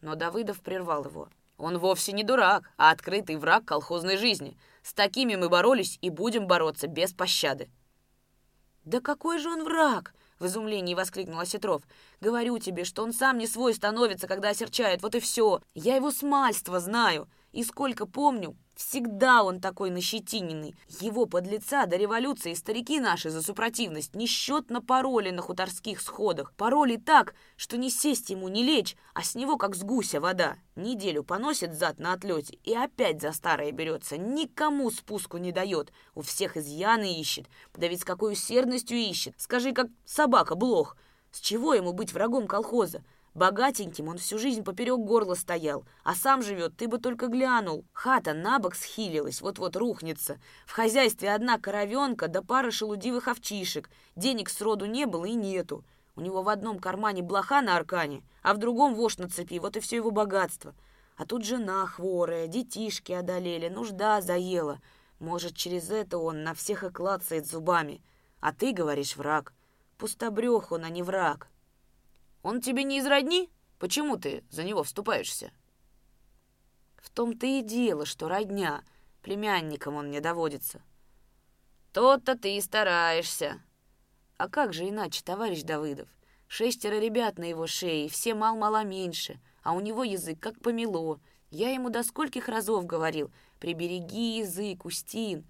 Но 0.01 0.15
Давыдов 0.15 0.61
прервал 0.61 1.05
его. 1.05 1.29
«Он 1.59 1.79
вовсе 1.79 2.13
не 2.13 2.23
дурак, 2.23 2.71
а 2.77 2.91
открытый 2.91 3.37
враг 3.37 3.65
колхозной 3.65 4.17
жизни. 4.17 4.59
С 4.83 4.93
такими 4.93 5.37
мы 5.37 5.49
боролись 5.49 5.99
и 6.01 6.11
будем 6.11 6.47
бороться 6.47 6.87
без 6.87 7.13
пощады». 7.13 7.71
«Да 8.85 9.01
какой 9.01 9.39
же 9.39 9.49
он 9.49 9.65
враг?»— 9.65 10.15
в 10.39 10.47
изумлении 10.47 10.95
воскликнул 10.95 11.41
Осетров. 11.41 11.83
«Говорю 12.21 12.59
тебе, 12.59 12.85
что 12.85 13.03
он 13.03 13.13
сам 13.13 13.39
не 13.39 13.47
свой 13.47 13.75
становится, 13.75 14.29
когда 14.29 14.51
осерчает, 14.51 15.03
вот 15.03 15.15
и 15.15 15.21
все. 15.21 15.61
Я 15.75 15.97
его 15.97 16.11
с 16.11 16.23
мальства 16.23 16.79
знаю, 16.79 17.29
и 17.53 17.65
сколько 17.65 18.07
помню, 18.07 18.55
Всегда 18.77 19.43
он 19.43 19.59
такой 19.59 19.89
нащетиненный. 19.89 20.75
Его 21.01 21.25
подлеца 21.25 21.87
до 21.87 21.97
революции 21.97 22.53
старики 22.53 23.01
наши 23.01 23.31
за 23.31 23.41
супротивность 23.41 24.15
несчетно 24.15 24.83
пароли 24.83 25.31
на 25.31 25.41
хуторских 25.41 25.99
сходах. 26.03 26.53
Пароли 26.53 26.97
так, 26.97 27.35
что 27.57 27.79
не 27.79 27.89
сесть 27.89 28.29
ему, 28.29 28.49
не 28.49 28.63
лечь, 28.63 28.95
а 29.15 29.23
с 29.23 29.35
него 29.35 29.57
как 29.57 29.75
с 29.75 29.83
гуся 29.83 30.21
вода. 30.21 30.59
Неделю 30.77 31.25
поносит 31.25 31.73
зад 31.73 31.99
на 31.99 32.13
отлете 32.13 32.59
и 32.65 32.75
опять 32.75 33.23
за 33.23 33.33
старое 33.33 33.73
берется. 33.73 34.19
Никому 34.19 34.91
спуску 34.91 35.39
не 35.39 35.53
дает. 35.53 35.91
У 36.15 36.21
всех 36.21 36.59
изъяны 36.59 37.19
ищет. 37.19 37.47
Да 37.75 37.89
ведь 37.89 38.03
с 38.03 38.05
какой 38.05 38.35
усердностью 38.35 38.99
ищет. 38.99 39.33
Скажи, 39.39 39.73
как 39.73 39.87
собака 40.05 40.55
блох. 40.55 40.99
С 41.33 41.41
чего 41.41 41.73
ему 41.73 41.95
быть 41.95 42.13
врагом 42.13 42.47
колхоза? 42.47 43.03
Богатеньким 43.37 44.09
он 44.09 44.17
всю 44.17 44.39
жизнь 44.39 44.65
поперек 44.65 44.99
горла 44.99 45.35
стоял, 45.35 45.85
а 46.05 46.15
сам 46.15 46.41
живет, 46.41 46.75
ты 46.79 46.89
бы 46.89 46.97
только 46.97 47.27
глянул. 47.27 47.85
Хата 47.93 48.33
на 48.33 48.59
бок 48.59 48.75
схилилась, 48.75 49.43
вот-вот 49.43 49.77
рухнется. 49.77 50.39
В 50.65 50.73
хозяйстве 50.73 51.31
одна 51.31 51.59
коровенка 51.59 52.29
да 52.29 52.41
пара 52.41 52.71
шелудивых 52.71 53.29
овчишек. 53.29 53.91
Денег 54.17 54.49
сроду 54.49 54.87
не 54.87 55.05
было 55.05 55.27
и 55.27 55.35
нету. 55.35 55.85
У 56.15 56.23
него 56.23 56.41
в 56.41 56.49
одном 56.49 56.79
кармане 56.79 57.23
блоха 57.23 57.61
на 57.61 57.77
аркане, 57.77 58.23
а 58.43 58.55
в 58.55 58.57
другом 58.57 58.95
вошь 58.95 59.19
на 59.19 59.29
цепи, 59.29 59.59
вот 59.59 59.77
и 59.77 59.81
все 59.81 59.97
его 59.97 60.11
богатство. 60.11 60.75
А 61.19 61.27
тут 61.27 61.45
жена 61.45 61.85
хворая, 61.85 62.47
детишки 62.47 63.13
одолели, 63.13 63.69
нужда 63.69 64.23
заела. 64.23 64.81
Может, 65.19 65.55
через 65.55 65.91
это 65.91 66.17
он 66.17 66.43
на 66.43 66.55
всех 66.55 66.85
и 66.85 66.89
клацает 66.89 67.47
зубами. 67.47 68.03
А 68.41 68.55
ты 68.55 68.73
говоришь 68.73 69.15
враг. 69.15 69.53
Пустобрех 69.99 70.73
он, 70.73 70.85
а 70.85 70.89
не 70.89 71.03
враг. 71.03 71.51
Он 72.47 72.61
тебе 72.61 72.85
не 72.85 72.99
из 72.99 73.07
родни? 73.07 73.51
Почему 73.81 74.17
ты 74.19 74.45
за 74.51 74.63
него 74.63 74.85
вступаешься?» 74.85 75.51
«В 76.97 77.11
том-то 77.11 77.45
и 77.45 77.61
дело, 77.61 78.07
что 78.07 78.29
родня. 78.29 78.85
Племянником 79.21 79.97
он 79.97 80.11
мне 80.11 80.21
доводится». 80.21 80.81
«То-то 81.93 82.39
ты 82.39 82.57
и 82.57 82.61
стараешься». 82.61 83.61
«А 84.37 84.49
как 84.49 84.75
же 84.75 84.89
иначе, 84.89 85.25
товарищ 85.25 85.63
Давыдов? 85.63 86.09
Шестеро 86.47 87.01
ребят 87.01 87.37
на 87.37 87.51
его 87.51 87.67
шее, 87.67 88.09
все 88.09 88.37
мал-мало 88.37 88.85
меньше, 88.85 89.41
а 89.65 89.73
у 89.73 89.81
него 89.81 90.05
язык 90.05 90.39
как 90.39 90.61
помело. 90.61 91.19
Я 91.51 91.73
ему 91.73 91.91
до 91.91 92.05
скольких 92.05 92.47
разов 92.47 92.87
говорил, 92.87 93.33
прибереги 93.59 94.39
язык, 94.39 94.85
Устин, 94.85 95.45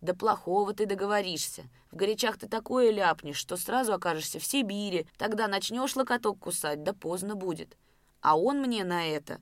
да 0.00 0.14
плохого 0.14 0.72
ты 0.72 0.86
договоришься. 0.86 1.64
В 1.90 1.96
горячах 1.96 2.38
ты 2.38 2.48
такое 2.48 2.90
ляпнешь, 2.90 3.36
что 3.36 3.56
сразу 3.56 3.92
окажешься 3.92 4.38
в 4.38 4.44
Сибири. 4.44 5.06
Тогда 5.18 5.46
начнешь 5.46 5.96
локоток 5.96 6.38
кусать, 6.38 6.82
да 6.82 6.94
поздно 6.94 7.34
будет. 7.34 7.76
А 8.22 8.38
он 8.38 8.60
мне 8.60 8.84
на 8.84 9.06
это. 9.06 9.40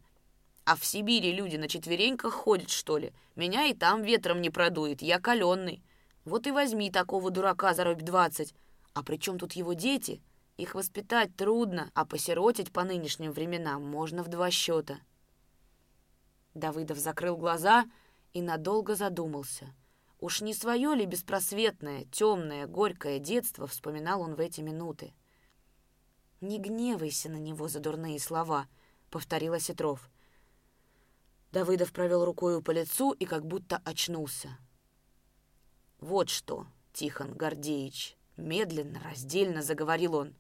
А 0.65 0.77
в 0.77 0.85
Сибири 0.85 1.33
люди 1.33 1.57
на 1.57 1.69
четвереньках 1.69 2.35
ходят, 2.35 2.71
что 2.71 2.99
ли? 2.99 3.13
Меня 3.37 3.67
и 3.67 3.75
там 3.75 4.03
ветром 4.03 4.41
не 4.43 4.51
продует, 4.51 5.01
я 5.01 5.21
каленный. 5.21 5.83
Вот 6.25 6.47
и 6.47 6.51
возьми 6.51 6.91
такого 6.91 7.31
дурака 7.31 7.73
за 7.73 7.85
рубь 7.85 8.03
двадцать. 8.03 8.55
А 8.95 9.03
при 9.03 9.17
чем 9.17 9.39
тут 9.39 9.53
его 9.53 9.75
дети? 9.75 10.21
Их 10.57 10.75
воспитать 10.75 11.37
трудно, 11.37 11.91
а 11.95 12.05
посиротить 12.05 12.73
по 12.73 12.83
нынешним 12.83 13.31
временам 13.31 13.85
можно 13.85 14.25
в 14.25 14.29
два 14.29 14.51
счета. 14.51 14.99
Давыдов 16.55 16.99
закрыл 16.99 17.37
глаза 17.37 17.85
и 18.33 18.43
надолго 18.43 18.97
задумался— 18.97 19.73
Уж 20.21 20.41
не 20.41 20.53
свое 20.53 20.95
ли 20.95 21.07
беспросветное, 21.07 22.05
темное, 22.07 22.67
горькое 22.67 23.21
детство 23.21 23.67
вспоминал 23.69 24.21
он 24.21 24.35
в 24.35 24.41
эти 24.41 24.61
минуты? 24.61 25.15
«Не 26.41 26.59
гневайся 26.59 27.29
на 27.29 27.37
него 27.37 27.69
за 27.69 27.81
дурные 27.81 28.19
слова»,— 28.19 28.69
повторил 29.11 29.55
Осетров. 29.55 30.11
Давыдов 31.53 31.93
провел 31.93 32.25
рукою 32.25 32.63
по 32.63 32.73
лицу 32.73 33.13
и 33.13 33.25
как 33.27 33.47
будто 33.47 33.81
очнулся. 33.85 34.57
«Вот 36.01 36.29
что, 36.29 36.67
Тихон 36.93 37.33
Гордеевич»,— 37.33 38.17
медленно, 38.37 39.01
раздельно 39.01 39.63
заговорил 39.63 40.15
он. 40.15 40.35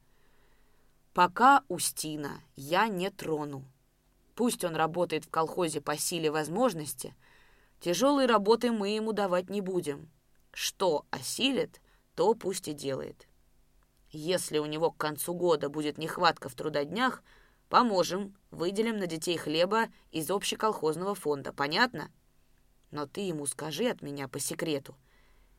«Пока 1.15 1.65
Устина 1.69 2.41
я 2.55 2.89
не 2.89 3.11
трону. 3.11 3.65
Пусть 4.35 4.65
он 4.65 4.77
работает 4.77 5.25
в 5.25 5.31
колхозе 5.31 5.81
по 5.81 5.97
силе 5.97 6.31
возможности— 6.31 7.15
Тяжелой 7.81 8.27
работы 8.27 8.73
мы 8.73 8.89
ему 8.91 9.13
давать 9.13 9.51
не 9.51 9.61
будем. 9.61 10.11
Что 10.53 11.07
осилит, 11.11 11.81
то 12.15 12.35
пусть 12.35 12.69
и 12.69 12.73
делает. 12.73 13.29
Если 14.11 14.59
у 14.59 14.67
него 14.67 14.91
к 14.91 14.97
концу 14.97 15.35
года 15.35 15.69
будет 15.69 15.99
нехватка 15.99 16.49
в 16.49 16.55
трудоднях, 16.55 17.23
поможем, 17.69 18.35
выделим 18.51 18.97
на 18.97 19.07
детей 19.07 19.37
хлеба 19.37 19.89
из 20.11 20.31
общеколхозного 20.31 21.15
фонда. 21.15 21.53
Понятно? 21.53 22.11
Но 22.91 23.07
ты 23.07 23.21
ему 23.21 23.47
скажи 23.47 23.87
от 23.89 24.03
меня 24.03 24.29
по 24.29 24.41
секрету. 24.41 24.97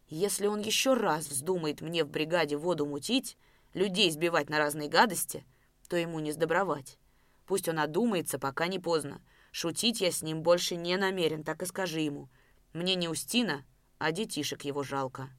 Если 0.07 0.47
он 0.47 0.59
еще 0.59 0.95
раз 0.95 1.28
вздумает 1.28 1.82
мне 1.82 2.03
в 2.03 2.09
бригаде 2.09 2.57
воду 2.57 2.86
мутить, 2.88 3.38
людей 3.74 4.09
сбивать 4.09 4.49
на 4.49 4.57
разные 4.57 4.89
гадости, 4.89 5.45
то 5.88 5.95
ему 5.95 6.20
не 6.20 6.32
сдобровать. 6.32 6.97
Пусть 7.45 7.70
он 7.70 7.80
одумается, 7.80 8.39
пока 8.39 8.67
не 8.67 8.80
поздно. 8.80 9.22
Шутить 9.52 10.02
я 10.02 10.12
с 10.12 10.22
ним 10.22 10.43
больше 10.43 10.76
не 10.76 10.95
намерен, 10.97 11.43
так 11.43 11.64
и 11.64 11.66
скажи 11.66 12.02
ему. 12.02 12.30
Мне 12.74 12.95
не 12.95 13.08
Устина, 13.08 13.66
а 13.97 14.12
детишек 14.12 14.64
его 14.64 14.84
жалко. 14.84 15.30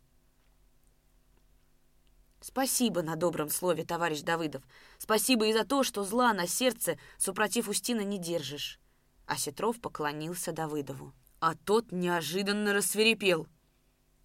Спасибо 2.41 3.03
на 3.03 3.17
добром 3.17 3.51
слове, 3.51 3.85
товарищ 3.85 4.23
Давыдов. 4.23 4.63
Спасибо 4.99 5.47
и 5.47 5.53
за 5.53 5.65
то, 5.65 5.83
что 5.83 6.05
зла 6.05 6.33
на 6.33 6.47
сердце 6.47 6.99
супротив 7.19 7.69
Устина 7.69 8.01
не 8.01 8.19
держишь. 8.19 8.81
А 9.27 9.37
Сетров 9.37 9.81
поклонился 9.81 10.53
Давыдову. 10.53 11.13
А 11.39 11.55
тот 11.55 11.93
неожиданно 11.93 12.73
рассверепел. 12.73 13.47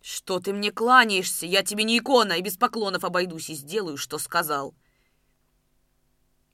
«Что 0.01 0.39
ты 0.39 0.53
мне 0.53 0.71
кланяешься? 0.71 1.45
Я 1.45 1.63
тебе 1.63 1.83
не 1.83 1.97
икона, 1.97 2.33
и 2.33 2.41
без 2.41 2.57
поклонов 2.57 3.03
обойдусь 3.03 3.49
и 3.49 3.55
сделаю, 3.55 3.97
что 3.97 4.17
сказал». 4.17 4.75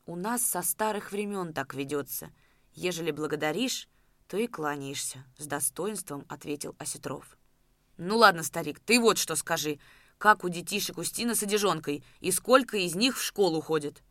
«У 0.05 0.15
нас 0.15 0.41
со 0.41 0.61
старых 0.61 1.11
времен 1.11 1.53
так 1.53 1.73
ведется», 1.73 2.31
Ежели 2.73 3.11
благодаришь, 3.11 3.87
то 4.27 4.37
и 4.37 4.47
кланяешься»,— 4.47 5.25
с 5.37 5.45
достоинством 5.45 6.25
ответил 6.29 6.75
Осетров. 6.77 7.37
«Ну 7.97 8.17
ладно, 8.17 8.43
старик, 8.43 8.79
ты 8.79 8.99
вот 8.99 9.17
что 9.17 9.35
скажи. 9.35 9.79
Как 10.17 10.43
у 10.43 10.49
детишек 10.49 10.97
Устина 10.97 11.35
с 11.35 11.43
одежонкой, 11.43 12.03
и 12.19 12.31
сколько 12.31 12.77
из 12.77 12.95
них 12.95 13.17
в 13.17 13.23
школу 13.23 13.61
ходит?» 13.61 14.01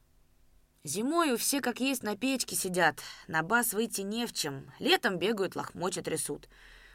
«Зимою 0.84 1.36
все 1.38 1.60
как 1.60 1.80
есть 1.80 2.02
на 2.02 2.16
печке 2.16 2.56
сидят, 2.56 3.00
на 3.28 3.42
бас 3.42 3.72
выйти 3.72 4.02
не 4.02 4.26
в 4.26 4.32
чем. 4.32 4.70
Летом 4.78 5.18
бегают, 5.18 5.56
лохмотья 5.56 6.02
трясут. 6.02 6.48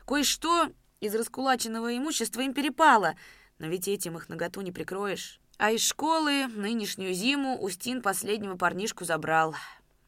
Кое-что 0.05 0.69
из 0.99 1.13
раскулаченного 1.15 1.95
имущества 1.97 2.41
им 2.41 2.53
перепало, 2.53 3.15
но 3.59 3.67
ведь 3.67 3.87
этим 3.87 4.17
их 4.17 4.29
наготу 4.29 4.61
не 4.61 4.71
прикроешь. 4.71 5.39
А 5.57 5.71
из 5.71 5.81
школы 5.81 6.47
нынешнюю 6.47 7.13
зиму 7.13 7.57
Устин 7.57 8.01
последнего 8.01 8.57
парнишку 8.57 9.05
забрал. 9.05 9.55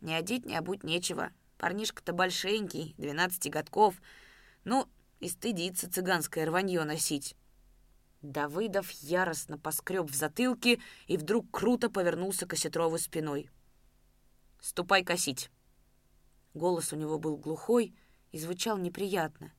Не 0.02 0.14
одеть, 0.14 0.46
не 0.46 0.56
обуть 0.56 0.84
нечего. 0.84 1.32
Парнишка-то 1.58 2.14
большенький, 2.14 2.94
двенадцати 2.98 3.50
годков. 3.50 3.96
Ну, 4.64 4.88
и 5.20 5.30
стыдится 5.30 5.92
цыганское 5.92 6.46
рванье 6.46 6.84
носить. 6.84 7.36
Давыдов 8.22 8.90
яростно 8.92 9.58
поскреб 9.58 10.10
в 10.10 10.16
затылке 10.16 10.80
и 11.08 11.18
вдруг 11.18 11.50
круто 11.52 11.90
повернулся 11.90 12.46
к 12.46 12.54
Осетрову 12.54 12.98
спиной. 12.98 13.50
«Ступай 14.60 15.04
косить!» 15.04 15.50
Голос 16.54 16.92
у 16.94 16.96
него 16.96 17.20
был 17.20 17.38
глухой 17.38 17.96
и 18.32 18.40
звучал 18.40 18.78
неприятно. 18.78 19.54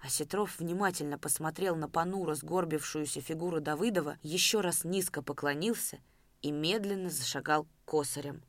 Осетров 0.00 0.58
внимательно 0.58 1.18
посмотрел 1.18 1.74
на 1.74 1.88
понуро 1.88 2.34
сгорбившуюся 2.34 3.20
фигуру 3.20 3.60
Давыдова, 3.60 4.18
еще 4.22 4.60
раз 4.60 4.84
низко 4.84 5.22
поклонился 5.22 5.98
и 6.40 6.52
медленно 6.52 7.10
зашагал 7.10 7.66
косарем. 7.84 8.42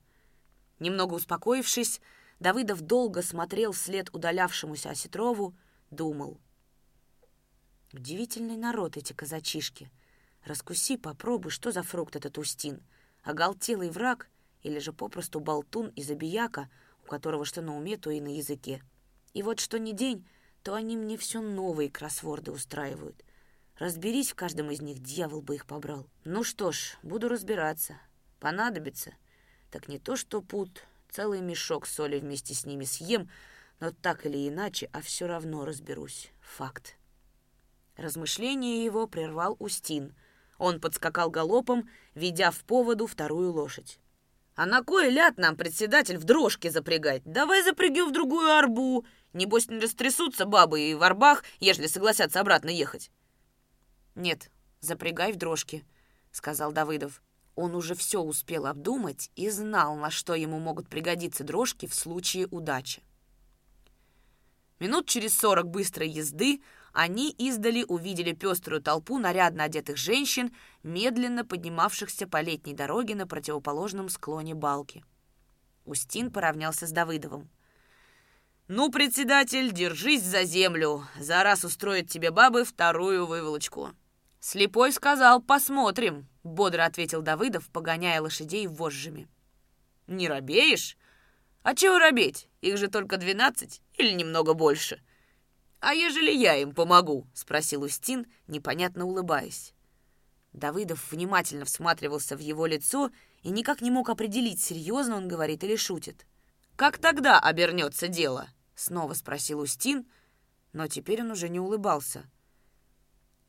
Немного 0.80 1.16
успокоившись, 1.16 2.02
Давыдов 2.40 2.82
долго 2.82 3.22
смотрел 3.22 3.74
вслед 3.74 4.10
удалявшемуся 4.14 4.92
Осетрову, 4.92 5.56
думал. 5.92 6.40
Удивительный 7.92 8.56
народ 8.56 8.98
эти 8.98 9.14
казачишки. 9.14 9.92
Раскуси, 10.46 10.96
попробуй, 10.96 11.52
что 11.52 11.72
за 11.72 11.84
фрукт 11.84 12.16
этот 12.16 12.38
устин. 12.38 12.82
Оголтелый 13.24 13.90
враг 13.90 14.30
или 14.62 14.80
же 14.80 14.94
попросту 14.94 15.40
болтун 15.40 15.88
и 15.90 16.04
забияка, 16.04 16.70
у 17.04 17.08
которого 17.08 17.44
что 17.44 17.62
на 17.62 17.76
уме, 17.76 17.98
то 17.98 18.10
и 18.10 18.22
на 18.22 18.38
языке. 18.38 18.82
И 19.34 19.44
вот 19.44 19.60
что 19.60 19.78
ни 19.78 19.92
день, 19.92 20.26
то 20.64 20.76
они 20.76 20.96
мне 20.96 21.18
все 21.18 21.42
новые 21.42 21.90
кроссворды 21.90 22.52
устраивают. 22.52 23.24
Разберись 23.78 24.32
в 24.32 24.36
каждом 24.36 24.72
из 24.72 24.82
них, 24.82 25.00
дьявол 25.00 25.42
бы 25.42 25.56
их 25.56 25.66
побрал. 25.66 26.08
Ну 26.26 26.44
что 26.44 26.72
ж, 26.72 26.98
буду 27.02 27.28
разбираться. 27.28 27.98
Понадобится. 28.40 29.14
Так 29.72 29.88
не 29.88 30.00
то 30.00 30.16
что 30.16 30.42
пут, 30.42 30.84
Целый 31.10 31.42
мешок 31.42 31.88
соли 31.88 32.20
вместе 32.20 32.54
с 32.54 32.66
ними 32.66 32.86
съем, 32.86 33.30
но 33.80 33.92
так 33.92 34.26
или 34.26 34.48
иначе, 34.48 34.90
а 34.94 35.02
все 35.02 35.26
равно 35.28 35.66
разберусь. 35.66 36.32
Факт. 36.42 36.98
Размышление 37.98 38.86
его 38.86 39.08
прервал 39.08 39.56
Устин. 39.60 40.16
Он 40.58 40.80
подскакал 40.80 41.30
галопом, 41.30 41.90
ведя 42.14 42.52
в 42.52 42.60
поводу 42.64 43.08
вторую 43.08 43.52
лошадь. 43.52 44.00
«А 44.56 44.66
на 44.66 44.84
кой 44.84 45.10
ляд 45.10 45.38
нам, 45.38 45.56
председатель, 45.56 46.18
в 46.18 46.26
дрожке 46.26 46.70
запрягать? 46.70 47.22
Давай 47.24 47.64
запрягем 47.64 48.10
в 48.10 48.12
другую 48.12 48.52
арбу. 48.52 49.06
Небось, 49.32 49.70
не 49.70 49.80
растрясутся 49.80 50.46
бабы 50.46 50.82
и 50.82 50.96
в 50.96 51.04
арбах, 51.04 51.44
ежели 51.60 51.88
согласятся 51.88 52.42
обратно 52.42 52.70
ехать». 52.70 53.10
«Нет, 54.16 54.52
запрягай 54.82 55.32
в 55.32 55.38
дрожке»,— 55.38 55.86
сказал 56.32 56.74
Давыдов. 56.74 57.22
Он 57.56 57.76
уже 57.76 57.96
все 57.96 58.22
успел 58.22 58.66
обдумать 58.66 59.32
и 59.36 59.50
знал, 59.50 59.96
на 59.96 60.10
что 60.10 60.36
ему 60.36 60.60
могут 60.60 60.88
пригодиться 60.88 61.44
дрожки 61.44 61.88
в 61.88 61.94
случае 61.94 62.48
удачи. 62.48 63.04
Минут 64.80 65.08
через 65.08 65.38
сорок 65.38 65.68
быстрой 65.68 66.10
езды 66.10 66.62
они 66.94 67.32
издали 67.32 67.84
увидели 67.84 68.32
пеструю 68.32 68.82
толпу 68.82 69.18
нарядно 69.20 69.66
одетых 69.66 69.98
женщин, 69.98 70.56
медленно 70.84 71.46
поднимавшихся 71.46 72.28
по 72.28 72.42
летней 72.42 72.74
дороге 72.74 73.16
на 73.16 73.28
противоположном 73.28 74.10
склоне 74.10 74.56
балки. 74.56 75.04
Устин 75.86 76.32
поравнялся 76.32 76.88
с 76.88 76.92
Давыдовым. 76.92 77.50
«Ну, 78.68 78.92
председатель, 78.92 79.74
держись 79.74 80.24
за 80.24 80.44
землю. 80.44 81.04
За 81.20 81.44
раз 81.44 81.64
устроит 81.66 82.10
тебе 82.10 82.32
бабы 82.32 82.64
вторую 82.64 83.26
выволочку». 83.26 83.90
«Слепой 84.40 84.94
сказал, 84.94 85.42
посмотрим»,— 85.42 86.28
бодро 86.44 86.86
ответил 86.86 87.22
Давыдов, 87.22 87.70
погоняя 87.70 88.22
лошадей 88.22 88.68
вожжами. 88.68 89.28
«Не 90.08 90.28
робеешь? 90.28 90.98
А 91.64 91.76
чего 91.76 92.00
робеть? 92.00 92.48
Их 92.62 92.78
же 92.78 92.88
только 92.88 93.18
двенадцать 93.18 93.82
или 93.98 94.12
немного 94.12 94.54
больше». 94.54 95.02
«А 95.80 95.94
ежели 95.94 96.32
я 96.32 96.58
им 96.58 96.74
помогу?»— 96.74 97.28
спросил 97.34 97.84
Устин, 97.84 98.28
непонятно 98.48 99.06
улыбаясь. 99.06 99.74
Давыдов 100.52 101.12
внимательно 101.12 101.66
всматривался 101.66 102.36
в 102.36 102.40
его 102.40 102.66
лицо 102.66 103.12
и 103.44 103.50
никак 103.50 103.82
не 103.82 103.92
мог 103.92 104.10
определить, 104.10 104.62
серьезно 104.62 105.16
он 105.16 105.28
говорит 105.28 105.64
или 105.64 105.76
шутит. 105.76 106.26
«Как 106.76 106.98
тогда 106.98 107.40
обернется 107.40 108.08
дело?»— 108.08 108.50
снова 108.76 109.14
спросил 109.14 109.60
Устин, 109.60 110.10
но 110.74 110.88
теперь 110.88 111.22
он 111.22 111.32
уже 111.32 111.50
не 111.50 111.60
улыбался. 111.60 112.30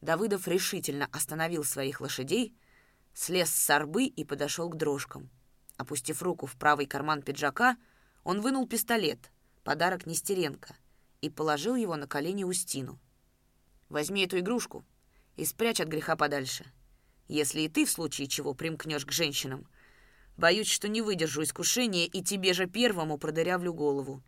Давыдов 0.01 0.49
решительно 0.49 1.09
остановил 1.13 1.65
своих 1.65 2.01
лошадей, 2.01 2.55
слез 3.21 3.51
с 3.51 3.65
сорбы 3.65 4.05
и 4.05 4.25
подошел 4.25 4.69
к 4.69 4.77
дрожкам. 4.77 5.31
Опустив 5.77 6.23
руку 6.23 6.47
в 6.47 6.57
правый 6.57 6.87
карман 6.87 7.23
пиджака, 7.23 7.77
он 8.25 8.41
вынул 8.41 8.67
пистолет, 8.67 9.31
подарок 9.63 10.07
Нестеренко— 10.07 10.77
и 11.21 11.29
положил 11.29 11.75
его 11.75 11.97
на 11.97 12.07
колени 12.07 12.45
Устину. 12.45 12.99
«Возьми 13.89 14.25
эту 14.25 14.39
игрушку 14.39 14.85
и 15.37 15.45
спрячь 15.45 15.81
от 15.81 15.89
греха 15.89 16.17
подальше. 16.17 16.65
Если 17.29 17.63
и 17.63 17.69
ты 17.69 17.85
в 17.85 17.91
случае 17.91 18.29
чего 18.29 18.55
примкнешь 18.55 19.07
к 19.07 19.13
женщинам, 19.13 19.67
боюсь, 20.37 20.69
что 20.69 20.89
не 20.89 21.03
выдержу 21.03 21.43
искушения 21.43 22.07
и 22.07 22.23
тебе 22.23 22.53
же 22.53 22.67
первому 22.67 23.19
продырявлю 23.19 23.75
голову». 23.75 24.23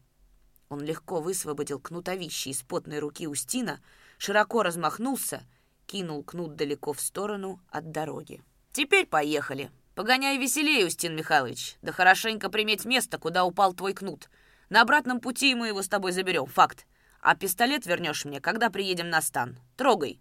Он 0.69 0.81
легко 0.81 1.21
высвободил 1.21 1.79
кнутовище 1.79 2.51
из 2.51 2.63
потной 2.63 2.99
руки 2.99 3.27
Устина, 3.27 3.83
широко 4.17 4.63
размахнулся, 4.63 5.47
кинул 5.87 6.25
кнут 6.25 6.57
далеко 6.57 6.95
в 6.95 7.01
сторону 7.01 7.61
от 7.69 7.91
дороги. 7.91 8.43
«Теперь 8.73 9.07
поехали. 9.07 9.71
Погоняй 9.95 10.39
веселее, 10.39 10.87
Устин 10.87 11.15
Михайлович, 11.15 11.77
да 11.83 11.93
хорошенько 11.93 12.49
приметь 12.49 12.85
место, 12.85 13.19
куда 13.19 13.45
упал 13.45 13.75
твой 13.75 13.93
кнут. 13.93 14.31
На 14.71 14.81
обратном 14.81 15.21
пути 15.21 15.55
мы 15.55 15.69
его 15.69 15.83
с 15.83 15.89
тобой 15.89 16.13
заберем, 16.13 16.47
факт. 16.47 16.87
А 17.21 17.37
пистолет 17.37 17.85
вернешь 17.85 18.25
мне, 18.25 18.41
когда 18.41 18.71
приедем 18.71 19.11
на 19.11 19.21
стан. 19.21 19.59
Трогай». 19.77 20.21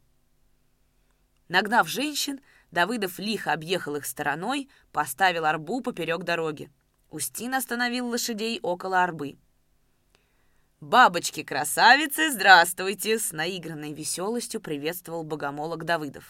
Нагнав 1.47 1.87
женщин, 1.87 2.39
Давыдов 2.71 3.19
лихо 3.19 3.51
объехал 3.51 3.95
их 3.95 4.05
стороной, 4.05 4.69
поставил 4.91 5.45
арбу 5.45 5.81
поперек 5.81 6.23
дороги. 6.23 6.69
Устин 7.09 7.53
остановил 7.53 8.07
лошадей 8.07 8.59
около 8.61 9.03
арбы. 9.03 9.37
«Бабочки-красавицы, 10.79 12.31
здравствуйте!» 12.31 13.19
С 13.19 13.33
наигранной 13.33 13.93
веселостью 13.93 14.61
приветствовал 14.61 15.23
богомолок 15.23 15.83
Давыдов. 15.83 16.23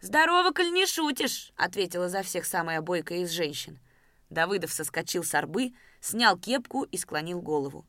«Здорово, 0.00 0.52
коль 0.52 0.72
не 0.72 0.86
шутишь!»— 0.86 1.52
ответила 1.56 2.08
за 2.08 2.22
всех 2.22 2.46
самая 2.46 2.80
бойкая 2.80 3.18
из 3.18 3.30
женщин. 3.30 3.78
Давыдов 4.30 4.72
соскочил 4.72 5.24
с 5.24 5.34
арбы, 5.34 5.72
снял 6.00 6.38
кепку 6.38 6.84
и 6.84 6.96
склонил 6.96 7.42
голову. 7.42 7.84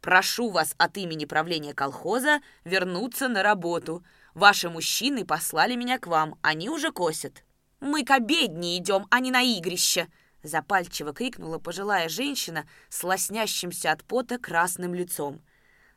«Прошу 0.00 0.50
вас 0.50 0.74
от 0.78 0.96
имени 0.96 1.24
правления 1.24 1.74
колхоза 1.74 2.40
вернуться 2.64 3.28
на 3.28 3.44
работу. 3.44 4.04
Ваши 4.34 4.68
мужчины 4.68 5.24
послали 5.24 5.76
меня 5.76 6.00
к 6.00 6.08
вам, 6.08 6.38
они 6.42 6.68
уже 6.68 6.90
косят». 6.90 7.44
«Мы 7.78 8.04
к 8.04 8.10
обедне 8.10 8.78
идем, 8.78 9.06
а 9.10 9.20
не 9.20 9.30
на 9.30 9.42
игрище!» 9.42 10.08
Запальчиво 10.42 11.12
крикнула 11.12 11.58
пожилая 11.58 12.08
женщина 12.08 12.66
с 12.88 13.04
лоснящимся 13.04 13.92
от 13.92 14.02
пота 14.02 14.38
красным 14.38 14.92
лицом. 14.92 15.40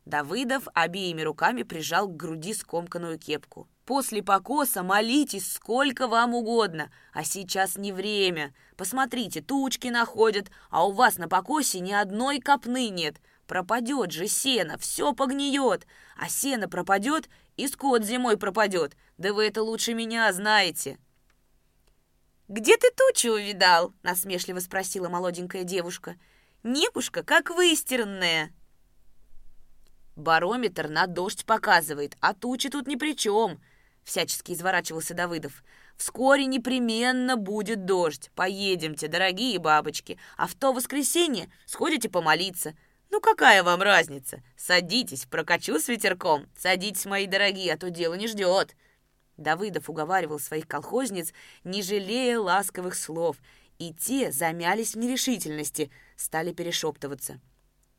Давыдов 0.06 0.68
обеими 0.76 1.24
руками 1.24 1.64
прижал 1.64 2.08
к 2.08 2.16
груди 2.16 2.54
скомканную 2.54 3.18
кепку. 3.18 3.68
После 3.86 4.22
покоса 4.22 4.84
молитесь 4.84 5.52
сколько 5.52 6.08
вам 6.08 6.36
угодно, 6.36 6.92
а 7.12 7.24
сейчас 7.24 7.76
не 7.76 7.92
время. 7.92 8.54
Посмотрите, 8.78 9.42
тучки 9.42 9.88
находят, 9.88 10.52
а 10.70 10.88
у 10.88 10.92
вас 10.92 11.18
на 11.18 11.28
покосе 11.28 11.80
ни 11.80 11.92
одной 11.92 12.40
копны 12.40 12.90
нет. 12.90 13.18
Пропадет 13.48 14.12
же 14.12 14.28
сено, 14.28 14.78
все 14.78 15.14
погниет, 15.14 15.88
а 16.18 16.30
сено 16.30 16.68
пропадет, 16.68 17.30
и 17.58 17.68
скот 17.68 18.04
зимой 18.04 18.38
пропадет. 18.38 18.96
Да 19.18 19.34
вы 19.34 19.46
это 19.46 19.64
лучше 19.64 19.94
меня 19.94 20.32
знаете. 20.34 21.00
«Где 22.48 22.78
ты 22.78 22.90
тучу 22.96 23.34
увидал?»— 23.34 23.94
насмешливо 24.04 24.60
спросила 24.60 25.10
молоденькая 25.10 25.64
девушка. 25.64 26.16
«Небушка, 26.62 27.24
как 27.24 27.50
выстиранная!» 27.50 28.54
«Барометр 30.16 30.88
на 30.88 31.08
дождь 31.08 31.46
показывает, 31.46 32.16
а 32.22 32.34
тучи 32.34 32.70
тут 32.70 32.88
ни 32.88 32.96
при 32.96 33.16
чем!» 33.16 33.60
всячески 34.06 34.54
изворачивался 34.54 35.14
Давыдов. 35.14 35.64
«Вскоре 35.98 36.46
непременно 36.46 37.36
будет 37.36 37.86
дождь. 37.86 38.32
Поедемте, 38.36 39.08
дорогие 39.08 39.60
бабочки, 39.60 40.18
а 40.38 40.48
в 40.48 40.54
то 40.54 40.72
воскресенье 40.72 41.50
сходите 41.66 42.10
помолиться. 42.10 42.76
Ну 43.10 43.20
какая 43.22 43.64
вам 43.64 43.82
разница? 43.82 44.42
Садитесь, 44.58 45.26
прокачу 45.26 45.80
с 45.80 45.88
ветерком. 45.88 46.48
Садитесь, 46.58 47.06
мои 47.06 47.28
дорогие, 47.28 47.74
а 47.74 47.78
то 47.78 47.90
дело 47.90 48.14
не 48.14 48.28
ждет». 48.28 48.76
Давыдов 49.38 49.90
уговаривал 49.90 50.40
своих 50.40 50.68
колхозниц, 50.68 51.34
не 51.64 51.82
жалея 51.82 52.40
ласковых 52.40 52.96
слов, 52.96 53.38
и 53.80 53.94
те 53.94 54.32
замялись 54.32 54.96
в 54.96 54.98
нерешительности, 54.98 55.92
стали 56.16 56.54
перешептываться. 56.54 57.42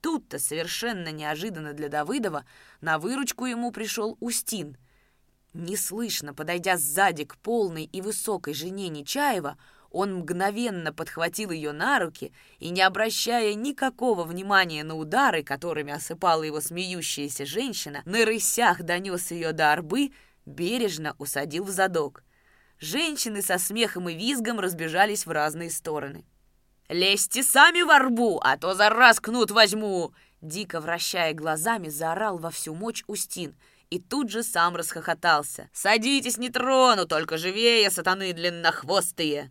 Тут-то 0.00 0.38
совершенно 0.38 1.10
неожиданно 1.10 1.72
для 1.72 1.88
Давыдова 1.88 2.44
на 2.80 2.98
выручку 2.98 3.46
ему 3.46 3.72
пришел 3.72 4.16
Устин— 4.20 4.76
Неслышно, 5.56 6.34
подойдя 6.34 6.76
сзади 6.76 7.24
к 7.24 7.38
полной 7.38 7.84
и 7.84 8.02
высокой 8.02 8.52
жене 8.52 8.88
Нечаева, 8.90 9.56
он 9.90 10.16
мгновенно 10.16 10.92
подхватил 10.92 11.50
ее 11.50 11.72
на 11.72 11.98
руки 11.98 12.34
и, 12.58 12.68
не 12.68 12.82
обращая 12.82 13.54
никакого 13.54 14.24
внимания 14.24 14.84
на 14.84 14.96
удары, 14.96 15.42
которыми 15.42 15.94
осыпала 15.94 16.42
его 16.42 16.60
смеющаяся 16.60 17.46
женщина, 17.46 18.02
на 18.04 18.26
рысях 18.26 18.82
донес 18.82 19.30
ее 19.30 19.52
до 19.52 19.72
арбы, 19.72 20.10
бережно 20.44 21.16
усадил 21.18 21.64
в 21.64 21.70
задок. 21.70 22.22
Женщины 22.78 23.40
со 23.40 23.56
смехом 23.56 24.10
и 24.10 24.14
визгом 24.14 24.60
разбежались 24.60 25.24
в 25.24 25.30
разные 25.30 25.70
стороны. 25.70 26.26
«Лезьте 26.88 27.42
сами 27.42 27.82
в 27.82 27.90
арбу, 27.90 28.40
а 28.42 28.56
то 28.56 28.74
за 28.74 28.88
раз 28.90 29.20
кнут 29.20 29.50
возьму!» 29.50 30.12
Дико 30.40 30.80
вращая 30.80 31.32
глазами, 31.34 31.88
заорал 31.88 32.38
во 32.38 32.50
всю 32.50 32.74
мощь 32.74 33.02
Устин– 33.06 33.56
и 33.90 34.00
тут 34.00 34.30
же 34.30 34.42
сам 34.42 34.76
расхохотался. 34.76 35.68
«Садитесь, 35.72 36.38
не 36.38 36.50
трону, 36.50 37.06
только 37.06 37.38
живее, 37.38 37.90
сатаны 37.90 38.32
длиннохвостые!» 38.32 39.50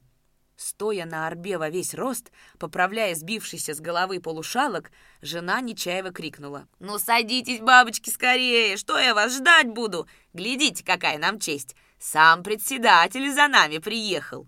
Стоя 0.57 1.05
на 1.05 1.27
орбе 1.27 1.57
во 1.57 1.69
весь 1.69 1.93
рост, 1.93 2.31
поправляя 2.59 3.13
сбившийся 3.13 3.73
с 3.73 3.81
головы 3.81 4.21
полушалок, 4.21 4.89
жена 5.21 5.59
Нечаева 5.59 6.11
крикнула. 6.11 6.67
«Ну 6.79 6.97
садитесь, 6.97 7.59
бабочки, 7.59 8.09
скорее! 8.09 8.77
Что 8.77 8.97
я 8.97 9.13
вас 9.13 9.35
ждать 9.35 9.67
буду? 9.67 10.07
Глядите, 10.33 10.83
какая 10.83 11.17
нам 11.17 11.39
честь! 11.39 11.75
Сам 11.99 12.41
председатель 12.41 13.33
за 13.33 13.47
нами 13.47 13.79
приехал!» 13.79 14.47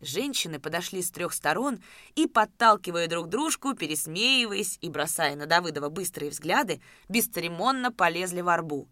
Женщины 0.00 0.58
подошли 0.58 1.02
с 1.02 1.10
трех 1.10 1.34
сторон 1.34 1.78
и, 2.14 2.26
подталкивая 2.26 3.06
друг 3.06 3.28
дружку, 3.28 3.74
пересмеиваясь 3.74 4.78
и 4.80 4.88
бросая 4.88 5.36
на 5.36 5.46
Давыдова 5.46 5.90
быстрые 5.90 6.30
взгляды, 6.30 6.80
бесцеремонно 7.08 7.92
полезли 7.92 8.40
в 8.40 8.48
арбу. 8.48 8.88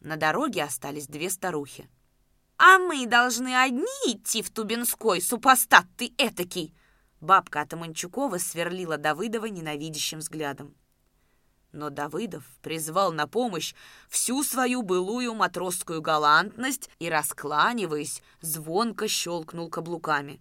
На 0.00 0.16
дороге 0.16 0.62
остались 0.62 1.08
две 1.08 1.28
старухи. 1.28 1.88
«А 2.56 2.78
мы 2.78 3.06
должны 3.06 3.56
одни 3.56 3.86
идти 4.06 4.42
в 4.42 4.50
Тубинской, 4.50 5.20
супостат 5.20 5.86
ты 5.96 6.12
этакий!» 6.18 6.72
Бабка 7.20 7.62
Атаманчукова 7.62 8.38
сверлила 8.38 8.96
Давыдова 8.96 9.46
ненавидящим 9.46 10.20
взглядом. 10.20 10.76
Но 11.72 11.90
Давыдов 11.90 12.44
призвал 12.62 13.12
на 13.12 13.26
помощь 13.26 13.74
всю 14.08 14.44
свою 14.44 14.82
былую 14.82 15.34
матросскую 15.34 16.00
галантность 16.00 16.88
и, 17.00 17.08
раскланиваясь, 17.08 18.22
звонко 18.40 19.08
щелкнул 19.08 19.68
каблуками. 19.68 20.40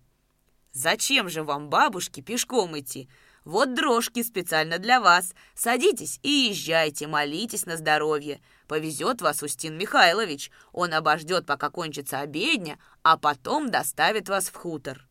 «Зачем 0.74 1.30
же 1.30 1.44
вам, 1.44 1.70
бабушки, 1.70 2.22
пешком 2.22 2.78
идти? 2.78 3.08
Вот 3.46 3.76
дрожки 3.76 4.24
специально 4.24 4.80
для 4.80 5.00
вас. 5.00 5.36
Садитесь 5.54 6.20
и 6.24 6.30
езжайте, 6.50 7.08
молитесь 7.08 7.66
на 7.66 7.78
здоровье. 7.78 8.42
Повезет 8.68 9.22
вас 9.22 9.44
Устин 9.44 9.78
Михайлович. 9.78 10.50
Он 10.72 10.94
обождет, 10.94 11.46
пока 11.46 11.70
кончится 11.70 12.20
обедня, 12.20 12.80
а 13.04 13.18
потом 13.18 13.70
доставит 13.70 14.30
вас 14.30 14.50
в 14.50 14.56
хутор». 14.56 15.08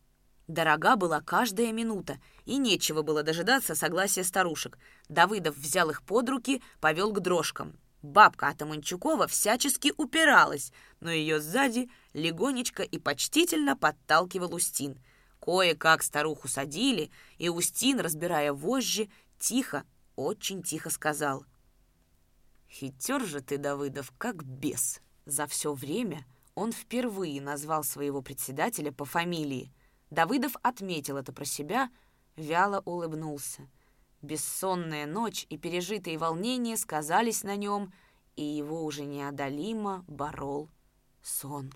Дорога 0.49 0.97
была 0.97 1.21
каждая 1.21 1.71
минута, 1.73 2.19
и 2.45 2.57
нечего 2.57 3.03
было 3.03 3.23
дожидаться 3.23 3.77
согласия 3.77 4.25
старушек. 4.25 4.79
Давыдов 5.09 5.57
взял 5.57 5.89
их 5.91 6.03
под 6.03 6.29
руки, 6.29 6.61
повел 6.81 7.13
к 7.13 7.21
дрожкам. 7.21 7.79
Бабка 8.03 8.49
Атаманчукова 8.49 9.29
всячески 9.29 9.93
упиралась, 9.97 10.73
но 11.01 11.11
ее 11.13 11.41
сзади 11.41 11.89
легонечко 12.15 12.83
и 12.83 12.99
почтительно 12.99 13.77
подталкивал 13.77 14.55
Устин. 14.55 14.99
Кое-как 15.43 16.05
старуху 16.05 16.47
садили, 16.47 17.11
и 17.37 17.49
Устин, 17.49 17.99
разбирая 17.99 18.53
вожжи, 18.53 19.09
тихо, 19.41 19.85
очень 20.15 20.63
тихо 20.63 20.89
сказал. 20.89 21.45
«Хитер 22.71 23.25
же 23.27 23.41
ты, 23.41 23.59
Давыдов, 23.59 24.13
как 24.19 24.45
бес!» 24.45 25.01
За 25.27 25.49
все 25.49 25.73
время 25.73 26.25
он 26.55 26.71
впервые 26.71 27.41
назвал 27.43 27.83
своего 27.83 28.23
председателя 28.23 28.93
по 28.93 29.05
фамилии. 29.05 29.73
Давыдов 30.11 30.55
отметил 30.63 31.17
это 31.17 31.33
про 31.33 31.45
себя, 31.45 31.91
вяло 32.37 32.81
улыбнулся. 32.85 33.69
Бессонная 34.21 35.07
ночь 35.07 35.47
и 35.49 35.59
пережитые 35.59 36.19
волнения 36.19 36.77
сказались 36.77 37.43
на 37.43 37.57
нем, 37.57 37.93
и 38.37 38.45
его 38.45 38.85
уже 38.85 39.05
неодолимо 39.07 40.05
борол 40.07 40.71
сон. 41.21 41.73